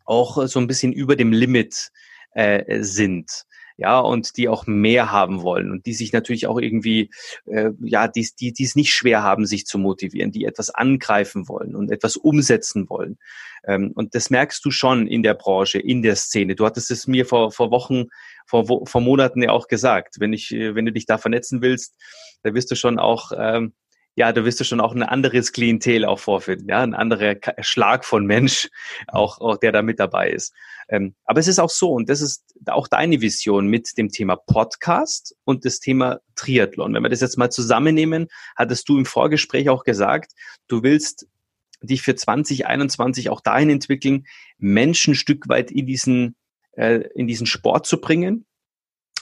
auch 0.05 0.45
so 0.47 0.59
ein 0.59 0.67
bisschen 0.67 0.93
über 0.93 1.15
dem 1.15 1.31
Limit 1.31 1.91
äh, 2.31 2.83
sind 2.83 3.45
ja, 3.77 3.99
und 3.99 4.37
die 4.37 4.47
auch 4.47 4.67
mehr 4.67 5.11
haben 5.11 5.41
wollen 5.41 5.71
und 5.71 5.85
die 5.85 5.93
sich 5.93 6.13
natürlich 6.13 6.47
auch 6.47 6.59
irgendwie, 6.59 7.09
äh, 7.45 7.71
ja, 7.81 8.07
die, 8.07 8.27
die, 8.39 8.53
die 8.53 8.63
es 8.63 8.75
nicht 8.75 8.93
schwer 8.93 9.23
haben, 9.23 9.45
sich 9.45 9.65
zu 9.65 9.77
motivieren, 9.77 10.31
die 10.31 10.45
etwas 10.45 10.69
angreifen 10.69 11.47
wollen 11.47 11.75
und 11.75 11.91
etwas 11.91 12.15
umsetzen 12.15 12.89
wollen. 12.89 13.17
Ähm, 13.67 13.91
und 13.95 14.15
das 14.15 14.29
merkst 14.29 14.63
du 14.63 14.71
schon 14.71 15.07
in 15.07 15.23
der 15.23 15.33
Branche, 15.33 15.79
in 15.79 16.01
der 16.01 16.15
Szene. 16.15 16.55
Du 16.55 16.65
hattest 16.65 16.91
es 16.91 17.07
mir 17.07 17.25
vor, 17.25 17.51
vor 17.51 17.71
Wochen, 17.71 18.05
vor, 18.45 18.65
vor 18.85 19.01
Monaten 19.01 19.43
ja 19.43 19.49
auch 19.49 19.67
gesagt. 19.67 20.15
Wenn 20.19 20.33
ich, 20.33 20.51
wenn 20.51 20.85
du 20.85 20.91
dich 20.91 21.05
da 21.05 21.17
vernetzen 21.17 21.61
willst, 21.61 21.95
da 22.43 22.53
wirst 22.53 22.71
du 22.71 22.75
schon 22.75 22.99
auch, 22.99 23.31
ähm, 23.37 23.73
ja, 24.15 24.31
da 24.31 24.45
wirst 24.45 24.59
du 24.59 24.63
schon 24.63 24.79
auch 24.79 24.95
ein 24.95 25.03
anderes 25.03 25.51
Klientel 25.51 26.05
auch 26.05 26.19
vorfinden, 26.19 26.69
ja, 26.69 26.81
ein 26.81 26.93
anderer 26.93 27.35
Schlag 27.59 28.05
von 28.05 28.25
Mensch, 28.25 28.69
auch, 29.07 29.39
auch 29.39 29.57
der 29.57 29.73
da 29.73 29.81
mit 29.81 29.99
dabei 29.99 30.29
ist. 30.29 30.53
Ähm, 30.87 31.15
aber 31.25 31.39
es 31.39 31.47
ist 31.47 31.59
auch 31.59 31.69
so, 31.69 31.91
und 31.91 32.09
das 32.09 32.21
ist 32.21 32.45
auch 32.67 32.87
deine 32.87 33.19
Vision 33.21 33.67
mit 33.67 33.97
dem 33.97 34.09
Thema 34.09 34.37
Podcast 34.37 35.35
und 35.43 35.65
das 35.65 35.79
Thema 35.79 36.21
Triathlon. 36.35 36.93
Wenn 36.93 37.03
wir 37.03 37.09
das 37.09 37.21
jetzt 37.21 37.37
mal 37.37 37.49
zusammennehmen, 37.49 38.27
hattest 38.55 38.87
du 38.87 38.97
im 38.97 39.05
Vorgespräch 39.05 39.69
auch 39.69 39.83
gesagt, 39.83 40.31
du 40.67 40.81
willst 40.81 41.27
dich 41.81 42.01
für 42.01 42.15
2021 42.15 43.29
auch 43.29 43.41
dahin 43.41 43.69
entwickeln, 43.69 44.25
Menschen 44.57 45.11
ein 45.11 45.15
Stück 45.15 45.49
weit 45.49 45.71
in 45.71 45.85
diesen, 45.85 46.35
äh, 46.73 47.01
in 47.15 47.27
diesen 47.27 47.47
Sport 47.47 47.85
zu 47.85 47.99
bringen, 47.99 48.45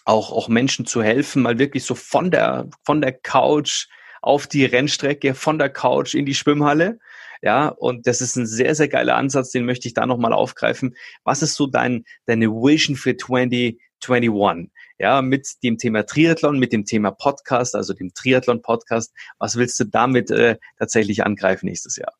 auch, 0.05 0.31
auch 0.31 0.49
Menschen 0.49 0.85
zu 0.85 1.01
helfen, 1.01 1.41
mal 1.41 1.57
wirklich 1.57 1.83
so 1.83 1.95
von 1.95 2.29
der, 2.29 2.69
von 2.83 3.01
der 3.01 3.13
Couch 3.13 3.87
auf 4.23 4.47
die 4.47 4.65
Rennstrecke, 4.65 5.33
von 5.33 5.59
der 5.59 5.69
Couch 5.69 6.13
in 6.13 6.25
die 6.25 6.33
Schwimmhalle. 6.33 6.99
Ja, 7.41 7.67
und 7.67 8.07
das 8.07 8.21
ist 8.21 8.37
ein 8.37 8.47
sehr, 8.47 8.73
sehr 8.73 8.87
geiler 8.87 9.17
Ansatz, 9.17 9.51
den 9.51 9.65
möchte 9.65 9.87
ich 9.87 9.93
da 9.93 10.05
nochmal 10.05 10.31
aufgreifen. 10.31 10.95
Was 11.25 11.41
ist 11.41 11.55
so 11.55 11.67
dein, 11.67 12.05
deine 12.25 12.47
Vision 12.47 12.95
für 12.95 13.17
2021? 13.17 14.71
Ja, 14.97 15.21
mit 15.21 15.47
dem 15.63 15.77
Thema 15.77 16.05
Triathlon, 16.05 16.59
mit 16.59 16.71
dem 16.71 16.85
Thema 16.85 17.11
Podcast, 17.11 17.75
also 17.75 17.93
dem 17.93 18.13
Triathlon-Podcast. 18.13 19.13
Was 19.39 19.57
willst 19.57 19.79
du 19.79 19.85
damit 19.85 20.31
äh, 20.31 20.57
tatsächlich 20.77 21.25
angreifen 21.25 21.65
nächstes 21.65 21.97
Jahr? 21.97 22.13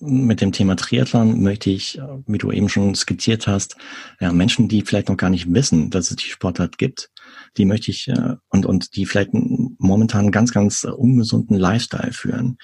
Mit 0.00 0.40
dem 0.40 0.52
Thema 0.52 0.76
Triathlon 0.76 1.42
möchte 1.42 1.70
ich, 1.70 2.00
wie 2.26 2.38
du 2.38 2.50
eben 2.50 2.68
schon 2.68 2.94
skizziert 2.94 3.46
hast, 3.46 3.76
ja, 4.18 4.32
Menschen, 4.32 4.68
die 4.68 4.82
vielleicht 4.82 5.08
noch 5.08 5.16
gar 5.16 5.30
nicht 5.30 5.52
wissen, 5.52 5.90
dass 5.90 6.10
es 6.10 6.16
die 6.16 6.30
Sportart 6.30 6.78
gibt, 6.78 7.10
die 7.56 7.66
möchte 7.66 7.90
ich 7.90 8.08
äh, 8.08 8.36
und 8.48 8.64
und 8.64 8.96
die 8.96 9.04
vielleicht 9.04 9.30
momentan 9.32 10.30
ganz 10.30 10.52
ganz 10.52 10.84
ungesunden 10.84 11.56
Lifestyle 11.56 12.12
führen 12.12 12.56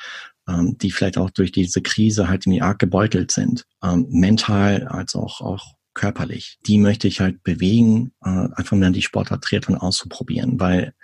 ähm, 0.49 0.79
die 0.79 0.91
vielleicht 0.91 1.19
auch 1.19 1.31
durch 1.31 1.53
diese 1.53 1.83
Krise 1.83 2.29
halt 2.29 2.47
irgendwie 2.47 2.63
arg 2.63 2.79
gebeutelt 2.79 3.33
sind, 3.33 3.67
ähm, 3.83 4.07
mental 4.11 4.87
als 4.87 5.15
auch, 5.15 5.41
auch 5.41 5.75
körperlich. 5.95 6.59
Die 6.67 6.79
möchte 6.79 7.09
ich 7.09 7.21
halt 7.21 7.43
bewegen, 7.43 8.13
äh, 8.25 8.29
einfach 8.29 8.77
mal 8.77 8.93
die 8.93 9.03
Sportart 9.03 9.43
Triathlon 9.43 9.79
auszuprobieren, 9.79 10.61
weil 10.61 10.95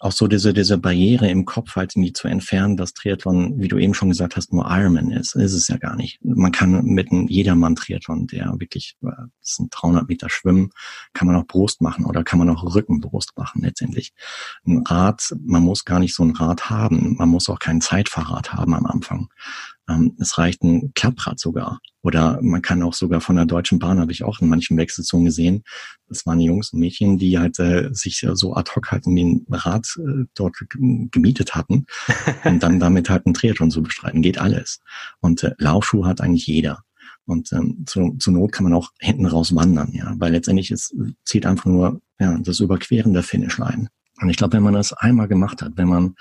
auch 0.00 0.12
so 0.12 0.26
diese, 0.26 0.52
diese 0.52 0.78
Barriere 0.78 1.28
im 1.28 1.44
Kopf 1.44 1.76
halt 1.76 1.94
irgendwie 1.94 2.12
zu 2.12 2.28
entfernen, 2.28 2.76
dass 2.76 2.94
Triathlon, 2.94 3.60
wie 3.60 3.68
du 3.68 3.78
eben 3.78 3.94
schon 3.94 4.08
gesagt 4.08 4.36
hast, 4.36 4.52
nur 4.52 4.66
Ironman 4.68 5.10
ist. 5.10 5.34
Ist 5.34 5.54
es 5.54 5.68
ja 5.68 5.76
gar 5.76 5.96
nicht. 5.96 6.18
Man 6.22 6.52
kann 6.52 6.84
mit 6.84 7.10
einem 7.10 7.28
jedermann 7.28 7.76
Triathlon, 7.76 8.26
der 8.26 8.54
wirklich, 8.58 8.96
äh, 9.02 9.08
das 9.40 9.56
sind 9.56 9.70
300 9.70 10.08
Meter 10.08 10.28
Schwimmen, 10.28 10.70
kann 11.12 11.26
man 11.26 11.36
auch 11.36 11.46
Brust 11.46 11.80
machen 11.80 12.04
oder 12.04 12.24
kann 12.24 12.38
man 12.38 12.50
auch 12.50 12.74
Rückenbrust 12.74 13.36
machen 13.36 13.62
letztendlich. 13.62 14.12
Ein 14.66 14.84
Rad, 14.86 15.34
man 15.44 15.62
muss 15.62 15.84
gar 15.84 15.98
nicht 15.98 16.14
so 16.14 16.22
ein 16.22 16.32
Rad 16.32 16.70
haben. 16.70 17.16
Man 17.18 17.28
muss 17.28 17.48
auch 17.48 17.58
kein 17.58 17.80
Zeitfahrrad 17.80 18.52
haben 18.52 18.74
am 18.74 18.86
Anfang. 18.86 19.28
Ähm, 19.90 20.16
es 20.18 20.38
reicht 20.38 20.62
ein 20.62 20.92
Klapprad 20.94 21.40
sogar. 21.40 21.80
Oder 22.02 22.40
man 22.42 22.62
kann 22.62 22.82
auch 22.82 22.94
sogar 22.94 23.20
von 23.20 23.36
der 23.36 23.44
Deutschen 23.44 23.78
Bahn, 23.78 23.98
habe 23.98 24.12
ich 24.12 24.22
auch 24.22 24.40
in 24.40 24.48
manchen 24.48 24.76
Wechselzonen 24.76 25.26
gesehen, 25.26 25.64
das 26.08 26.24
waren 26.24 26.40
Jungs 26.40 26.72
und 26.72 26.80
Mädchen, 26.80 27.18
die 27.18 27.38
halt 27.38 27.58
äh, 27.58 27.90
sich 27.92 28.26
so 28.32 28.54
ad 28.54 28.70
hoc 28.74 28.90
halt 28.90 29.06
in 29.06 29.16
den 29.16 29.46
Rad 29.50 29.86
äh, 29.98 30.24
dort 30.34 30.56
gemietet 30.70 31.54
hatten 31.54 31.86
und 32.44 32.62
dann 32.62 32.80
damit 32.80 33.10
halt 33.10 33.26
ein 33.26 33.34
Triathlon 33.34 33.70
zu 33.70 33.82
bestreiten. 33.82 34.22
Geht 34.22 34.38
alles. 34.38 34.80
Und 35.20 35.42
äh, 35.42 35.54
Laufschuhe 35.58 36.06
hat 36.06 36.20
eigentlich 36.20 36.46
jeder. 36.46 36.82
Und 37.26 37.52
ähm, 37.52 37.84
zu, 37.86 38.16
zur 38.18 38.32
Not 38.32 38.52
kann 38.52 38.64
man 38.64 38.72
auch 38.72 38.90
hinten 38.98 39.26
raus 39.26 39.54
wandern, 39.54 39.92
ja, 39.92 40.14
weil 40.18 40.32
letztendlich 40.32 40.70
ist, 40.70 40.94
zieht 41.24 41.46
einfach 41.46 41.66
nur 41.66 42.00
ja, 42.18 42.38
das 42.38 42.60
Überqueren 42.60 43.12
der 43.12 43.22
Finishline. 43.22 43.88
Und 44.20 44.28
ich 44.28 44.36
glaube, 44.36 44.54
wenn 44.54 44.62
man 44.62 44.74
das 44.74 44.92
einmal 44.92 45.28
gemacht 45.28 45.62
hat, 45.62 45.72
wenn 45.76 45.88
man, 45.88 46.14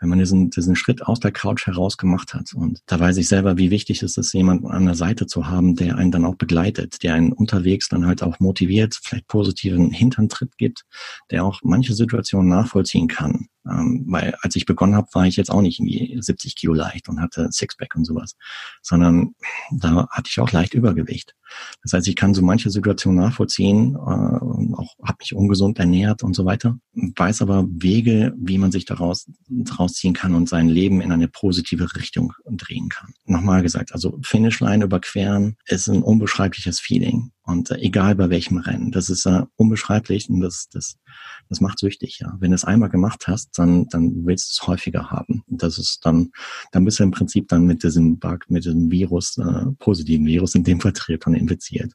wenn 0.00 0.08
man 0.08 0.18
diesen, 0.18 0.50
diesen 0.50 0.74
Schritt 0.74 1.02
aus 1.02 1.20
der 1.20 1.32
Couch 1.32 1.66
heraus 1.66 1.98
gemacht 1.98 2.34
hat, 2.34 2.54
und 2.54 2.80
da 2.86 2.98
weiß 2.98 3.18
ich 3.18 3.28
selber, 3.28 3.58
wie 3.58 3.70
wichtig 3.70 4.02
es 4.02 4.16
ist, 4.16 4.32
jemanden 4.32 4.68
an 4.68 4.86
der 4.86 4.94
Seite 4.94 5.26
zu 5.26 5.48
haben, 5.48 5.76
der 5.76 5.96
einen 5.96 6.10
dann 6.10 6.24
auch 6.24 6.36
begleitet, 6.36 7.02
der 7.02 7.14
einen 7.14 7.32
unterwegs 7.32 7.88
dann 7.88 8.06
halt 8.06 8.22
auch 8.22 8.40
motiviert, 8.40 8.98
vielleicht 9.02 9.28
positiven 9.28 9.90
Hinterntritt 9.90 10.56
gibt, 10.56 10.84
der 11.30 11.44
auch 11.44 11.60
manche 11.62 11.94
Situationen 11.94 12.48
nachvollziehen 12.48 13.08
kann. 13.08 13.48
Ähm, 13.68 14.04
weil 14.08 14.34
als 14.42 14.56
ich 14.56 14.66
begonnen 14.66 14.96
habe, 14.96 15.08
war 15.12 15.26
ich 15.26 15.36
jetzt 15.36 15.50
auch 15.50 15.60
nicht 15.60 15.78
irgendwie 15.78 16.16
70 16.20 16.56
Kilo 16.56 16.74
leicht 16.74 17.08
und 17.08 17.20
hatte 17.20 17.48
Sixpack 17.52 17.94
und 17.94 18.04
sowas, 18.04 18.36
sondern 18.80 19.34
da 19.70 20.08
hatte 20.10 20.28
ich 20.30 20.40
auch 20.40 20.50
leicht 20.50 20.74
Übergewicht. 20.74 21.34
Das 21.82 21.92
heißt, 21.92 22.08
ich 22.08 22.16
kann 22.16 22.34
so 22.34 22.42
manche 22.42 22.70
Situationen 22.70 23.22
nachvollziehen, 23.22 23.94
äh, 23.94 23.98
auch 23.98 24.96
habe 25.02 25.18
mich 25.20 25.34
ungesund 25.34 25.78
ernährt 25.78 26.22
und 26.22 26.34
so 26.34 26.44
weiter, 26.44 26.78
weiß 26.94 27.42
aber 27.42 27.66
Wege, 27.68 28.34
wie 28.36 28.58
man 28.58 28.72
sich 28.72 28.84
daraus, 28.84 29.30
daraus 29.48 29.94
ziehen 29.94 30.14
kann 30.14 30.34
und 30.34 30.48
sein 30.48 30.68
Leben 30.68 31.00
in 31.00 31.12
eine 31.12 31.28
positive 31.28 31.94
Richtung 31.94 32.32
drehen 32.46 32.88
kann. 32.88 33.12
Nochmal 33.26 33.62
gesagt, 33.62 33.92
also 33.92 34.18
Finishline 34.22 34.84
überqueren 34.84 35.56
ist 35.66 35.88
ein 35.88 36.02
unbeschreibliches 36.02 36.80
Feeling. 36.80 37.32
Und 37.44 37.70
äh, 37.70 37.78
egal 37.78 38.14
bei 38.14 38.30
welchem 38.30 38.58
Rennen, 38.58 38.92
das 38.92 39.10
ist 39.10 39.26
äh, 39.26 39.42
unbeschreiblich 39.56 40.30
und 40.30 40.40
das, 40.40 40.68
das, 40.70 40.96
das 41.48 41.60
macht 41.60 41.78
süchtig, 41.78 42.20
ja. 42.20 42.36
Wenn 42.38 42.52
du 42.52 42.54
es 42.54 42.64
einmal 42.64 42.88
gemacht 42.88 43.26
hast, 43.26 43.58
dann, 43.58 43.88
dann 43.88 44.24
willst 44.24 44.48
du 44.48 44.62
es 44.62 44.66
häufiger 44.68 45.10
haben. 45.10 45.42
Und 45.48 45.62
das 45.62 45.78
ist 45.78 46.04
dann, 46.04 46.30
dann 46.70 46.84
bist 46.84 47.00
du 47.00 47.04
im 47.04 47.10
Prinzip 47.10 47.48
dann 47.48 47.66
mit 47.66 47.82
diesem 47.82 48.18
Bug, 48.18 48.48
mit 48.48 48.64
diesem 48.64 48.90
Virus, 48.90 49.38
äh, 49.38 49.66
positiven 49.78 50.26
Virus, 50.26 50.54
in 50.54 50.64
dem 50.64 50.80
Fall 50.80 50.92
Triathlon 50.92 51.34
infiziert. 51.34 51.92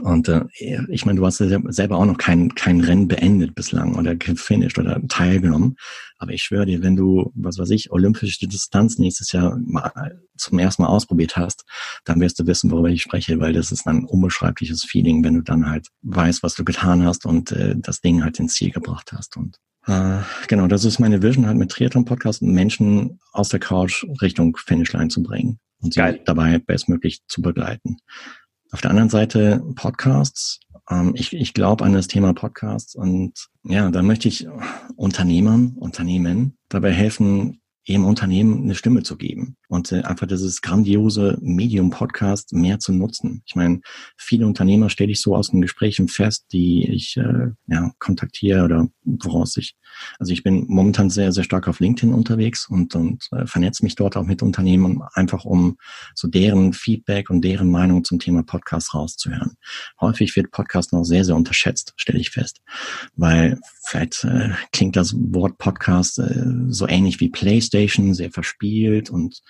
Und 0.00 0.28
äh, 0.28 0.44
ich 0.88 1.04
meine, 1.04 1.20
du 1.20 1.26
hast 1.26 1.40
ja 1.40 1.60
selber 1.66 1.98
auch 1.98 2.06
noch 2.06 2.16
kein, 2.16 2.54
kein 2.54 2.80
Rennen 2.80 3.08
beendet 3.08 3.54
bislang 3.54 3.94
oder 3.94 4.16
gefinisht 4.16 4.78
oder 4.78 5.00
teilgenommen. 5.08 5.76
Aber 6.16 6.32
ich 6.32 6.42
schwöre 6.42 6.64
dir, 6.64 6.82
wenn 6.82 6.96
du, 6.96 7.30
was 7.34 7.58
weiß 7.58 7.68
ich, 7.70 7.92
olympische 7.92 8.48
Distanz 8.48 8.98
nächstes 8.98 9.32
Jahr 9.32 9.58
mal 9.62 10.22
zum 10.36 10.58
ersten 10.58 10.82
Mal 10.82 10.88
ausprobiert 10.88 11.36
hast, 11.36 11.64
dann 12.04 12.20
wirst 12.20 12.38
du 12.38 12.46
wissen, 12.46 12.70
worüber 12.70 12.88
ich 12.88 13.02
spreche, 13.02 13.38
weil 13.38 13.52
das 13.52 13.70
ist 13.70 13.86
ein 13.86 14.04
unbeschreibliches 14.04 14.84
Feeling, 14.84 15.22
wenn 15.24 15.34
du 15.34 15.42
dann 15.42 15.68
halt 15.68 15.88
weißt, 16.02 16.42
was 16.42 16.54
du 16.54 16.64
getan 16.64 17.04
hast 17.04 17.26
und 17.26 17.52
äh, 17.52 17.74
das 17.76 18.00
Ding 18.00 18.24
halt 18.24 18.38
ins 18.38 18.54
Ziel 18.54 18.70
gebracht 18.70 19.12
hast. 19.12 19.36
Und 19.36 19.58
äh, 19.86 20.20
genau, 20.48 20.68
das 20.68 20.86
ist 20.86 21.00
meine 21.00 21.22
Vision 21.22 21.46
halt 21.46 21.58
mit 21.58 21.70
Triathlon-Podcast, 21.70 22.40
Menschen 22.40 23.18
aus 23.32 23.50
der 23.50 23.60
Couch 23.60 24.04
Richtung 24.22 24.56
Finishline 24.56 25.08
zu 25.08 25.22
bringen 25.22 25.58
und 25.82 25.92
sie 25.92 26.00
Geil. 26.00 26.20
dabei 26.24 26.58
bestmöglich 26.58 27.20
zu 27.26 27.42
begleiten. 27.42 27.98
Auf 28.72 28.80
der 28.80 28.90
anderen 28.90 29.10
Seite 29.10 29.62
Podcasts. 29.76 30.58
Ähm, 30.90 31.12
ich 31.14 31.32
ich 31.34 31.52
glaube 31.54 31.84
an 31.84 31.92
das 31.92 32.08
Thema 32.08 32.32
Podcasts 32.32 32.94
und 32.94 33.48
ja, 33.64 33.90
da 33.90 34.02
möchte 34.02 34.28
ich 34.28 34.48
Unternehmern, 34.96 35.74
Unternehmen 35.76 36.56
dabei 36.68 36.90
helfen, 36.90 37.60
eben 37.84 38.04
Unternehmen 38.04 38.62
eine 38.62 38.74
Stimme 38.74 39.02
zu 39.02 39.16
geben 39.16 39.56
und 39.72 39.90
äh, 39.90 40.02
einfach 40.02 40.26
dieses 40.26 40.60
grandiose 40.60 41.38
Medium-Podcast 41.40 42.52
mehr 42.52 42.78
zu 42.78 42.92
nutzen. 42.92 43.42
Ich 43.46 43.56
meine, 43.56 43.80
viele 44.18 44.46
Unternehmer 44.46 44.90
stelle 44.90 45.12
ich 45.12 45.22
so 45.22 45.34
aus 45.34 45.48
den 45.48 45.62
Gesprächen 45.62 46.08
fest, 46.08 46.44
die 46.52 46.86
ich 46.90 47.16
äh, 47.16 47.52
ja, 47.68 47.90
kontaktiere 47.98 48.64
oder 48.64 48.88
woraus 49.04 49.56
ich, 49.56 49.74
also 50.18 50.30
ich 50.30 50.42
bin 50.42 50.66
momentan 50.68 51.08
sehr, 51.08 51.32
sehr 51.32 51.44
stark 51.44 51.68
auf 51.68 51.80
LinkedIn 51.80 52.12
unterwegs 52.12 52.68
und, 52.68 52.94
und 52.94 53.26
äh, 53.32 53.46
vernetze 53.46 53.82
mich 53.82 53.94
dort 53.94 54.14
auch 54.18 54.26
mit 54.26 54.42
Unternehmen, 54.42 55.00
einfach 55.14 55.46
um 55.46 55.78
so 56.14 56.28
deren 56.28 56.74
Feedback 56.74 57.30
und 57.30 57.42
deren 57.42 57.70
Meinung 57.70 58.04
zum 58.04 58.18
Thema 58.18 58.42
Podcast 58.42 58.92
rauszuhören. 58.92 59.54
Häufig 60.02 60.36
wird 60.36 60.50
Podcast 60.50 60.92
noch 60.92 61.04
sehr, 61.04 61.24
sehr 61.24 61.34
unterschätzt, 61.34 61.94
stelle 61.96 62.18
ich 62.18 62.28
fest, 62.28 62.60
weil 63.16 63.58
vielleicht 63.86 64.24
äh, 64.24 64.50
klingt 64.72 64.96
das 64.96 65.14
Wort 65.16 65.56
Podcast 65.56 66.18
äh, 66.18 66.44
so 66.68 66.86
ähnlich 66.86 67.20
wie 67.20 67.30
PlayStation, 67.30 68.12
sehr 68.12 68.30
verspielt 68.30 69.08
und 69.08 69.40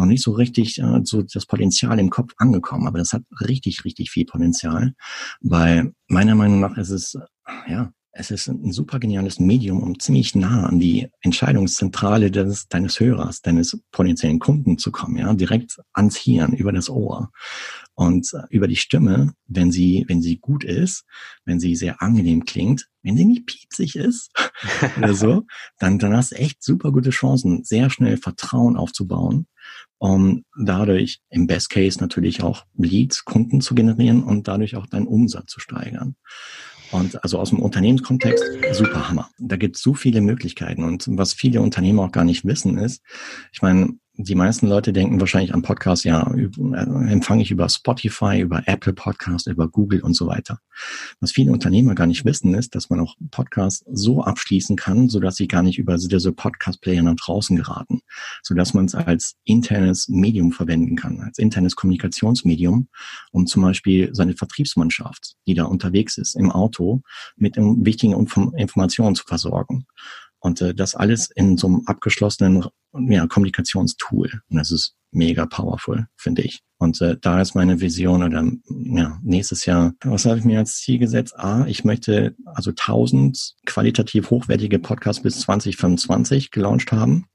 noch 0.00 0.06
nicht 0.06 0.22
so 0.22 0.32
richtig 0.32 0.78
äh, 0.78 1.00
so 1.04 1.22
das 1.22 1.46
Potenzial 1.46 1.98
im 1.98 2.10
Kopf 2.10 2.32
angekommen, 2.38 2.86
aber 2.86 2.98
das 2.98 3.12
hat 3.12 3.22
richtig, 3.40 3.84
richtig 3.84 4.10
viel 4.10 4.26
Potenzial, 4.26 4.94
weil 5.40 5.92
meiner 6.08 6.34
Meinung 6.34 6.60
nach 6.60 6.76
ist 6.76 6.90
es, 6.90 7.16
ja, 7.68 7.92
es 8.12 8.30
ist 8.30 8.48
ein 8.48 8.72
super 8.72 8.98
geniales 8.98 9.38
Medium, 9.38 9.82
um 9.82 9.98
ziemlich 9.98 10.34
nah 10.34 10.66
an 10.66 10.80
die 10.80 11.08
Entscheidungszentrale 11.20 12.30
des, 12.30 12.66
deines 12.68 12.98
Hörers, 12.98 13.40
deines 13.40 13.80
potenziellen 13.92 14.40
Kunden 14.40 14.78
zu 14.78 14.90
kommen, 14.90 15.16
ja, 15.16 15.32
direkt 15.34 15.78
ans 15.92 16.16
Hirn, 16.16 16.52
über 16.52 16.72
das 16.72 16.90
Ohr. 16.90 17.30
Und 17.94 18.32
äh, 18.32 18.42
über 18.50 18.66
die 18.66 18.76
Stimme, 18.76 19.34
wenn 19.46 19.70
sie, 19.70 20.04
wenn 20.08 20.22
sie 20.22 20.38
gut 20.38 20.64
ist, 20.64 21.04
wenn 21.44 21.60
sie 21.60 21.76
sehr 21.76 22.02
angenehm 22.02 22.44
klingt, 22.44 22.88
wenn 23.02 23.16
sie 23.16 23.24
nicht 23.24 23.46
piepsig 23.46 23.94
ist 23.94 24.32
oder 24.98 25.14
so, 25.14 25.46
dann, 25.78 25.98
dann 25.98 26.16
hast 26.16 26.32
du 26.32 26.36
echt 26.36 26.62
super 26.64 26.90
gute 26.92 27.10
Chancen, 27.10 27.62
sehr 27.62 27.90
schnell 27.90 28.16
Vertrauen 28.16 28.76
aufzubauen, 28.76 29.46
um 29.98 30.44
dadurch 30.58 31.20
im 31.28 31.46
Best 31.46 31.70
Case 31.70 32.00
natürlich 32.00 32.42
auch 32.42 32.64
Leads, 32.74 33.24
Kunden 33.24 33.60
zu 33.60 33.74
generieren 33.74 34.24
und 34.24 34.48
dadurch 34.48 34.74
auch 34.76 34.86
deinen 34.86 35.06
Umsatz 35.06 35.52
zu 35.52 35.60
steigern. 35.60 36.16
Und 36.92 37.22
also 37.22 37.38
aus 37.38 37.50
dem 37.50 37.60
Unternehmenskontext, 37.60 38.44
super 38.72 39.08
Hammer. 39.08 39.30
Da 39.38 39.56
gibt 39.56 39.76
es 39.76 39.82
so 39.82 39.94
viele 39.94 40.20
Möglichkeiten. 40.20 40.84
Und 40.84 41.06
was 41.10 41.32
viele 41.32 41.60
Unternehmen 41.60 42.00
auch 42.00 42.12
gar 42.12 42.24
nicht 42.24 42.44
wissen 42.44 42.78
ist, 42.78 43.02
ich 43.52 43.62
meine, 43.62 43.90
die 44.22 44.34
meisten 44.34 44.66
Leute 44.66 44.92
denken 44.92 45.20
wahrscheinlich 45.20 45.54
am 45.54 45.62
Podcast, 45.62 46.04
ja, 46.04 46.30
äh, 46.32 47.12
empfange 47.12 47.42
ich 47.42 47.50
über 47.50 47.68
Spotify, 47.68 48.40
über 48.40 48.62
Apple 48.66 48.92
Podcast, 48.92 49.46
über 49.46 49.68
Google 49.68 50.00
und 50.00 50.14
so 50.14 50.26
weiter. 50.26 50.60
Was 51.20 51.32
viele 51.32 51.52
Unternehmer 51.52 51.94
gar 51.94 52.06
nicht 52.06 52.24
wissen, 52.24 52.54
ist, 52.54 52.74
dass 52.74 52.90
man 52.90 53.00
auch 53.00 53.16
Podcasts 53.30 53.84
so 53.90 54.22
abschließen 54.22 54.76
kann, 54.76 55.08
so 55.08 55.20
dass 55.20 55.36
sie 55.36 55.48
gar 55.48 55.62
nicht 55.62 55.78
über 55.78 55.96
diese 55.96 56.32
Podcast-Player 56.32 57.02
nach 57.02 57.16
draußen 57.16 57.56
geraten, 57.56 58.00
so 58.42 58.54
dass 58.54 58.74
man 58.74 58.84
es 58.86 58.94
als 58.94 59.36
internes 59.44 60.08
Medium 60.08 60.52
verwenden 60.52 60.96
kann, 60.96 61.20
als 61.20 61.38
internes 61.38 61.76
Kommunikationsmedium, 61.76 62.88
um 63.32 63.46
zum 63.46 63.62
Beispiel 63.62 64.10
seine 64.12 64.34
Vertriebsmannschaft, 64.34 65.36
die 65.46 65.54
da 65.54 65.64
unterwegs 65.64 66.18
ist, 66.18 66.36
im 66.36 66.50
Auto, 66.50 67.02
mit 67.36 67.56
wichtigen 67.56 68.12
Informationen 68.12 69.14
zu 69.14 69.24
versorgen. 69.24 69.86
Und 70.40 70.60
äh, 70.60 70.74
das 70.74 70.94
alles 70.94 71.30
in 71.30 71.56
so 71.56 71.66
einem 71.66 71.82
abgeschlossenen 71.86 72.64
ja, 72.92 73.26
Kommunikationstool. 73.26 74.40
Und 74.48 74.56
das 74.56 74.70
ist 74.70 74.96
mega 75.12 75.46
powerful, 75.46 76.06
finde 76.16 76.42
ich. 76.42 76.60
Und 76.78 77.00
äh, 77.02 77.16
da 77.20 77.40
ist 77.40 77.54
meine 77.54 77.80
Vision 77.80 78.22
oder 78.22 78.50
ja, 78.68 79.18
nächstes 79.22 79.66
Jahr, 79.66 79.92
was 80.02 80.24
habe 80.24 80.38
ich 80.38 80.44
mir 80.44 80.58
als 80.58 80.78
Ziel 80.78 80.98
gesetzt? 80.98 81.38
A, 81.38 81.66
ich 81.66 81.84
möchte 81.84 82.34
also 82.46 82.70
1000 82.70 83.56
qualitativ 83.66 84.30
hochwertige 84.30 84.78
Podcasts 84.78 85.22
bis 85.22 85.40
2025 85.40 86.50
gelauncht 86.50 86.90
haben 86.92 87.26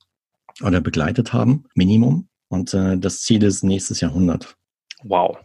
oder 0.63 0.81
begleitet 0.81 1.33
haben, 1.33 1.65
Minimum. 1.75 2.27
Und 2.47 2.73
äh, 2.73 2.97
das 2.97 3.21
Ziel 3.21 3.43
ist 3.43 3.63
nächstes 3.63 4.01
Jahr 4.01 4.11
100. 4.11 4.55
Wow. 5.03 5.37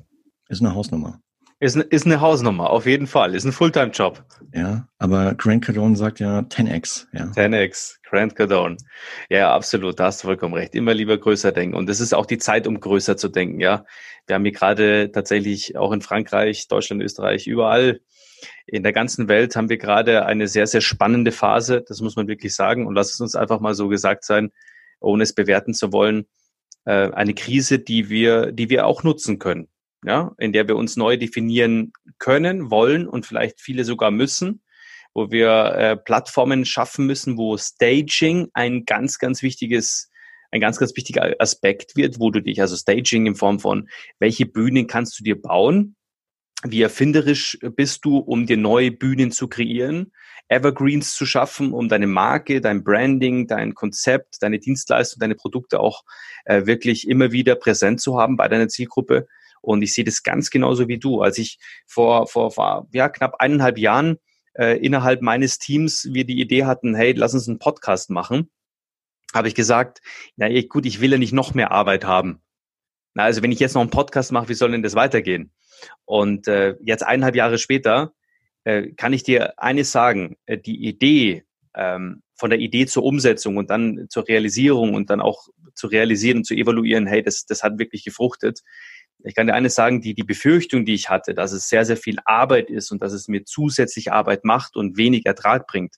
Ist 0.48 0.60
eine 0.60 0.74
Hausnummer. 0.74 1.20
Ist, 1.62 1.76
ist 1.76 2.06
eine 2.06 2.22
Hausnummer, 2.22 2.70
auf 2.70 2.86
jeden 2.86 3.06
Fall. 3.06 3.34
Ist 3.34 3.44
ein 3.44 3.52
Fulltime-Job. 3.52 4.24
Ja, 4.54 4.88
aber 4.98 5.34
Grant 5.34 5.62
Cardone 5.62 5.94
sagt 5.94 6.18
ja 6.18 6.40
10x. 6.40 7.06
Ja. 7.12 7.24
10x, 7.26 7.98
Grant 8.02 8.34
Cardone. 8.34 8.78
Ja, 9.28 9.54
absolut, 9.54 10.00
da 10.00 10.06
hast 10.06 10.22
du 10.22 10.28
vollkommen 10.28 10.54
recht. 10.54 10.74
Immer 10.74 10.94
lieber 10.94 11.18
größer 11.18 11.52
denken. 11.52 11.76
Und 11.76 11.90
es 11.90 12.00
ist 12.00 12.14
auch 12.14 12.24
die 12.24 12.38
Zeit, 12.38 12.66
um 12.66 12.80
größer 12.80 13.18
zu 13.18 13.28
denken, 13.28 13.60
ja. 13.60 13.84
Wir 14.26 14.36
haben 14.36 14.44
hier 14.44 14.52
gerade 14.52 15.12
tatsächlich 15.12 15.76
auch 15.76 15.92
in 15.92 16.00
Frankreich, 16.00 16.66
Deutschland, 16.66 17.02
Österreich, 17.02 17.46
überall 17.46 18.00
in 18.66 18.82
der 18.82 18.92
ganzen 18.92 19.28
Welt 19.28 19.54
haben 19.54 19.68
wir 19.68 19.76
gerade 19.76 20.24
eine 20.24 20.48
sehr, 20.48 20.66
sehr 20.66 20.80
spannende 20.80 21.32
Phase. 21.32 21.84
Das 21.86 22.00
muss 22.00 22.16
man 22.16 22.28
wirklich 22.28 22.54
sagen. 22.54 22.86
Und 22.86 22.94
lass 22.94 23.12
es 23.12 23.20
uns 23.20 23.34
einfach 23.34 23.60
mal 23.60 23.74
so 23.74 23.88
gesagt 23.88 24.24
sein, 24.24 24.50
ohne 24.98 25.24
es 25.24 25.34
bewerten 25.34 25.74
zu 25.74 25.92
wollen. 25.92 26.26
Äh, 26.86 27.10
eine 27.10 27.34
Krise, 27.34 27.78
die 27.80 28.08
wir, 28.08 28.52
die 28.52 28.70
wir 28.70 28.86
auch 28.86 29.02
nutzen 29.02 29.38
können 29.38 29.68
ja, 30.04 30.32
in 30.38 30.52
der 30.52 30.68
wir 30.68 30.76
uns 30.76 30.96
neu 30.96 31.16
definieren 31.16 31.92
können, 32.18 32.70
wollen 32.70 33.06
und 33.06 33.26
vielleicht 33.26 33.60
viele 33.60 33.84
sogar 33.84 34.10
müssen, 34.10 34.62
wo 35.14 35.30
wir 35.30 35.74
äh, 35.76 35.96
Plattformen 35.96 36.64
schaffen 36.64 37.06
müssen, 37.06 37.36
wo 37.36 37.56
Staging 37.56 38.48
ein 38.54 38.84
ganz, 38.84 39.18
ganz 39.18 39.42
wichtiges 39.42 40.10
ein 40.52 40.60
ganz, 40.60 40.78
ganz 40.78 40.96
wichtiger 40.96 41.34
Aspekt 41.38 41.96
wird, 41.96 42.18
wo 42.18 42.30
du 42.30 42.40
dich, 42.40 42.60
also 42.60 42.76
Staging 42.76 43.26
in 43.26 43.34
Form 43.36 43.60
von, 43.60 43.88
welche 44.18 44.46
Bühnen 44.46 44.86
kannst 44.86 45.18
du 45.18 45.24
dir 45.24 45.40
bauen? 45.40 45.96
Wie 46.64 46.82
erfinderisch 46.82 47.58
bist 47.76 48.04
du, 48.04 48.18
um 48.18 48.46
dir 48.46 48.56
neue 48.56 48.90
Bühnen 48.90 49.30
zu 49.30 49.48
kreieren? 49.48 50.12
Evergreens 50.48 51.14
zu 51.14 51.24
schaffen, 51.24 51.72
um 51.72 51.88
deine 51.88 52.08
Marke, 52.08 52.60
dein 52.60 52.82
Branding, 52.82 53.46
dein 53.46 53.74
Konzept, 53.74 54.42
deine 54.42 54.58
Dienstleistung, 54.58 55.20
deine 55.20 55.36
Produkte 55.36 55.78
auch 55.78 56.02
äh, 56.44 56.66
wirklich 56.66 57.08
immer 57.08 57.30
wieder 57.32 57.54
präsent 57.54 58.00
zu 58.00 58.18
haben 58.18 58.36
bei 58.36 58.48
deiner 58.48 58.68
Zielgruppe. 58.68 59.28
Und 59.60 59.82
ich 59.82 59.94
sehe 59.94 60.04
das 60.04 60.22
ganz 60.22 60.50
genauso 60.50 60.88
wie 60.88 60.98
du. 60.98 61.22
Als 61.22 61.38
ich 61.38 61.58
vor, 61.86 62.26
vor, 62.26 62.50
vor 62.50 62.88
ja, 62.92 63.08
knapp 63.08 63.36
eineinhalb 63.38 63.78
Jahren 63.78 64.18
äh, 64.54 64.78
innerhalb 64.78 65.22
meines 65.22 65.58
Teams 65.58 66.08
wir 66.12 66.24
die 66.24 66.40
Idee 66.40 66.64
hatten, 66.64 66.94
hey, 66.94 67.12
lass 67.12 67.34
uns 67.34 67.48
einen 67.48 67.58
Podcast 67.58 68.10
machen, 68.10 68.50
habe 69.34 69.48
ich 69.48 69.54
gesagt, 69.54 70.00
na 70.36 70.48
gut, 70.62 70.86
ich 70.86 71.00
will 71.00 71.12
ja 71.12 71.18
nicht 71.18 71.32
noch 71.32 71.54
mehr 71.54 71.70
Arbeit 71.70 72.04
haben. 72.04 72.42
Na, 73.14 73.24
also 73.24 73.42
wenn 73.42 73.52
ich 73.52 73.60
jetzt 73.60 73.74
noch 73.74 73.80
einen 73.80 73.90
Podcast 73.90 74.32
mache, 74.32 74.48
wie 74.48 74.54
soll 74.54 74.70
denn 74.70 74.82
das 74.82 74.94
weitergehen? 74.94 75.52
Und 76.04 76.48
äh, 76.48 76.76
jetzt 76.82 77.02
eineinhalb 77.02 77.34
Jahre 77.34 77.58
später 77.58 78.12
äh, 78.64 78.90
kann 78.92 79.12
ich 79.12 79.22
dir 79.22 79.58
eines 79.58 79.92
sagen, 79.92 80.36
äh, 80.46 80.58
die 80.58 80.84
Idee, 80.86 81.44
ähm, 81.74 82.22
von 82.34 82.50
der 82.50 82.58
Idee 82.58 82.86
zur 82.86 83.04
Umsetzung 83.04 83.56
und 83.56 83.70
dann 83.70 84.06
zur 84.08 84.26
Realisierung 84.26 84.94
und 84.94 85.10
dann 85.10 85.20
auch 85.20 85.48
zu 85.74 85.86
realisieren 85.86 86.38
und 86.38 86.44
zu 86.44 86.54
evaluieren, 86.54 87.06
hey, 87.06 87.22
das, 87.22 87.44
das 87.44 87.62
hat 87.62 87.78
wirklich 87.78 88.04
gefruchtet, 88.04 88.60
ich 89.24 89.34
kann 89.34 89.46
dir 89.46 89.54
eines 89.54 89.74
sagen, 89.74 90.00
die, 90.00 90.14
die 90.14 90.24
Befürchtung, 90.24 90.84
die 90.84 90.94
ich 90.94 91.10
hatte, 91.10 91.34
dass 91.34 91.52
es 91.52 91.68
sehr, 91.68 91.84
sehr 91.84 91.96
viel 91.96 92.18
Arbeit 92.24 92.70
ist 92.70 92.90
und 92.90 93.02
dass 93.02 93.12
es 93.12 93.28
mir 93.28 93.44
zusätzlich 93.44 94.12
Arbeit 94.12 94.44
macht 94.44 94.76
und 94.76 94.96
wenig 94.96 95.26
Ertrag 95.26 95.66
bringt, 95.66 95.96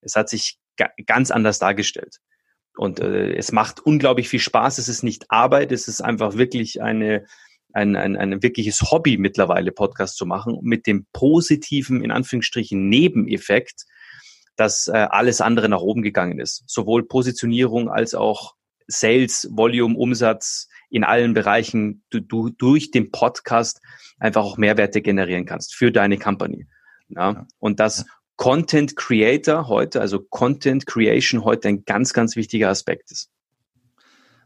es 0.00 0.16
hat 0.16 0.28
sich 0.28 0.58
ga 0.76 0.88
ganz 1.06 1.30
anders 1.30 1.58
dargestellt. 1.58 2.18
Und 2.76 3.00
äh, 3.00 3.34
es 3.34 3.52
macht 3.52 3.80
unglaublich 3.80 4.28
viel 4.28 4.40
Spaß. 4.40 4.78
Es 4.78 4.88
ist 4.88 5.02
nicht 5.02 5.30
Arbeit, 5.30 5.72
es 5.72 5.88
ist 5.88 6.00
einfach 6.00 6.36
wirklich 6.36 6.80
eine, 6.80 7.26
ein, 7.72 7.96
ein, 7.96 8.16
ein 8.16 8.42
wirkliches 8.42 8.90
Hobby 8.90 9.18
mittlerweile, 9.18 9.72
Podcast 9.72 10.16
zu 10.16 10.26
machen, 10.26 10.58
mit 10.62 10.86
dem 10.86 11.06
positiven, 11.12 12.02
in 12.02 12.10
Anführungsstrichen, 12.10 12.88
Nebeneffekt, 12.88 13.84
dass 14.56 14.88
äh, 14.88 14.92
alles 14.92 15.40
andere 15.40 15.68
nach 15.68 15.80
oben 15.80 16.02
gegangen 16.02 16.38
ist. 16.38 16.64
Sowohl 16.66 17.06
Positionierung 17.06 17.90
als 17.90 18.14
auch 18.14 18.54
Sales, 18.92 19.48
Volume, 19.50 19.96
Umsatz, 19.96 20.68
in 20.90 21.04
allen 21.04 21.34
Bereichen 21.34 22.02
du, 22.10 22.20
du 22.20 22.50
durch 22.50 22.90
den 22.90 23.10
Podcast 23.10 23.80
einfach 24.18 24.44
auch 24.44 24.58
Mehrwerte 24.58 25.00
generieren 25.00 25.46
kannst 25.46 25.74
für 25.74 25.90
deine 25.90 26.18
Company. 26.18 26.66
Ja? 27.08 27.46
Und 27.58 27.80
dass 27.80 28.04
Content 28.36 28.96
Creator 28.96 29.68
heute, 29.68 30.00
also 30.00 30.20
Content 30.20 30.86
Creation 30.86 31.44
heute 31.44 31.68
ein 31.68 31.84
ganz, 31.84 32.12
ganz 32.12 32.36
wichtiger 32.36 32.68
Aspekt 32.68 33.10
ist. 33.10 33.31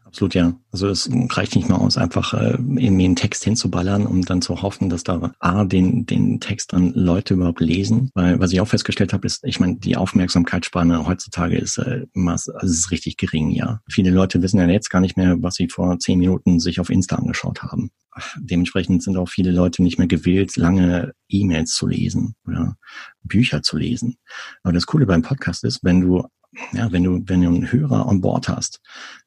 Absolut, 0.07 0.35
ja. 0.35 0.53
Also 0.71 0.87
es 0.87 1.09
reicht 1.11 1.55
nicht 1.55 1.67
mehr 1.67 1.79
aus, 1.79 1.97
einfach 1.97 2.33
äh, 2.33 2.53
irgendwie 2.53 3.05
einen 3.05 3.15
Text 3.17 3.43
hinzuballern, 3.43 4.05
um 4.05 4.23
dann 4.23 4.41
zu 4.41 4.61
hoffen, 4.61 4.89
dass 4.89 5.03
da 5.03 5.33
A, 5.39 5.65
den, 5.65 6.05
den 6.05 6.39
Text 6.39 6.71
dann 6.71 6.93
Leute 6.93 7.33
überhaupt 7.33 7.59
lesen. 7.59 8.09
Weil 8.13 8.39
was 8.39 8.53
ich 8.53 8.61
auch 8.61 8.67
festgestellt 8.67 9.11
habe, 9.11 9.27
ist, 9.27 9.43
ich 9.43 9.59
meine, 9.59 9.75
die 9.75 9.97
Aufmerksamkeitsspanne 9.97 11.05
heutzutage 11.05 11.57
ist, 11.57 11.77
äh, 11.77 12.05
maß, 12.13 12.49
also 12.49 12.73
ist 12.73 12.91
richtig 12.91 13.17
gering, 13.17 13.51
ja. 13.51 13.81
Viele 13.89 14.11
Leute 14.11 14.41
wissen 14.41 14.59
ja 14.59 14.67
jetzt 14.67 14.89
gar 14.89 15.01
nicht 15.01 15.17
mehr, 15.17 15.35
was 15.43 15.55
sie 15.55 15.67
vor 15.67 15.99
zehn 15.99 16.19
Minuten 16.19 16.59
sich 16.59 16.79
auf 16.79 16.89
Insta 16.89 17.17
angeschaut 17.17 17.63
haben. 17.63 17.91
Dementsprechend 18.37 19.03
sind 19.03 19.17
auch 19.17 19.29
viele 19.29 19.51
Leute 19.51 19.83
nicht 19.83 19.97
mehr 19.99 20.07
gewillt, 20.07 20.55
lange 20.55 21.13
E-Mails 21.29 21.71
zu 21.71 21.85
lesen 21.85 22.35
oder 22.47 22.77
Bücher 23.23 23.61
zu 23.61 23.77
lesen. 23.77 24.17
Aber 24.63 24.73
das 24.73 24.85
Coole 24.85 25.05
beim 25.05 25.21
Podcast 25.21 25.63
ist, 25.63 25.83
wenn 25.83 26.01
du 26.01 26.25
ja, 26.73 26.91
wenn 26.91 27.03
du, 27.03 27.21
wenn 27.25 27.41
du 27.41 27.47
einen 27.47 27.71
Hörer 27.71 28.07
an 28.07 28.21
Bord 28.21 28.47
hast, 28.47 28.79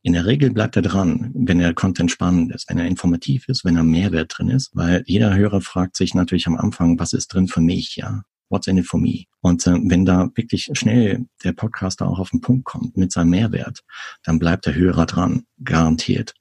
in 0.03 0.13
der 0.13 0.27
Regel 0.27 0.51
bleibt 0.51 0.77
er 0.77 0.83
dran, 0.83 1.31
wenn 1.35 1.59
der 1.59 1.75
Content 1.75 2.11
spannend 2.11 2.53
ist, 2.53 2.69
wenn 2.69 2.79
er 2.79 2.87
informativ 2.87 3.49
ist, 3.49 3.65
wenn 3.65 3.77
er 3.77 3.85
Mehrwert 3.85 4.35
drin 4.37 4.51
ist, 4.51 4.71
weil 4.75 5.03
jeder 5.07 5.35
Hörer 5.35 5.61
fragt 5.61 5.97
sich 5.97 6.15
natürlich 6.15 6.47
am 6.47 6.57
Anfang, 6.57 6.99
was 6.99 7.13
ist 7.13 7.29
drin 7.29 7.49
für 7.49 7.61
mich, 7.61 7.97
ja? 7.97 8.23
What's 8.53 8.67
in 8.67 8.79
it 8.79 8.87
for 8.87 8.99
me? 8.99 9.27
Und 9.43 9.65
äh, 9.69 9.79
wenn 9.85 10.05
da 10.05 10.29
wirklich 10.35 10.71
schnell 10.73 11.27
der 11.45 11.53
Podcaster 11.53 12.09
auch 12.09 12.19
auf 12.19 12.31
den 12.31 12.41
Punkt 12.41 12.65
kommt 12.65 12.97
mit 12.97 13.13
seinem 13.13 13.31
Mehrwert, 13.31 13.85
dann 14.25 14.41
bleibt 14.41 14.67
der 14.67 14.75
Hörer 14.75 15.07
dran, 15.07 15.45
garantiert. 15.63 16.35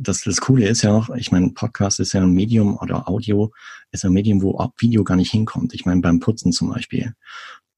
Das, 0.00 0.22
das 0.22 0.40
Coole 0.40 0.66
ist 0.66 0.82
ja 0.82 0.92
auch, 0.92 1.10
ich 1.10 1.30
meine, 1.30 1.50
Podcast 1.50 2.00
ist 2.00 2.12
ja 2.12 2.22
ein 2.22 2.32
Medium 2.32 2.76
oder 2.76 3.08
Audio 3.08 3.52
ist 3.92 4.04
ein 4.04 4.12
Medium, 4.12 4.42
wo 4.42 4.58
auch 4.58 4.72
Video 4.78 5.04
gar 5.04 5.16
nicht 5.16 5.30
hinkommt. 5.30 5.74
Ich 5.74 5.86
meine, 5.86 6.00
beim 6.00 6.20
Putzen 6.20 6.52
zum 6.52 6.70
Beispiel 6.70 7.14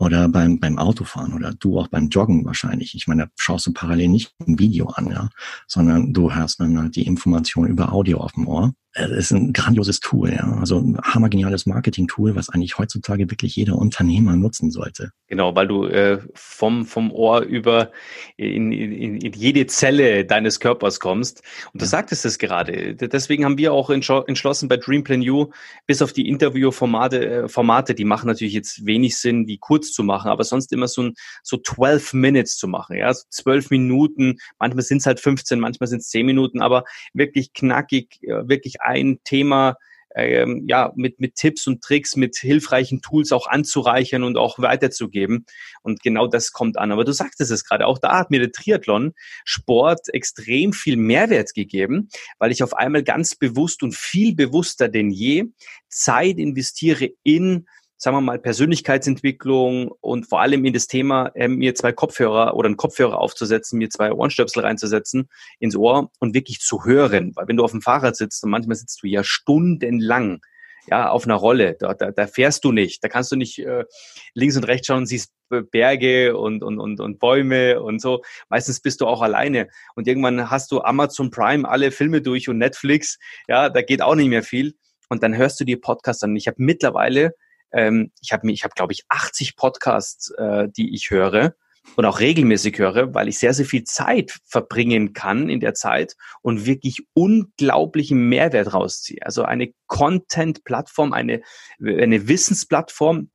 oder 0.00 0.28
beim, 0.30 0.58
beim 0.58 0.78
Autofahren 0.78 1.34
oder 1.34 1.52
du 1.52 1.78
auch 1.78 1.88
beim 1.88 2.08
Joggen 2.08 2.46
wahrscheinlich. 2.46 2.94
Ich 2.94 3.06
meine, 3.06 3.24
da 3.24 3.30
schaust 3.36 3.66
du 3.66 3.72
parallel 3.72 4.08
nicht 4.08 4.34
ein 4.46 4.58
Video 4.58 4.86
an, 4.86 5.10
ja, 5.10 5.28
sondern 5.66 6.14
du 6.14 6.34
hast 6.34 6.58
dann 6.58 6.78
halt 6.80 6.96
die 6.96 7.06
Information 7.06 7.66
über 7.66 7.92
Audio 7.92 8.18
auf 8.18 8.32
dem 8.32 8.48
Ohr. 8.48 8.72
Es 8.92 9.10
ist 9.10 9.30
ein 9.30 9.52
grandioses 9.52 10.00
Tool, 10.00 10.32
ja. 10.32 10.56
Also 10.58 10.78
ein 10.78 10.98
hammergeniales 11.00 11.64
Marketing-Tool, 11.64 12.34
was 12.34 12.48
eigentlich 12.48 12.76
heutzutage 12.76 13.30
wirklich 13.30 13.54
jeder 13.54 13.76
Unternehmer 13.76 14.34
nutzen 14.34 14.72
sollte. 14.72 15.12
Genau, 15.28 15.54
weil 15.54 15.68
du 15.68 15.84
äh, 15.84 16.18
vom, 16.34 16.84
vom 16.84 17.12
Ohr 17.12 17.42
über 17.42 17.92
in, 18.36 18.72
in, 18.72 19.20
in 19.20 19.32
jede 19.32 19.66
Zelle 19.66 20.24
deines 20.24 20.58
Körpers 20.58 20.98
kommst. 20.98 21.42
Und 21.72 21.80
du 21.80 21.84
ja. 21.84 21.90
sagtest 21.90 22.24
es 22.24 22.38
gerade. 22.38 22.96
Deswegen 22.96 23.44
haben 23.44 23.58
wir 23.58 23.72
auch 23.72 23.90
entschlossen 23.90 24.68
bei 24.68 24.76
Dreamplan 24.76 25.20
U, 25.28 25.52
bis 25.86 26.02
auf 26.02 26.12
die 26.12 26.28
Interviewformate, 26.28 27.44
äh, 27.44 27.48
Formate, 27.48 27.94
die 27.94 28.04
machen 28.04 28.26
natürlich 28.26 28.54
jetzt 28.54 28.84
wenig 28.86 29.18
Sinn, 29.18 29.46
die 29.46 29.58
kurz 29.58 29.92
zu 29.92 30.02
machen, 30.02 30.32
aber 30.32 30.42
sonst 30.42 30.72
immer 30.72 30.88
so, 30.88 31.02
ein, 31.02 31.14
so 31.44 31.58
12 31.58 32.12
Minutes 32.14 32.56
zu 32.56 32.66
machen. 32.66 32.96
Ja, 32.96 33.14
so 33.14 33.22
12 33.30 33.70
Minuten, 33.70 34.38
manchmal 34.58 34.82
sind 34.82 34.98
es 34.98 35.06
halt 35.06 35.20
15, 35.20 35.60
manchmal 35.60 35.86
sind 35.86 36.00
es 36.00 36.08
10 36.08 36.26
Minuten, 36.26 36.60
aber 36.60 36.82
wirklich 37.14 37.52
knackig, 37.52 38.18
äh, 38.22 38.48
wirklich 38.48 38.79
ein 38.80 39.18
Thema 39.24 39.76
ähm, 40.16 40.64
ja, 40.66 40.92
mit, 40.96 41.20
mit 41.20 41.36
Tipps 41.36 41.66
und 41.66 41.82
Tricks, 41.82 42.16
mit 42.16 42.36
hilfreichen 42.36 43.00
Tools 43.00 43.32
auch 43.32 43.46
anzureichern 43.46 44.24
und 44.24 44.36
auch 44.36 44.58
weiterzugeben. 44.58 45.46
Und 45.82 46.02
genau 46.02 46.26
das 46.26 46.52
kommt 46.52 46.78
an. 46.78 46.92
Aber 46.92 47.04
du 47.04 47.12
sagtest 47.12 47.50
es 47.50 47.64
gerade, 47.64 47.86
auch 47.86 47.98
da 47.98 48.18
hat 48.18 48.30
mir 48.30 48.40
der 48.40 48.52
Triathlon 48.52 49.12
Sport 49.44 50.12
extrem 50.12 50.72
viel 50.72 50.96
Mehrwert 50.96 51.54
gegeben, 51.54 52.08
weil 52.38 52.50
ich 52.50 52.62
auf 52.62 52.74
einmal 52.74 53.02
ganz 53.02 53.36
bewusst 53.36 53.82
und 53.82 53.94
viel 53.94 54.34
bewusster 54.34 54.88
denn 54.88 55.10
je 55.10 55.44
Zeit 55.88 56.38
investiere 56.38 57.10
in 57.22 57.66
sagen 58.00 58.16
wir 58.16 58.22
mal, 58.22 58.38
Persönlichkeitsentwicklung 58.38 59.92
und 60.00 60.26
vor 60.26 60.40
allem 60.40 60.64
in 60.64 60.72
das 60.72 60.86
Thema, 60.86 61.26
äh, 61.34 61.48
mir 61.48 61.74
zwei 61.74 61.92
Kopfhörer 61.92 62.56
oder 62.56 62.66
einen 62.66 62.78
Kopfhörer 62.78 63.18
aufzusetzen, 63.18 63.78
mir 63.78 63.90
zwei 63.90 64.10
Ohrenstöpsel 64.10 64.62
reinzusetzen 64.62 65.28
ins 65.58 65.76
Ohr 65.76 66.10
und 66.18 66.34
wirklich 66.34 66.60
zu 66.60 66.84
hören. 66.86 67.32
Weil 67.36 67.46
wenn 67.46 67.58
du 67.58 67.64
auf 67.64 67.72
dem 67.72 67.82
Fahrrad 67.82 68.16
sitzt 68.16 68.42
und 68.42 68.50
manchmal 68.50 68.76
sitzt 68.76 69.02
du 69.02 69.06
ja 69.06 69.22
stundenlang 69.22 70.40
ja, 70.88 71.10
auf 71.10 71.24
einer 71.24 71.34
Rolle. 71.34 71.76
Da, 71.78 71.92
da, 71.92 72.10
da 72.10 72.26
fährst 72.26 72.64
du 72.64 72.72
nicht. 72.72 73.04
Da 73.04 73.08
kannst 73.08 73.30
du 73.32 73.36
nicht 73.36 73.58
äh, 73.58 73.84
links 74.32 74.56
und 74.56 74.64
rechts 74.64 74.86
schauen 74.86 75.00
und 75.00 75.06
siehst 75.06 75.34
Berge 75.70 76.38
und, 76.38 76.62
und, 76.62 76.78
und, 76.78 77.00
und 77.00 77.18
Bäume 77.18 77.82
und 77.82 78.00
so. 78.00 78.22
Meistens 78.48 78.80
bist 78.80 79.02
du 79.02 79.06
auch 79.06 79.20
alleine. 79.20 79.68
Und 79.94 80.08
irgendwann 80.08 80.50
hast 80.50 80.72
du 80.72 80.80
Amazon 80.80 81.30
Prime, 81.30 81.68
alle 81.68 81.90
Filme 81.90 82.22
durch 82.22 82.48
und 82.48 82.56
Netflix. 82.56 83.18
Ja, 83.46 83.68
da 83.68 83.82
geht 83.82 84.00
auch 84.00 84.14
nicht 84.14 84.28
mehr 84.28 84.42
viel. 84.42 84.74
Und 85.10 85.22
dann 85.22 85.36
hörst 85.36 85.60
du 85.60 85.64
die 85.64 85.76
Podcasts 85.76 86.22
an. 86.22 86.34
Ich 86.34 86.46
habe 86.46 86.56
mittlerweile 86.58 87.34
ähm, 87.72 88.12
ich 88.20 88.32
habe 88.32 88.50
ich 88.50 88.64
habe 88.64 88.74
glaube 88.74 88.92
ich 88.92 89.04
80 89.08 89.56
Podcasts, 89.56 90.30
äh, 90.30 90.68
die 90.68 90.94
ich 90.94 91.10
höre 91.10 91.54
und 91.96 92.04
auch 92.04 92.20
regelmäßig 92.20 92.78
höre, 92.78 93.14
weil 93.14 93.28
ich 93.28 93.38
sehr, 93.38 93.54
sehr 93.54 93.66
viel 93.66 93.84
Zeit 93.84 94.38
verbringen 94.44 95.12
kann 95.12 95.48
in 95.48 95.60
der 95.60 95.74
Zeit 95.74 96.16
und 96.42 96.66
wirklich 96.66 97.06
unglaublichen 97.14 98.28
Mehrwert 98.28 98.72
rausziehe. 98.72 99.20
Also 99.22 99.42
eine 99.44 99.72
Content-Plattform, 99.86 101.12
eine, 101.12 101.42
eine 101.80 102.28
Wissensplattform, 102.28 103.30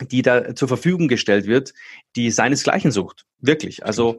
die 0.00 0.22
da 0.22 0.54
zur 0.54 0.68
Verfügung 0.68 1.08
gestellt 1.08 1.46
wird, 1.46 1.74
die 2.16 2.30
seinesgleichen 2.30 2.90
sucht. 2.90 3.26
Wirklich. 3.38 3.84
Also 3.84 4.16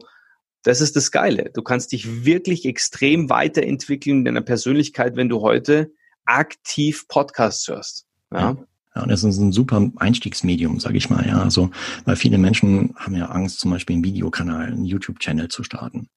das 0.62 0.80
ist 0.80 0.94
das 0.94 1.10
Geile. 1.10 1.50
Du 1.52 1.62
kannst 1.62 1.90
dich 1.90 2.24
wirklich 2.24 2.66
extrem 2.66 3.30
weiterentwickeln 3.30 4.18
in 4.18 4.24
deiner 4.24 4.42
Persönlichkeit, 4.42 5.16
wenn 5.16 5.28
du 5.28 5.40
heute 5.40 5.92
aktiv 6.24 7.08
Podcasts 7.08 7.66
hörst. 7.66 8.06
Ja. 8.32 8.56
Ja, 8.94 9.02
und 9.02 9.10
das 9.10 9.24
ist 9.24 9.38
ein 9.38 9.52
super 9.52 9.90
Einstiegsmedium, 9.96 10.78
sage 10.78 10.98
ich 10.98 11.08
mal. 11.08 11.26
Ja, 11.26 11.42
also 11.42 11.70
weil 12.04 12.16
viele 12.16 12.36
Menschen 12.36 12.94
haben 12.96 13.16
ja 13.16 13.26
Angst, 13.26 13.60
zum 13.60 13.70
Beispiel 13.70 13.94
einen 13.94 14.04
Videokanal, 14.04 14.66
einen 14.66 14.84
YouTube-Channel 14.84 15.48
zu 15.48 15.62
starten, 15.62 16.08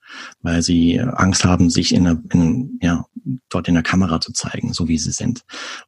weil 0.42 0.62
sie 0.62 1.00
Angst 1.00 1.46
haben, 1.46 1.70
sich 1.70 1.94
in, 1.94 2.04
der, 2.04 2.22
in 2.34 2.78
ja 2.82 3.06
dort 3.50 3.68
in 3.68 3.76
der 3.76 3.84
Kamera 3.84 4.20
zu 4.20 4.34
zeigen, 4.34 4.74
so 4.74 4.88
wie 4.88 4.98
sie 4.98 5.12
sind. 5.12 5.44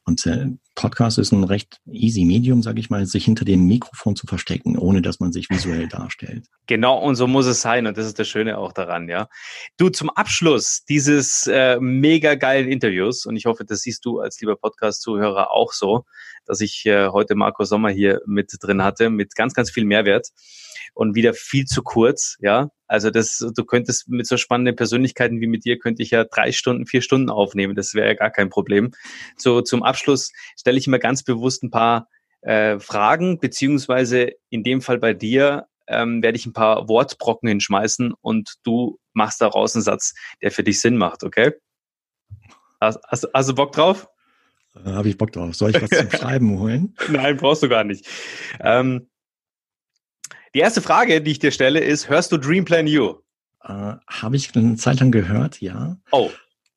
Und 0.06 0.26
äh, 0.26 0.48
Podcast 0.78 1.17
ist 1.17 1.32
ein 1.32 1.43
recht 1.43 1.82
easy 1.91 2.23
Medium, 2.23 2.61
sage 2.61 2.80
ich 2.80 2.89
mal, 2.89 3.05
sich 3.05 3.25
hinter 3.25 3.43
dem 3.43 3.65
Mikrofon 3.65 4.15
zu 4.15 4.28
verstecken, 4.28 4.78
ohne 4.78 5.01
dass 5.01 5.19
man 5.19 5.32
sich 5.32 5.49
visuell 5.49 5.88
darstellt. 5.89 6.45
Genau, 6.67 6.99
und 6.99 7.15
so 7.15 7.28
muss 7.28 7.47
es 7.47 7.61
sein. 7.61 7.88
Und 7.88 7.97
das 7.97 8.05
ist 8.05 8.19
das 8.19 8.28
Schöne 8.28 8.57
auch 8.57 8.71
daran, 8.71 9.09
ja. 9.09 9.28
Du 9.78 9.89
zum 9.89 10.09
Abschluss 10.11 10.84
dieses 10.88 11.47
äh, 11.47 11.80
mega 11.82 12.36
geilen 12.36 12.69
Interviews 12.69 13.25
und 13.25 13.36
ich 13.36 13.45
hoffe, 13.45 13.65
das 13.65 13.82
siehst 13.82 14.05
du 14.05 14.19
als 14.19 14.39
lieber 14.39 14.55
Podcast-Zuhörer 14.55 15.51
auch 15.51 15.73
so 15.73 16.05
dass 16.47 16.61
ich 16.61 16.86
äh, 16.86 17.09
heute 17.09 17.36
Marco 17.36 17.63
Sommer 17.65 17.89
hier 17.89 18.21
mit 18.25 18.51
drin 18.59 18.82
hatte, 18.82 19.09
mit 19.09 19.36
ganz, 19.36 19.53
ganz 19.53 19.69
viel 19.69 19.86
Mehrwert 19.86 20.30
und 20.93 21.13
wieder 21.13 21.34
viel 21.34 21.65
zu 21.65 21.84
kurz, 21.84 22.38
ja. 22.39 22.69
Also 22.88 23.10
das, 23.10 23.46
du 23.56 23.66
könntest 23.66 24.08
mit 24.08 24.28
so 24.28 24.38
spannenden 24.38 24.76
Persönlichkeiten 24.76 25.42
wie 25.42 25.48
mit 25.48 25.66
dir, 25.66 25.78
könnte 25.78 26.02
ich 26.04 26.12
ja 26.12 26.24
drei 26.24 26.52
Stunden, 26.52 26.86
vier 26.86 27.02
Stunden 27.02 27.30
aufnehmen. 27.30 27.76
Das 27.76 27.94
wäre 27.94 28.08
ja 28.08 28.14
gar 28.14 28.32
kein 28.32 28.50
Problem. 28.50 28.92
So 29.36 29.62
zum 29.62 29.84
Abschluss 29.84 30.32
stelle 30.58 30.78
ich 30.78 30.88
mir 30.88 31.00
ganz 31.00 31.24
bewusst 31.24 31.64
ein 31.64 31.72
paar 31.72 32.08
äh, 32.42 32.80
Fragen, 32.80 33.40
beziehungsweise 33.40 34.32
in 34.50 34.64
dem 34.64 34.82
Fall 34.82 35.00
bei 35.00 35.14
dir 35.14 35.68
ähm, 35.88 36.22
werde 36.22 36.38
ich 36.38 36.46
ein 36.46 36.54
paar 36.54 36.88
Wortbrocken 36.88 37.50
hinschmeißen 37.50 38.14
und 38.22 38.56
du 38.64 39.00
machst 39.14 39.42
daraus 39.42 39.76
einen 39.76 39.84
Satz, 39.84 40.14
der 40.42 40.52
für 40.52 40.64
dich 40.64 40.80
Sinn 40.80 40.98
macht, 40.98 41.24
okay? 41.24 41.54
Hast, 42.80 43.00
hast, 43.08 43.28
hast 43.34 43.50
du 43.50 43.56
Bock 43.56 43.72
drauf? 43.72 44.08
Da 44.74 44.94
habe 44.94 45.10
ich 45.10 45.18
Bock 45.18 45.32
drauf. 45.32 45.56
Soll 45.56 45.72
ich 45.72 45.82
was 45.82 45.90
zum 45.90 46.12
Schreiben 46.12 46.60
holen? 46.60 46.96
Nein, 47.10 47.38
brauchst 47.38 47.64
du 47.64 47.70
gar 47.70 47.84
nicht. 47.84 48.08
Ähm, 48.60 49.10
die 50.54 50.60
erste 50.60 50.82
Frage, 50.82 51.22
die 51.22 51.32
ich 51.32 51.39
dir 51.39 51.52
stelle, 51.52 51.80
ist, 51.80 52.10
hörst 52.10 52.32
du 52.32 52.38
Dream 52.38 52.66
Plan 52.66 52.88
U? 52.88 53.16
Äh, 53.64 53.95
habe 54.08 54.36
ich 54.36 54.56
eine 54.56 54.76
Zeit 54.76 55.00
lang 55.00 55.12
gehört, 55.12 55.62
ja. 55.62 55.98
Oh. 56.12 56.30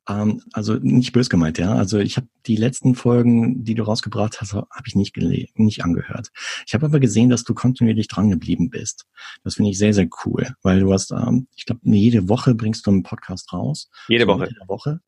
Ähm, 0.09 0.43
also 0.53 0.75
nicht 0.75 1.13
bös 1.13 1.31
gemeint, 1.31 1.59
ja. 1.59 1.75
Also 1.75 1.99
ich 1.99 2.17
habe 2.17 2.27
die 2.47 2.57
letzten 2.57 2.95
Folgen, 2.95 3.65
die 3.65 3.75
du 3.75 3.85
rausgebracht 3.85 4.41
hast, 4.41 4.55
habe 4.55 4.67
ich 4.87 4.97
nicht, 4.97 5.17
nicht 5.17 5.85
angehört. 5.85 6.31
Ich 6.67 6.75
habe 6.75 6.87
aber 6.87 7.01
gesehen, 7.01 7.31
dass 7.31 7.45
du 7.45 7.55
kontinuierlich 7.55 8.09
dran 8.09 8.31
geblieben 8.31 8.71
bist. 8.71 9.07
Das 9.45 9.55
finde 9.55 9.71
ich 9.71 9.79
sehr, 9.79 9.95
sehr 9.95 10.09
cool, 10.25 10.49
weil 10.63 10.81
du 10.81 10.93
hast, 10.93 11.13
ähm, 11.13 11.47
ich 11.55 11.67
glaube, 11.67 11.81
jede 11.85 12.29
Woche 12.29 12.55
bringst 12.55 12.87
du 12.87 12.91
einen 12.91 13.03
Podcast 13.03 13.53
raus. 13.53 13.89
Jede 14.09 14.27
Woche. 14.27 14.47
Jede 14.47 14.69
Woche. 14.69 15.01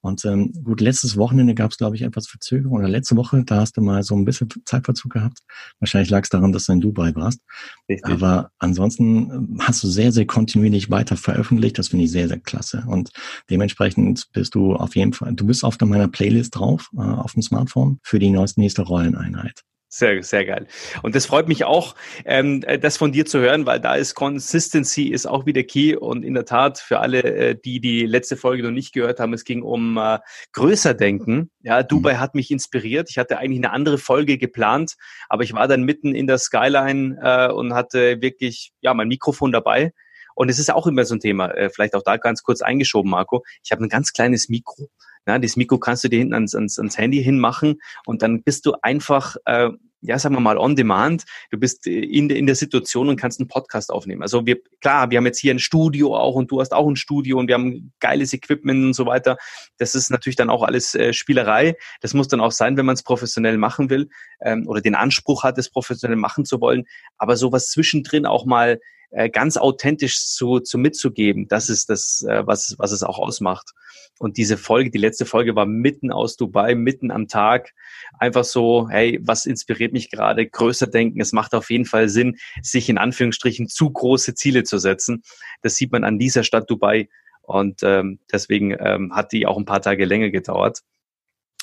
Und 0.00 0.24
ähm, 0.24 0.52
gut, 0.64 0.80
letztes 0.80 1.16
Wochenende 1.16 1.54
gab 1.54 1.70
es, 1.70 1.78
glaube 1.78 1.96
ich, 1.96 2.02
etwas 2.02 2.28
Verzögerung. 2.28 2.78
Oder 2.78 2.88
letzte 2.88 3.16
Woche, 3.16 3.42
da 3.44 3.60
hast 3.60 3.76
du 3.76 3.80
mal 3.80 4.02
so 4.02 4.14
ein 4.14 4.24
bisschen 4.24 4.48
Zeitverzug 4.64 5.12
gehabt. 5.12 5.38
Wahrscheinlich 5.80 6.10
lag 6.10 6.22
es 6.22 6.28
daran, 6.28 6.52
dass 6.52 6.66
du 6.66 6.72
in 6.72 6.80
Dubai 6.80 7.14
warst. 7.14 7.40
Richtig. 7.88 8.10
Aber 8.10 8.50
ansonsten 8.58 9.30
ähm, 9.30 9.58
hast 9.60 9.82
du 9.82 9.88
sehr, 9.88 10.12
sehr 10.12 10.26
kontinuierlich 10.26 10.90
weiter 10.90 11.16
veröffentlicht. 11.16 11.78
Das 11.78 11.88
finde 11.88 12.04
ich 12.04 12.12
sehr, 12.12 12.28
sehr 12.28 12.40
klasse. 12.40 12.84
Und 12.86 13.10
dementsprechend 13.50 14.28
bist 14.32 14.54
du 14.54 14.74
auf 14.74 14.96
jeden 14.96 15.12
Fall, 15.12 15.34
du 15.34 15.46
bist 15.46 15.64
auf 15.64 15.78
meiner 15.80 16.08
Playlist 16.08 16.56
drauf, 16.56 16.90
äh, 16.96 17.00
auf 17.00 17.32
dem 17.32 17.42
Smartphone, 17.42 17.98
für 18.02 18.18
die 18.18 18.30
neueste 18.30 18.60
nächste 18.60 18.82
Rolleneinheit. 18.82 19.64
Sehr, 19.90 20.22
sehr 20.22 20.44
geil. 20.44 20.66
Und 21.02 21.14
das 21.14 21.24
freut 21.24 21.48
mich 21.48 21.64
auch, 21.64 21.94
ähm, 22.26 22.60
das 22.60 22.98
von 22.98 23.10
dir 23.10 23.24
zu 23.24 23.38
hören, 23.38 23.64
weil 23.64 23.80
da 23.80 23.94
ist 23.94 24.14
Consistency 24.14 25.04
ist 25.04 25.24
auch 25.24 25.46
wieder 25.46 25.62
key. 25.62 25.96
Und 25.96 26.24
in 26.24 26.34
der 26.34 26.44
Tat, 26.44 26.78
für 26.78 27.00
alle, 27.00 27.22
äh, 27.22 27.56
die 27.56 27.80
die 27.80 28.04
letzte 28.04 28.36
Folge 28.36 28.62
noch 28.62 28.70
nicht 28.70 28.92
gehört 28.92 29.18
haben, 29.18 29.32
es 29.32 29.44
ging 29.44 29.62
um 29.62 29.96
äh, 29.96 30.18
größer 30.52 30.92
denken. 30.92 31.50
Ja, 31.62 31.82
Dubai 31.82 32.14
mhm. 32.14 32.20
hat 32.20 32.34
mich 32.34 32.50
inspiriert. 32.50 33.08
Ich 33.08 33.16
hatte 33.16 33.38
eigentlich 33.38 33.60
eine 33.60 33.72
andere 33.72 33.96
Folge 33.96 34.36
geplant, 34.36 34.96
aber 35.30 35.42
ich 35.42 35.54
war 35.54 35.66
dann 35.66 35.84
mitten 35.84 36.14
in 36.14 36.26
der 36.26 36.36
Skyline 36.36 37.18
äh, 37.22 37.50
und 37.50 37.72
hatte 37.72 38.20
wirklich 38.20 38.72
ja 38.82 38.92
mein 38.92 39.08
Mikrofon 39.08 39.52
dabei. 39.52 39.92
Und 40.34 40.50
es 40.50 40.58
ist 40.58 40.70
auch 40.70 40.86
immer 40.86 41.06
so 41.06 41.14
ein 41.14 41.20
Thema, 41.20 41.50
äh, 41.52 41.70
vielleicht 41.70 41.94
auch 41.94 42.02
da 42.02 42.18
ganz 42.18 42.42
kurz 42.42 42.60
eingeschoben, 42.60 43.10
Marco. 43.10 43.42
Ich 43.64 43.72
habe 43.72 43.82
ein 43.82 43.88
ganz 43.88 44.12
kleines 44.12 44.50
Mikro. 44.50 44.88
Ja, 45.28 45.38
das 45.38 45.56
Mikro 45.56 45.78
kannst 45.78 46.02
du 46.04 46.08
dir 46.08 46.20
hinten 46.20 46.32
ans, 46.32 46.54
ans, 46.54 46.78
ans 46.78 46.96
Handy 46.96 47.22
hinmachen 47.22 47.82
und 48.06 48.22
dann 48.22 48.42
bist 48.42 48.64
du 48.64 48.72
einfach, 48.80 49.36
äh, 49.44 49.68
ja, 50.00 50.18
sagen 50.18 50.34
wir 50.34 50.40
mal, 50.40 50.56
on 50.56 50.74
demand. 50.74 51.24
Du 51.50 51.58
bist 51.58 51.86
in, 51.86 52.30
in 52.30 52.46
der 52.46 52.54
Situation 52.54 53.10
und 53.10 53.20
kannst 53.20 53.38
einen 53.38 53.48
Podcast 53.48 53.90
aufnehmen. 53.90 54.22
Also 54.22 54.46
wir, 54.46 54.56
klar, 54.80 55.10
wir 55.10 55.18
haben 55.18 55.26
jetzt 55.26 55.38
hier 55.38 55.52
ein 55.52 55.58
Studio 55.58 56.16
auch 56.16 56.34
und 56.34 56.50
du 56.50 56.62
hast 56.62 56.72
auch 56.72 56.88
ein 56.88 56.96
Studio 56.96 57.38
und 57.38 57.46
wir 57.46 57.56
haben 57.56 57.92
geiles 58.00 58.32
Equipment 58.32 58.86
und 58.86 58.94
so 58.94 59.04
weiter. 59.04 59.36
Das 59.76 59.94
ist 59.94 60.10
natürlich 60.10 60.36
dann 60.36 60.48
auch 60.48 60.62
alles 60.62 60.94
äh, 60.94 61.12
Spielerei. 61.12 61.76
Das 62.00 62.14
muss 62.14 62.28
dann 62.28 62.40
auch 62.40 62.52
sein, 62.52 62.78
wenn 62.78 62.86
man 62.86 62.94
es 62.94 63.02
professionell 63.02 63.58
machen 63.58 63.90
will 63.90 64.08
ähm, 64.40 64.66
oder 64.66 64.80
den 64.80 64.94
Anspruch 64.94 65.42
hat, 65.42 65.58
es 65.58 65.68
professionell 65.68 66.16
machen 66.16 66.46
zu 66.46 66.62
wollen. 66.62 66.84
Aber 67.18 67.36
sowas 67.36 67.68
zwischendrin 67.68 68.24
auch 68.24 68.46
mal 68.46 68.80
äh, 69.10 69.30
ganz 69.30 69.56
authentisch 69.56 70.26
zu, 70.26 70.60
zu 70.60 70.78
mitzugeben, 70.78 71.48
das 71.48 71.68
ist 71.68 71.88
das, 71.90 72.24
äh, 72.28 72.46
was, 72.46 72.74
was 72.78 72.92
es 72.92 73.02
auch 73.02 73.18
ausmacht. 73.18 73.72
Und 74.18 74.36
diese 74.36 74.56
Folge, 74.56 74.90
die 74.90 74.98
letzte 74.98 75.24
Folge 75.24 75.54
war 75.54 75.66
mitten 75.66 76.10
aus 76.10 76.36
Dubai, 76.36 76.74
mitten 76.74 77.10
am 77.10 77.28
Tag. 77.28 77.72
Einfach 78.18 78.44
so, 78.44 78.88
hey, 78.90 79.18
was 79.22 79.46
inspiriert 79.46 79.92
mich 79.92 80.10
gerade? 80.10 80.46
Größer 80.46 80.88
denken. 80.88 81.20
Es 81.20 81.32
macht 81.32 81.54
auf 81.54 81.70
jeden 81.70 81.84
Fall 81.84 82.08
Sinn, 82.08 82.36
sich 82.60 82.88
in 82.88 82.98
Anführungsstrichen 82.98 83.68
zu 83.68 83.90
große 83.90 84.34
Ziele 84.34 84.64
zu 84.64 84.78
setzen. 84.78 85.22
Das 85.62 85.76
sieht 85.76 85.92
man 85.92 86.04
an 86.04 86.18
dieser 86.18 86.42
Stadt 86.42 86.68
Dubai. 86.68 87.08
Und 87.42 87.82
ähm, 87.82 88.18
deswegen 88.30 88.76
ähm, 88.78 89.14
hat 89.14 89.32
die 89.32 89.46
auch 89.46 89.56
ein 89.56 89.64
paar 89.64 89.80
Tage 89.80 90.04
länger 90.04 90.30
gedauert. 90.30 90.82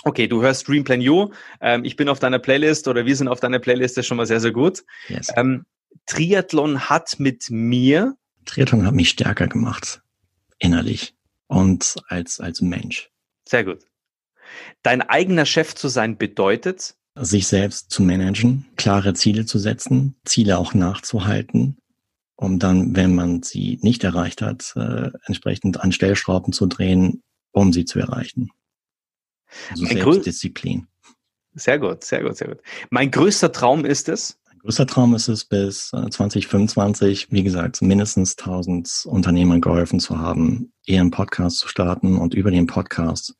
Okay, 0.03 0.27
du 0.27 0.41
hörst 0.41 0.67
Dreamplan 0.67 1.07
U. 1.07 1.31
Ähm, 1.61 1.83
ich 1.83 1.95
bin 1.95 2.09
auf 2.09 2.19
deiner 2.19 2.39
Playlist 2.39 2.87
oder 2.87 3.05
wir 3.05 3.15
sind 3.15 3.27
auf 3.27 3.39
deiner 3.39 3.59
Playlist, 3.59 3.97
das 3.97 4.03
ist 4.03 4.07
schon 4.07 4.17
mal 4.17 4.25
sehr, 4.25 4.39
sehr 4.39 4.51
gut. 4.51 4.83
Yes. 5.09 5.31
Ähm, 5.35 5.65
Triathlon 6.05 6.89
hat 6.89 7.19
mit 7.19 7.49
mir. 7.49 8.15
Triathlon 8.45 8.85
hat 8.85 8.93
mich 8.93 9.09
stärker 9.09 9.47
gemacht. 9.47 10.01
Innerlich. 10.59 11.15
Und 11.47 11.95
als, 12.07 12.39
als 12.39 12.61
Mensch. 12.61 13.11
Sehr 13.47 13.63
gut. 13.63 13.85
Dein 14.83 15.01
eigener 15.01 15.45
Chef 15.45 15.75
zu 15.75 15.87
sein 15.87 16.17
bedeutet? 16.17 16.95
sich 17.15 17.47
selbst 17.47 17.91
zu 17.91 18.03
managen, 18.03 18.65
klare 18.75 19.13
Ziele 19.13 19.45
zu 19.45 19.57
setzen, 19.57 20.15
Ziele 20.25 20.57
auch 20.57 20.73
nachzuhalten, 20.73 21.77
um 22.35 22.59
dann, 22.59 22.95
wenn 22.95 23.15
man 23.15 23.41
sie 23.41 23.79
nicht 23.81 24.03
erreicht 24.03 24.41
hat, 24.41 24.73
äh, 24.75 25.11
entsprechend 25.25 25.79
an 25.79 25.91
Stellschrauben 25.91 26.51
zu 26.51 26.65
drehen, 26.65 27.23
um 27.51 27.71
sie 27.71 27.85
zu 27.85 27.99
erreichen. 27.99 28.51
Also 29.71 29.85
Selbstdisziplin. 29.85 30.87
Sehr 31.53 31.79
gut, 31.79 32.03
sehr 32.03 32.21
gut, 32.21 32.35
sehr 32.35 32.49
gut. 32.49 32.59
Mein 32.89 33.11
größter 33.11 33.51
Traum 33.53 33.85
ist 33.85 34.09
es? 34.09 34.37
Größter 34.65 34.87
Traum 34.87 35.13
ist 35.13 35.27
es, 35.27 35.45
bis 35.45 35.91
2025, 35.91 37.25
äh, 37.25 37.27
wie 37.29 37.43
gesagt, 37.43 37.83
mindestens 37.83 38.35
1000 38.35 39.03
Unternehmern 39.05 39.61
geholfen 39.61 39.99
zu 39.99 40.17
haben, 40.17 40.73
ihren 40.87 41.11
Podcast 41.11 41.59
zu 41.59 41.67
starten 41.67 42.17
und 42.17 42.33
über 42.33 42.49
den 42.49 42.65
Podcast 42.65 43.35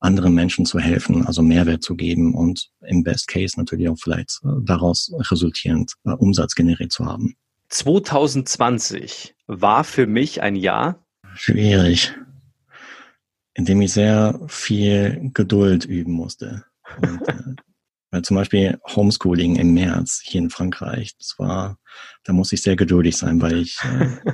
anderen 0.00 0.34
Menschen 0.34 0.66
zu 0.66 0.80
helfen, 0.80 1.24
also 1.28 1.42
Mehrwert 1.42 1.84
zu 1.84 1.94
geben 1.94 2.34
und 2.34 2.72
im 2.80 3.04
Best 3.04 3.28
Case 3.28 3.56
natürlich 3.56 3.88
auch 3.88 3.98
vielleicht 4.00 4.40
äh, 4.42 4.48
daraus 4.64 5.12
resultierend 5.30 5.92
äh, 6.04 6.10
Umsatz 6.10 6.56
generiert 6.56 6.90
zu 6.90 7.06
haben. 7.06 7.36
2020 7.68 9.36
war 9.46 9.84
für 9.84 10.08
mich 10.08 10.42
ein 10.42 10.56
Jahr. 10.56 11.06
Schwierig. 11.34 12.12
In 13.54 13.64
dem 13.64 13.80
ich 13.80 13.92
sehr 13.92 14.40
viel 14.48 15.30
Geduld 15.34 15.84
üben 15.84 16.14
musste. 16.14 16.64
Und, 17.00 17.62
zum 18.22 18.36
Beispiel 18.36 18.78
Homeschooling 18.94 19.56
im 19.56 19.74
März 19.74 20.20
hier 20.24 20.40
in 20.40 20.50
Frankreich, 20.50 21.16
das 21.18 21.34
war, 21.38 21.78
da 22.24 22.32
muss 22.32 22.52
ich 22.52 22.62
sehr 22.62 22.76
geduldig 22.76 23.16
sein, 23.16 23.40
weil 23.42 23.58
ich 23.58 23.78
äh, 23.84 24.32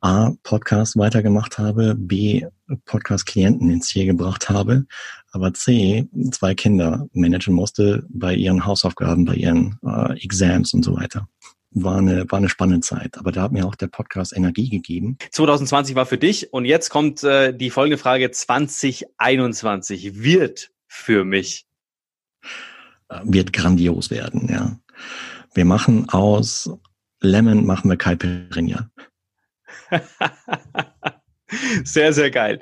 A, 0.00 0.32
Podcast 0.42 0.96
weitergemacht 0.96 1.58
habe, 1.58 1.94
B, 1.96 2.44
Podcast-Klienten 2.84 3.70
ins 3.70 3.88
Ziel 3.88 4.06
gebracht 4.06 4.50
habe, 4.50 4.86
aber 5.32 5.54
C, 5.54 6.08
zwei 6.32 6.54
Kinder 6.54 7.06
managen 7.12 7.54
musste 7.54 8.04
bei 8.08 8.34
ihren 8.34 8.66
Hausaufgaben, 8.66 9.24
bei 9.24 9.34
ihren 9.34 9.78
äh, 9.84 10.22
Exams 10.22 10.74
und 10.74 10.84
so 10.84 10.96
weiter 10.96 11.26
war 11.70 11.98
eine, 11.98 12.24
war 12.30 12.38
eine 12.38 12.48
spannende 12.48 12.80
Zeit. 12.80 13.18
Aber 13.18 13.32
da 13.32 13.42
hat 13.42 13.52
mir 13.52 13.66
auch 13.66 13.74
der 13.74 13.88
Podcast 13.88 14.36
Energie 14.36 14.68
gegeben. 14.68 15.18
2020 15.30 15.94
war 15.94 16.06
für 16.06 16.18
dich 16.18 16.52
und 16.52 16.64
jetzt 16.64 16.88
kommt 16.88 17.22
äh, 17.22 17.52
die 17.54 17.70
folgende 17.70 17.98
Frage. 17.98 18.30
2021 18.30 20.22
wird 20.22 20.70
für 20.86 21.24
mich 21.24 21.67
wird 23.22 23.52
grandios 23.52 24.10
werden, 24.10 24.48
ja. 24.50 24.78
Wir 25.54 25.64
machen 25.64 26.08
aus 26.08 26.70
Lemon 27.20 27.66
machen 27.66 27.90
wir 27.90 27.96
Caipirinha. 27.96 28.90
Sehr, 31.82 32.12
sehr 32.12 32.30
geil. 32.30 32.60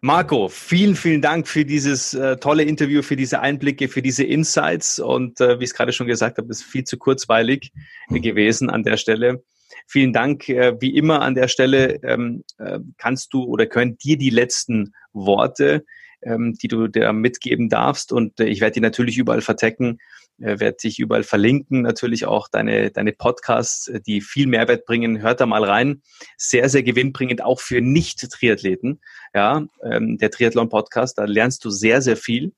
Marco, 0.00 0.48
vielen, 0.48 0.96
vielen 0.96 1.22
Dank 1.22 1.46
für 1.46 1.64
dieses 1.64 2.14
äh, 2.14 2.36
tolle 2.36 2.64
Interview, 2.64 3.00
für 3.02 3.14
diese 3.14 3.40
Einblicke, 3.40 3.88
für 3.88 4.02
diese 4.02 4.24
Insights. 4.24 4.98
Und 4.98 5.40
äh, 5.40 5.60
wie 5.60 5.64
ich 5.64 5.70
es 5.70 5.74
gerade 5.74 5.92
schon 5.92 6.08
gesagt 6.08 6.38
habe, 6.38 6.48
ist 6.50 6.64
viel 6.64 6.82
zu 6.82 6.98
kurzweilig 6.98 7.70
mhm. 8.08 8.22
gewesen 8.22 8.70
an 8.70 8.82
der 8.82 8.96
Stelle. 8.96 9.44
Vielen 9.86 10.12
Dank. 10.12 10.48
Äh, 10.48 10.74
wie 10.80 10.96
immer 10.96 11.22
an 11.22 11.36
der 11.36 11.46
Stelle 11.46 12.02
ähm, 12.02 12.42
äh, 12.58 12.80
kannst 12.98 13.32
du 13.32 13.44
oder 13.44 13.66
können 13.66 13.98
dir 13.98 14.18
die 14.18 14.30
letzten 14.30 14.94
Worte 15.12 15.84
ähm, 16.24 16.54
die 16.60 16.68
du 16.68 16.88
dir 16.88 17.12
mitgeben 17.12 17.68
darfst. 17.68 18.12
Und 18.12 18.40
äh, 18.40 18.46
ich 18.46 18.60
werde 18.60 18.74
die 18.74 18.80
natürlich 18.80 19.18
überall 19.18 19.40
vertecken, 19.40 19.98
äh, 20.40 20.58
werde 20.58 20.78
dich 20.82 20.98
überall 20.98 21.22
verlinken, 21.22 21.82
natürlich 21.82 22.26
auch 22.26 22.48
deine, 22.48 22.90
deine 22.90 23.12
Podcasts, 23.12 23.88
äh, 23.88 24.00
die 24.00 24.20
viel 24.20 24.46
Mehrwert 24.46 24.86
bringen. 24.86 25.20
Hört 25.20 25.40
da 25.40 25.46
mal 25.46 25.64
rein. 25.64 26.02
Sehr, 26.36 26.68
sehr 26.68 26.82
gewinnbringend, 26.82 27.42
auch 27.42 27.60
für 27.60 27.80
Nicht-Triathleten. 27.80 29.00
Ja, 29.34 29.66
ähm, 29.84 30.18
der 30.18 30.30
Triathlon-Podcast, 30.30 31.18
da 31.18 31.24
lernst 31.24 31.64
du 31.64 31.70
sehr, 31.70 32.02
sehr 32.02 32.16
viel 32.16 32.52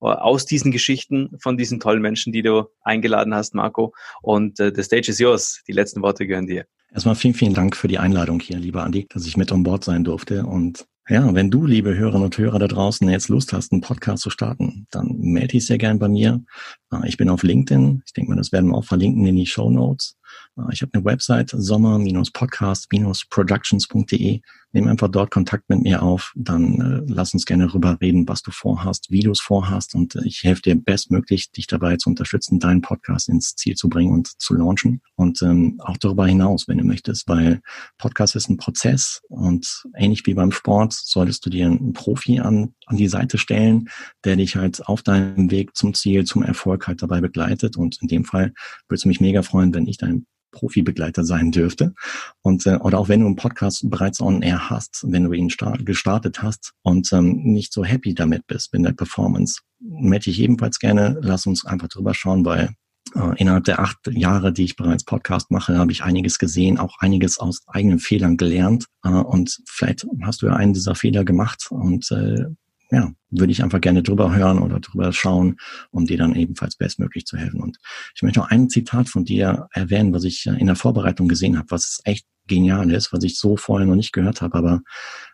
äh, 0.00 0.06
aus 0.06 0.46
diesen 0.46 0.72
Geschichten 0.72 1.36
von 1.40 1.56
diesen 1.56 1.80
tollen 1.80 2.02
Menschen, 2.02 2.32
die 2.32 2.42
du 2.42 2.64
eingeladen 2.82 3.34
hast, 3.34 3.54
Marco. 3.54 3.94
Und 4.22 4.58
äh, 4.60 4.72
the 4.74 4.82
stage 4.82 5.10
is 5.10 5.18
yours. 5.18 5.62
Die 5.68 5.72
letzten 5.72 6.02
Worte 6.02 6.26
gehören 6.26 6.46
dir. 6.46 6.66
Erstmal 6.92 7.14
vielen, 7.14 7.34
vielen 7.34 7.54
Dank 7.54 7.76
für 7.76 7.86
die 7.86 7.98
Einladung 7.98 8.40
hier, 8.40 8.58
lieber 8.58 8.82
Andi, 8.82 9.06
dass 9.10 9.24
ich 9.24 9.36
mit 9.36 9.52
on 9.52 9.62
Bord 9.62 9.84
sein 9.84 10.02
durfte 10.02 10.44
und 10.44 10.86
ja, 11.10 11.34
wenn 11.34 11.50
du, 11.50 11.66
liebe 11.66 11.96
Hörerinnen 11.96 12.26
und 12.26 12.38
Hörer 12.38 12.60
da 12.60 12.68
draußen, 12.68 13.08
jetzt 13.08 13.28
Lust 13.28 13.52
hast, 13.52 13.72
einen 13.72 13.80
Podcast 13.80 14.22
zu 14.22 14.30
starten, 14.30 14.86
dann 14.90 15.16
melde 15.18 15.48
dich 15.48 15.66
sehr 15.66 15.76
gern 15.76 15.98
bei 15.98 16.08
mir. 16.08 16.44
Äh, 16.92 17.08
ich 17.08 17.16
bin 17.16 17.28
auf 17.28 17.42
LinkedIn. 17.42 18.04
Ich 18.06 18.12
denke 18.12 18.30
mal, 18.30 18.36
das 18.36 18.52
werden 18.52 18.70
wir 18.70 18.76
auch 18.76 18.84
verlinken 18.84 19.26
in 19.26 19.34
die 19.34 19.46
Show 19.46 19.70
Notes. 19.70 20.16
Äh, 20.56 20.72
ich 20.72 20.82
habe 20.82 20.94
eine 20.94 21.04
Website, 21.04 21.50
sommer-podcast-productions.de. 21.50 24.40
Nimm 24.72 24.86
einfach 24.86 25.08
dort 25.08 25.30
Kontakt 25.30 25.68
mit 25.68 25.82
mir 25.82 26.02
auf, 26.02 26.32
dann 26.36 26.80
äh, 26.80 27.12
lass 27.12 27.34
uns 27.34 27.44
gerne 27.44 27.66
darüber 27.66 27.98
reden, 28.00 28.28
was 28.28 28.42
du 28.42 28.50
vorhast, 28.50 29.10
wie 29.10 29.20
du 29.20 29.32
es 29.32 29.40
vorhast 29.40 29.94
und 29.94 30.14
äh, 30.14 30.22
ich 30.24 30.44
helfe 30.44 30.62
dir 30.62 30.76
bestmöglich, 30.76 31.50
dich 31.50 31.66
dabei 31.66 31.96
zu 31.96 32.08
unterstützen, 32.08 32.60
deinen 32.60 32.80
Podcast 32.80 33.28
ins 33.28 33.56
Ziel 33.56 33.74
zu 33.74 33.88
bringen 33.88 34.12
und 34.12 34.40
zu 34.40 34.54
launchen. 34.54 35.02
Und 35.16 35.42
ähm, 35.42 35.80
auch 35.84 35.96
darüber 35.96 36.26
hinaus, 36.26 36.68
wenn 36.68 36.78
du 36.78 36.84
möchtest, 36.84 37.28
weil 37.28 37.60
Podcast 37.98 38.36
ist 38.36 38.48
ein 38.48 38.56
Prozess 38.58 39.22
und 39.28 39.84
ähnlich 39.96 40.24
wie 40.26 40.34
beim 40.34 40.52
Sport 40.52 40.92
solltest 40.92 41.44
du 41.44 41.50
dir 41.50 41.66
einen 41.66 41.92
Profi 41.92 42.38
an, 42.40 42.74
an 42.86 42.96
die 42.96 43.08
Seite 43.08 43.38
stellen, 43.38 43.88
der 44.24 44.36
dich 44.36 44.56
halt 44.56 44.86
auf 44.86 45.02
deinem 45.02 45.50
Weg 45.50 45.76
zum 45.76 45.94
Ziel, 45.94 46.24
zum 46.24 46.42
Erfolg 46.42 46.86
halt 46.86 47.02
dabei 47.02 47.20
begleitet. 47.20 47.76
Und 47.76 47.98
in 48.00 48.08
dem 48.08 48.24
Fall 48.24 48.52
würde 48.88 48.98
es 48.98 49.04
mich 49.04 49.20
mega 49.20 49.42
freuen, 49.42 49.74
wenn 49.74 49.86
ich 49.86 49.98
dein 49.98 50.26
Profibegleiter 50.52 51.24
sein 51.24 51.50
dürfte. 51.50 51.94
Und 52.42 52.66
äh, 52.66 52.76
oder 52.76 52.98
auch 52.98 53.08
wenn 53.08 53.20
du 53.20 53.26
einen 53.26 53.36
Podcast 53.36 53.88
bereits 53.88 54.20
on 54.20 54.42
air 54.42 54.70
hast, 54.70 55.04
wenn 55.06 55.24
du 55.24 55.32
ihn 55.32 55.50
start, 55.50 55.86
gestartet 55.86 56.42
hast 56.42 56.72
und 56.82 57.12
ähm, 57.12 57.42
nicht 57.42 57.72
so 57.72 57.84
happy 57.84 58.14
damit 58.14 58.46
bist 58.46 58.72
mit 58.72 58.84
der 58.84 58.92
Performance, 58.92 59.60
melde 59.80 60.30
ich 60.30 60.40
ebenfalls 60.40 60.78
gerne. 60.78 61.18
Lass 61.22 61.46
uns 61.46 61.64
einfach 61.64 61.88
drüber 61.88 62.14
schauen, 62.14 62.44
weil 62.44 62.74
äh, 63.14 63.36
innerhalb 63.38 63.64
der 63.64 63.80
acht 63.80 63.98
Jahre, 64.08 64.52
die 64.52 64.64
ich 64.64 64.76
bereits 64.76 65.04
Podcast 65.04 65.50
mache, 65.50 65.78
habe 65.78 65.92
ich 65.92 66.02
einiges 66.02 66.38
gesehen, 66.38 66.78
auch 66.78 66.96
einiges 67.00 67.38
aus 67.38 67.62
eigenen 67.66 67.98
Fehlern 67.98 68.36
gelernt. 68.36 68.86
Äh, 69.04 69.08
und 69.10 69.58
vielleicht 69.66 70.06
hast 70.22 70.42
du 70.42 70.46
ja 70.46 70.54
einen 70.54 70.74
dieser 70.74 70.94
Fehler 70.94 71.24
gemacht 71.24 71.66
und 71.70 72.10
äh, 72.10 72.46
ja, 72.90 73.12
würde 73.30 73.52
ich 73.52 73.62
einfach 73.62 73.80
gerne 73.80 74.02
drüber 74.02 74.34
hören 74.34 74.58
oder 74.58 74.80
drüber 74.80 75.12
schauen, 75.12 75.56
um 75.90 76.06
dir 76.06 76.18
dann 76.18 76.34
ebenfalls 76.34 76.76
bestmöglich 76.76 77.24
zu 77.24 77.36
helfen. 77.36 77.60
Und 77.60 77.78
ich 78.14 78.22
möchte 78.22 78.40
noch 78.40 78.50
ein 78.50 78.68
Zitat 78.68 79.08
von 79.08 79.24
dir 79.24 79.68
erwähnen, 79.72 80.12
was 80.12 80.24
ich 80.24 80.46
in 80.46 80.66
der 80.66 80.76
Vorbereitung 80.76 81.28
gesehen 81.28 81.56
habe, 81.56 81.70
was 81.70 82.00
echt 82.04 82.26
genial 82.46 82.90
ist, 82.90 83.12
was 83.12 83.22
ich 83.22 83.38
so 83.38 83.56
vorher 83.56 83.86
noch 83.86 83.94
nicht 83.94 84.12
gehört 84.12 84.42
habe, 84.42 84.58
aber 84.58 84.80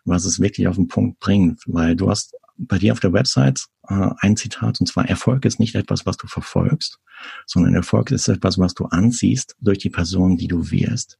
was 0.05 0.25
es 0.25 0.39
wirklich 0.39 0.67
auf 0.67 0.75
den 0.75 0.87
Punkt 0.87 1.19
bringt, 1.19 1.61
weil 1.65 1.95
du 1.95 2.09
hast 2.09 2.35
bei 2.57 2.77
dir 2.77 2.93
auf 2.93 2.99
der 2.99 3.13
Website 3.13 3.65
äh, 3.87 4.09
ein 4.19 4.37
Zitat, 4.37 4.79
und 4.79 4.87
zwar 4.87 5.07
Erfolg 5.07 5.45
ist 5.45 5.59
nicht 5.59 5.75
etwas, 5.75 6.05
was 6.05 6.17
du 6.17 6.27
verfolgst, 6.27 6.99
sondern 7.45 7.75
Erfolg 7.75 8.11
ist 8.11 8.27
etwas, 8.27 8.57
was 8.57 8.73
du 8.73 8.85
anziehst 8.85 9.55
durch 9.59 9.79
die 9.79 9.89
Person, 9.89 10.37
die 10.37 10.47
du 10.47 10.71
wirst. 10.71 11.17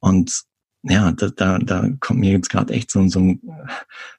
Und 0.00 0.44
ja, 0.86 1.12
da, 1.12 1.28
da, 1.28 1.58
da 1.58 1.88
kommt 2.00 2.20
mir 2.20 2.32
jetzt 2.32 2.50
gerade 2.50 2.74
echt 2.74 2.90
so, 2.90 3.08
so, 3.08 3.36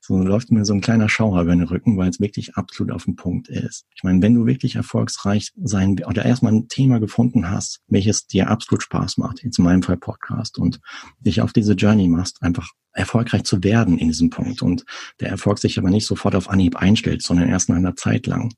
so 0.02 0.18
läuft 0.18 0.52
mir 0.52 0.66
so 0.66 0.74
ein 0.74 0.82
kleiner 0.82 1.10
Schauer 1.10 1.44
über 1.44 1.52
den 1.52 1.62
Rücken, 1.62 1.96
weil 1.96 2.10
es 2.10 2.20
wirklich 2.20 2.56
absolut 2.56 2.92
auf 2.92 3.06
den 3.06 3.16
Punkt 3.16 3.50
ist. 3.50 3.86
Ich 3.96 4.04
meine, 4.04 4.22
wenn 4.24 4.34
du 4.34 4.48
wirklich 4.48 4.76
erfolgsreich 4.76 5.52
sein 5.62 6.02
oder 6.08 6.26
erstmal 6.26 6.54
ein 6.54 6.68
Thema 6.68 7.00
gefunden 7.00 7.52
hast, 7.52 7.82
welches 7.88 8.26
dir 8.26 8.50
absolut 8.50 8.82
Spaß 8.82 9.18
macht, 9.18 9.44
jetzt 9.44 9.60
in 9.60 9.64
meinem 9.64 9.84
Fall 9.84 9.98
Podcast 9.98 10.58
und 10.58 10.80
dich 11.20 11.42
auf 11.42 11.54
diese 11.54 11.74
Journey 11.74 12.08
machst, 12.08 12.42
einfach 12.42 12.72
erfolgreich 12.94 13.44
zu 13.44 13.64
werden 13.64 14.00
in 14.00 14.08
diesem 14.08 14.32
Punkt 14.32 14.64
und 14.64 14.86
der 15.20 15.30
Erfolg 15.30 15.60
sich 15.60 15.78
aber 15.78 15.92
nicht 15.92 16.08
sofort 16.08 16.34
auf 16.34 16.50
Anhieb 16.50 16.78
einstellt, 16.78 17.22
sondern 17.22 17.50
erst 17.50 17.70
nach 17.70 17.76
einer 17.76 17.96
Zeit 17.96 18.26
lang, 18.26 18.56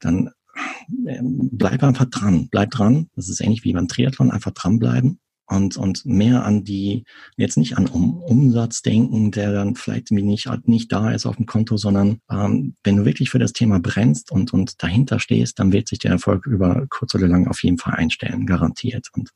dann 0.00 0.30
äh, 1.06 1.20
bleib 1.22 1.82
einfach 1.82 2.06
dran, 2.06 2.48
bleib 2.50 2.70
dran. 2.70 3.10
Das 3.14 3.28
ist 3.28 3.40
ähnlich 3.40 3.64
wie 3.64 3.74
beim 3.74 3.88
Triathlon, 3.88 4.30
einfach 4.30 4.52
dranbleiben 4.52 5.18
und, 5.46 5.76
und 5.76 6.06
mehr 6.06 6.44
an 6.44 6.64
die, 6.64 7.04
jetzt 7.36 7.56
nicht 7.56 7.76
an 7.76 7.86
um, 7.86 8.18
Umsatz 8.22 8.82
denken, 8.82 9.30
der 9.30 9.52
dann 9.52 9.74
vielleicht 9.74 10.10
nicht, 10.10 10.48
nicht 10.66 10.92
da 10.92 11.10
ist 11.10 11.26
auf 11.26 11.36
dem 11.36 11.46
Konto, 11.46 11.76
sondern 11.76 12.18
ähm, 12.30 12.74
wenn 12.84 12.96
du 12.96 13.04
wirklich 13.04 13.30
für 13.30 13.38
das 13.38 13.52
Thema 13.52 13.80
brennst 13.80 14.32
und, 14.32 14.52
und 14.52 14.82
dahinter 14.82 15.18
stehst, 15.18 15.58
dann 15.58 15.72
wird 15.72 15.88
sich 15.88 15.98
der 15.98 16.12
Erfolg 16.12 16.46
über 16.46 16.86
kurz 16.88 17.14
oder 17.14 17.28
lang 17.28 17.48
auf 17.48 17.62
jeden 17.62 17.78
Fall 17.78 17.94
einstellen, 17.94 18.46
garantiert. 18.46 19.08
Und 19.12 19.30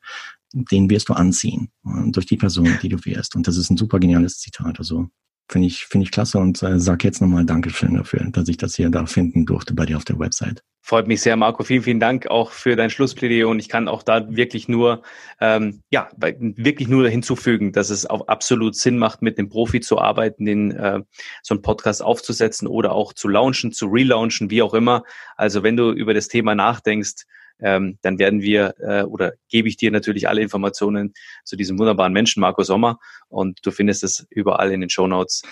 den 0.52 0.88
wirst 0.88 1.09
du 1.09 1.12
anziehen 1.12 1.70
äh, 1.84 2.11
durch 2.11 2.26
die 2.26 2.36
Person, 2.36 2.78
die 2.82 2.88
du 2.88 3.04
wirst. 3.04 3.36
Und 3.36 3.46
das 3.46 3.57
ist 3.57 3.70
ein 3.70 3.76
super 3.76 3.98
geniales 3.98 4.38
Zitat. 4.38 4.78
Also 4.78 5.09
finde 5.49 5.68
ich, 5.68 5.86
finde 5.86 6.05
ich 6.05 6.11
klasse 6.11 6.38
und 6.38 6.62
äh, 6.62 6.78
sag 6.78 7.05
jetzt 7.05 7.20
nochmal 7.20 7.44
Dankeschön 7.44 7.94
dafür, 7.94 8.26
dass 8.30 8.49
ich 8.49 8.57
das 8.57 8.74
hier 8.74 8.90
da 8.90 9.07
finden 9.07 9.47
durfte 9.47 9.74
bei 9.74 9.86
dir 9.86 9.97
auf 9.97 10.05
der 10.05 10.18
Website. 10.18 10.62
Freut 10.82 11.09
mich 11.09 11.20
sehr, 11.20 11.34
Marco. 11.34 11.64
Vielen, 11.64 11.82
vielen 11.82 11.99
Dank 11.99 12.28
auch 12.28 12.53
für 12.53 12.76
dein 12.76 12.90
Schlussplädoyer 12.90 13.49
und 13.49 13.59
ich 13.59 13.68
kann 13.68 13.88
auch 13.88 14.05
da 14.05 14.24
wirklich 14.36 14.68
nur, 14.68 15.03
ähm, 15.40 15.82
ja, 15.90 16.09
wirklich 16.16 16.86
nur 16.86 17.09
hinzufügen, 17.09 17.72
dass 17.72 17.90
es 17.90 18.07
auch 18.07 18.28
absolut 18.28 18.76
Sinn 18.76 18.97
macht, 18.97 19.20
mit 19.20 19.36
dem 19.36 19.49
Profi 19.49 19.80
zu 19.80 19.99
arbeiten, 19.99 20.44
den 20.44 20.70
äh, 20.70 21.01
so 21.42 21.55
einen 21.55 21.62
Podcast 21.62 22.05
aufzusetzen 22.05 22.68
oder 22.68 22.92
auch 22.92 23.14
zu 23.14 23.26
launchen, 23.26 23.72
zu 23.72 23.86
relaunchen, 23.86 24.49
wie 24.51 24.62
auch 24.62 24.74
immer. 24.74 25.03
Also 25.36 25.64
wenn 25.64 25.76
du 25.76 25.90
über 25.90 26.14
das 26.14 26.28
Thema 26.28 26.55
nachdenkst, 26.55 27.24
ähm, 27.61 27.98
dann 28.02 28.18
werden 28.18 28.42
wir 28.42 28.74
äh, 28.80 29.02
oder 29.02 29.32
gebe 29.48 29.68
ich 29.68 29.76
dir 29.76 29.90
natürlich 29.90 30.28
alle 30.28 30.42
Informationen 30.42 31.14
zu 31.44 31.57
diesem 31.57 31.78
wunderbaren 31.78 32.12
Menschen, 32.12 32.40
Marco 32.40 32.62
Sommer. 32.62 32.98
Und 33.28 33.61
du 33.64 33.70
findest 33.70 34.04
es 34.04 34.26
überall 34.30 34.72
in 34.72 34.80
den 34.80 34.90
Show 34.90 35.07
Notes. 35.07 35.42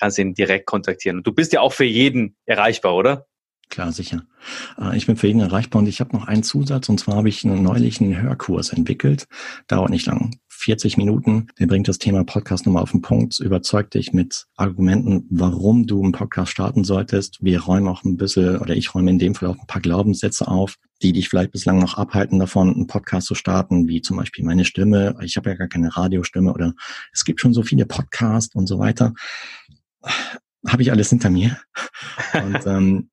Kannst 0.00 0.18
ihn 0.18 0.34
direkt 0.34 0.66
kontaktieren. 0.66 1.18
Und 1.18 1.26
du 1.26 1.32
bist 1.32 1.52
ja 1.52 1.60
auch 1.60 1.72
für 1.72 1.84
jeden 1.84 2.36
erreichbar, 2.46 2.94
oder? 2.94 3.26
Klar, 3.72 3.90
sicher. 3.90 4.26
Äh, 4.78 4.98
ich 4.98 5.06
bin 5.06 5.16
für 5.16 5.28
jeden 5.28 5.40
erreichbar 5.40 5.80
und 5.80 5.88
ich 5.88 6.00
habe 6.00 6.14
noch 6.14 6.26
einen 6.26 6.42
Zusatz 6.42 6.90
und 6.90 7.00
zwar 7.00 7.16
habe 7.16 7.30
ich 7.30 7.42
einen 7.42 7.62
neulichen 7.62 8.14
Hörkurs 8.20 8.68
entwickelt. 8.68 9.26
Dauert 9.66 9.88
nicht 9.88 10.04
lang. 10.04 10.36
40 10.50 10.98
Minuten. 10.98 11.46
Der 11.58 11.68
bringt 11.68 11.88
das 11.88 11.96
Thema 11.96 12.22
Podcast 12.22 12.66
nochmal 12.66 12.82
auf 12.82 12.90
den 12.90 13.00
Punkt, 13.00 13.40
überzeugt 13.40 13.94
dich 13.94 14.12
mit 14.12 14.44
Argumenten, 14.56 15.26
warum 15.30 15.86
du 15.86 16.02
einen 16.02 16.12
Podcast 16.12 16.52
starten 16.52 16.84
solltest. 16.84 17.38
Wir 17.40 17.62
räumen 17.62 17.88
auch 17.88 18.04
ein 18.04 18.18
bisschen, 18.18 18.58
oder 18.58 18.76
ich 18.76 18.94
räume 18.94 19.10
in 19.10 19.18
dem 19.18 19.34
Fall 19.34 19.48
auch 19.48 19.58
ein 19.58 19.66
paar 19.66 19.80
Glaubenssätze 19.80 20.48
auf, 20.48 20.76
die 21.00 21.14
dich 21.14 21.30
vielleicht 21.30 21.52
bislang 21.52 21.78
noch 21.78 21.96
abhalten 21.96 22.38
davon, 22.38 22.74
einen 22.74 22.86
Podcast 22.88 23.26
zu 23.26 23.34
starten, 23.34 23.88
wie 23.88 24.02
zum 24.02 24.18
Beispiel 24.18 24.44
meine 24.44 24.66
Stimme. 24.66 25.16
Ich 25.22 25.38
habe 25.38 25.48
ja 25.48 25.56
gar 25.56 25.68
keine 25.68 25.96
Radiostimme 25.96 26.52
oder 26.52 26.74
es 27.10 27.24
gibt 27.24 27.40
schon 27.40 27.54
so 27.54 27.62
viele 27.62 27.86
Podcasts 27.86 28.54
und 28.54 28.66
so 28.66 28.78
weiter. 28.78 29.14
Habe 30.68 30.82
ich 30.82 30.92
alles 30.92 31.08
hinter 31.08 31.30
mir. 31.30 31.56
Und 32.34 32.66
ähm, 32.66 33.08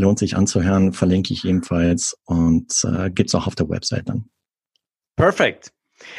lohnt 0.00 0.18
sich 0.18 0.36
anzuhören, 0.36 0.92
verlinke 0.92 1.32
ich 1.32 1.44
ebenfalls 1.44 2.16
und 2.24 2.72
äh, 2.84 3.10
gibt 3.10 3.28
auch 3.34 3.46
auf 3.46 3.54
der 3.54 3.68
Website 3.68 4.08
dann. 4.08 4.30
Perfekt. 5.16 5.72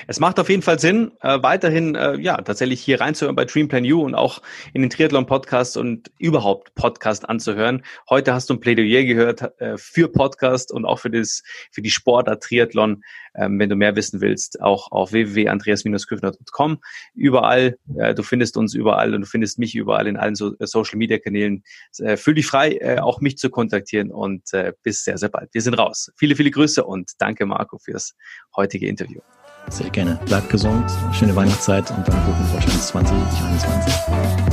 Es 0.08 0.20
macht 0.20 0.40
auf 0.40 0.50
jeden 0.50 0.62
Fall 0.62 0.80
Sinn, 0.80 1.12
äh, 1.22 1.42
weiterhin 1.42 1.96
äh, 1.96 2.18
ja 2.20 2.38
tatsächlich 2.42 2.82
hier 2.82 3.02
reinzuhören 3.02 3.36
bei 3.36 3.46
Dreamplan 3.46 3.86
U 3.92 4.04
und 4.04 4.16
auch 4.16 4.42
in 4.74 4.82
den 4.82 4.90
Triathlon 4.90 5.26
Podcast 5.26 5.78
und 5.78 6.12
überhaupt 6.20 6.76
Podcast 6.76 7.28
anzuhören. 7.28 7.84
Heute 8.10 8.34
hast 8.34 8.50
du 8.50 8.56
ein 8.56 8.60
Plädoyer 8.60 9.04
gehört 9.04 9.60
äh, 9.60 9.78
für 9.78 10.08
Podcast 10.08 10.72
und 10.72 10.86
auch 10.86 11.00
für 11.00 11.10
das 11.10 11.44
für 11.72 11.82
die 11.82 11.92
Sportart 11.92 12.44
Triathlon. 12.44 13.04
Ähm, 13.34 13.60
wenn 13.60 13.70
du 13.70 13.76
mehr 13.76 13.96
wissen 13.96 14.20
willst, 14.20 14.62
auch 14.62 14.92
auf 14.92 15.14
www.andreas-küffner.com. 15.14 16.80
Überall, 17.14 17.78
äh, 17.98 18.14
du 18.14 18.24
findest 18.24 18.58
uns 18.58 18.74
überall 18.74 19.14
und 19.14 19.22
du 19.22 19.28
findest 19.28 19.58
mich 19.58 19.74
überall 19.74 20.08
in 20.08 20.18
allen 20.18 20.36
so, 20.36 20.54
äh, 20.60 20.68
Social 20.68 20.98
Media 20.98 21.18
Kanälen. 21.18 21.64
Äh, 22.00 22.18
fühl 22.18 22.34
dich 22.34 22.46
frei, 22.46 22.78
äh, 22.82 23.00
auch 23.00 23.22
mich 23.22 23.38
zu 23.38 23.50
kontaktieren 23.50 24.12
und 24.12 24.54
äh, 24.54 24.74
bis 24.84 25.04
sehr 25.04 25.18
sehr 25.18 25.30
bald. 25.30 25.54
Wir 25.54 25.62
sind 25.62 25.76
raus. 25.76 26.12
Viele 26.18 26.36
viele 26.36 26.52
Grüße 26.52 26.84
und 26.84 27.12
danke 27.20 27.46
Marco 27.46 27.78
fürs 27.78 28.16
heutige 28.56 28.88
Interview. 28.88 29.22
Sehr 29.72 29.90
gerne. 29.90 30.20
Bleibt 30.26 30.50
gesund, 30.50 30.84
schöne 31.14 31.34
Weihnachtszeit 31.34 31.90
und 31.92 32.06
dann 32.06 32.16
guten 32.26 32.44
Rutsch 32.54 32.68
2021. 32.68 34.51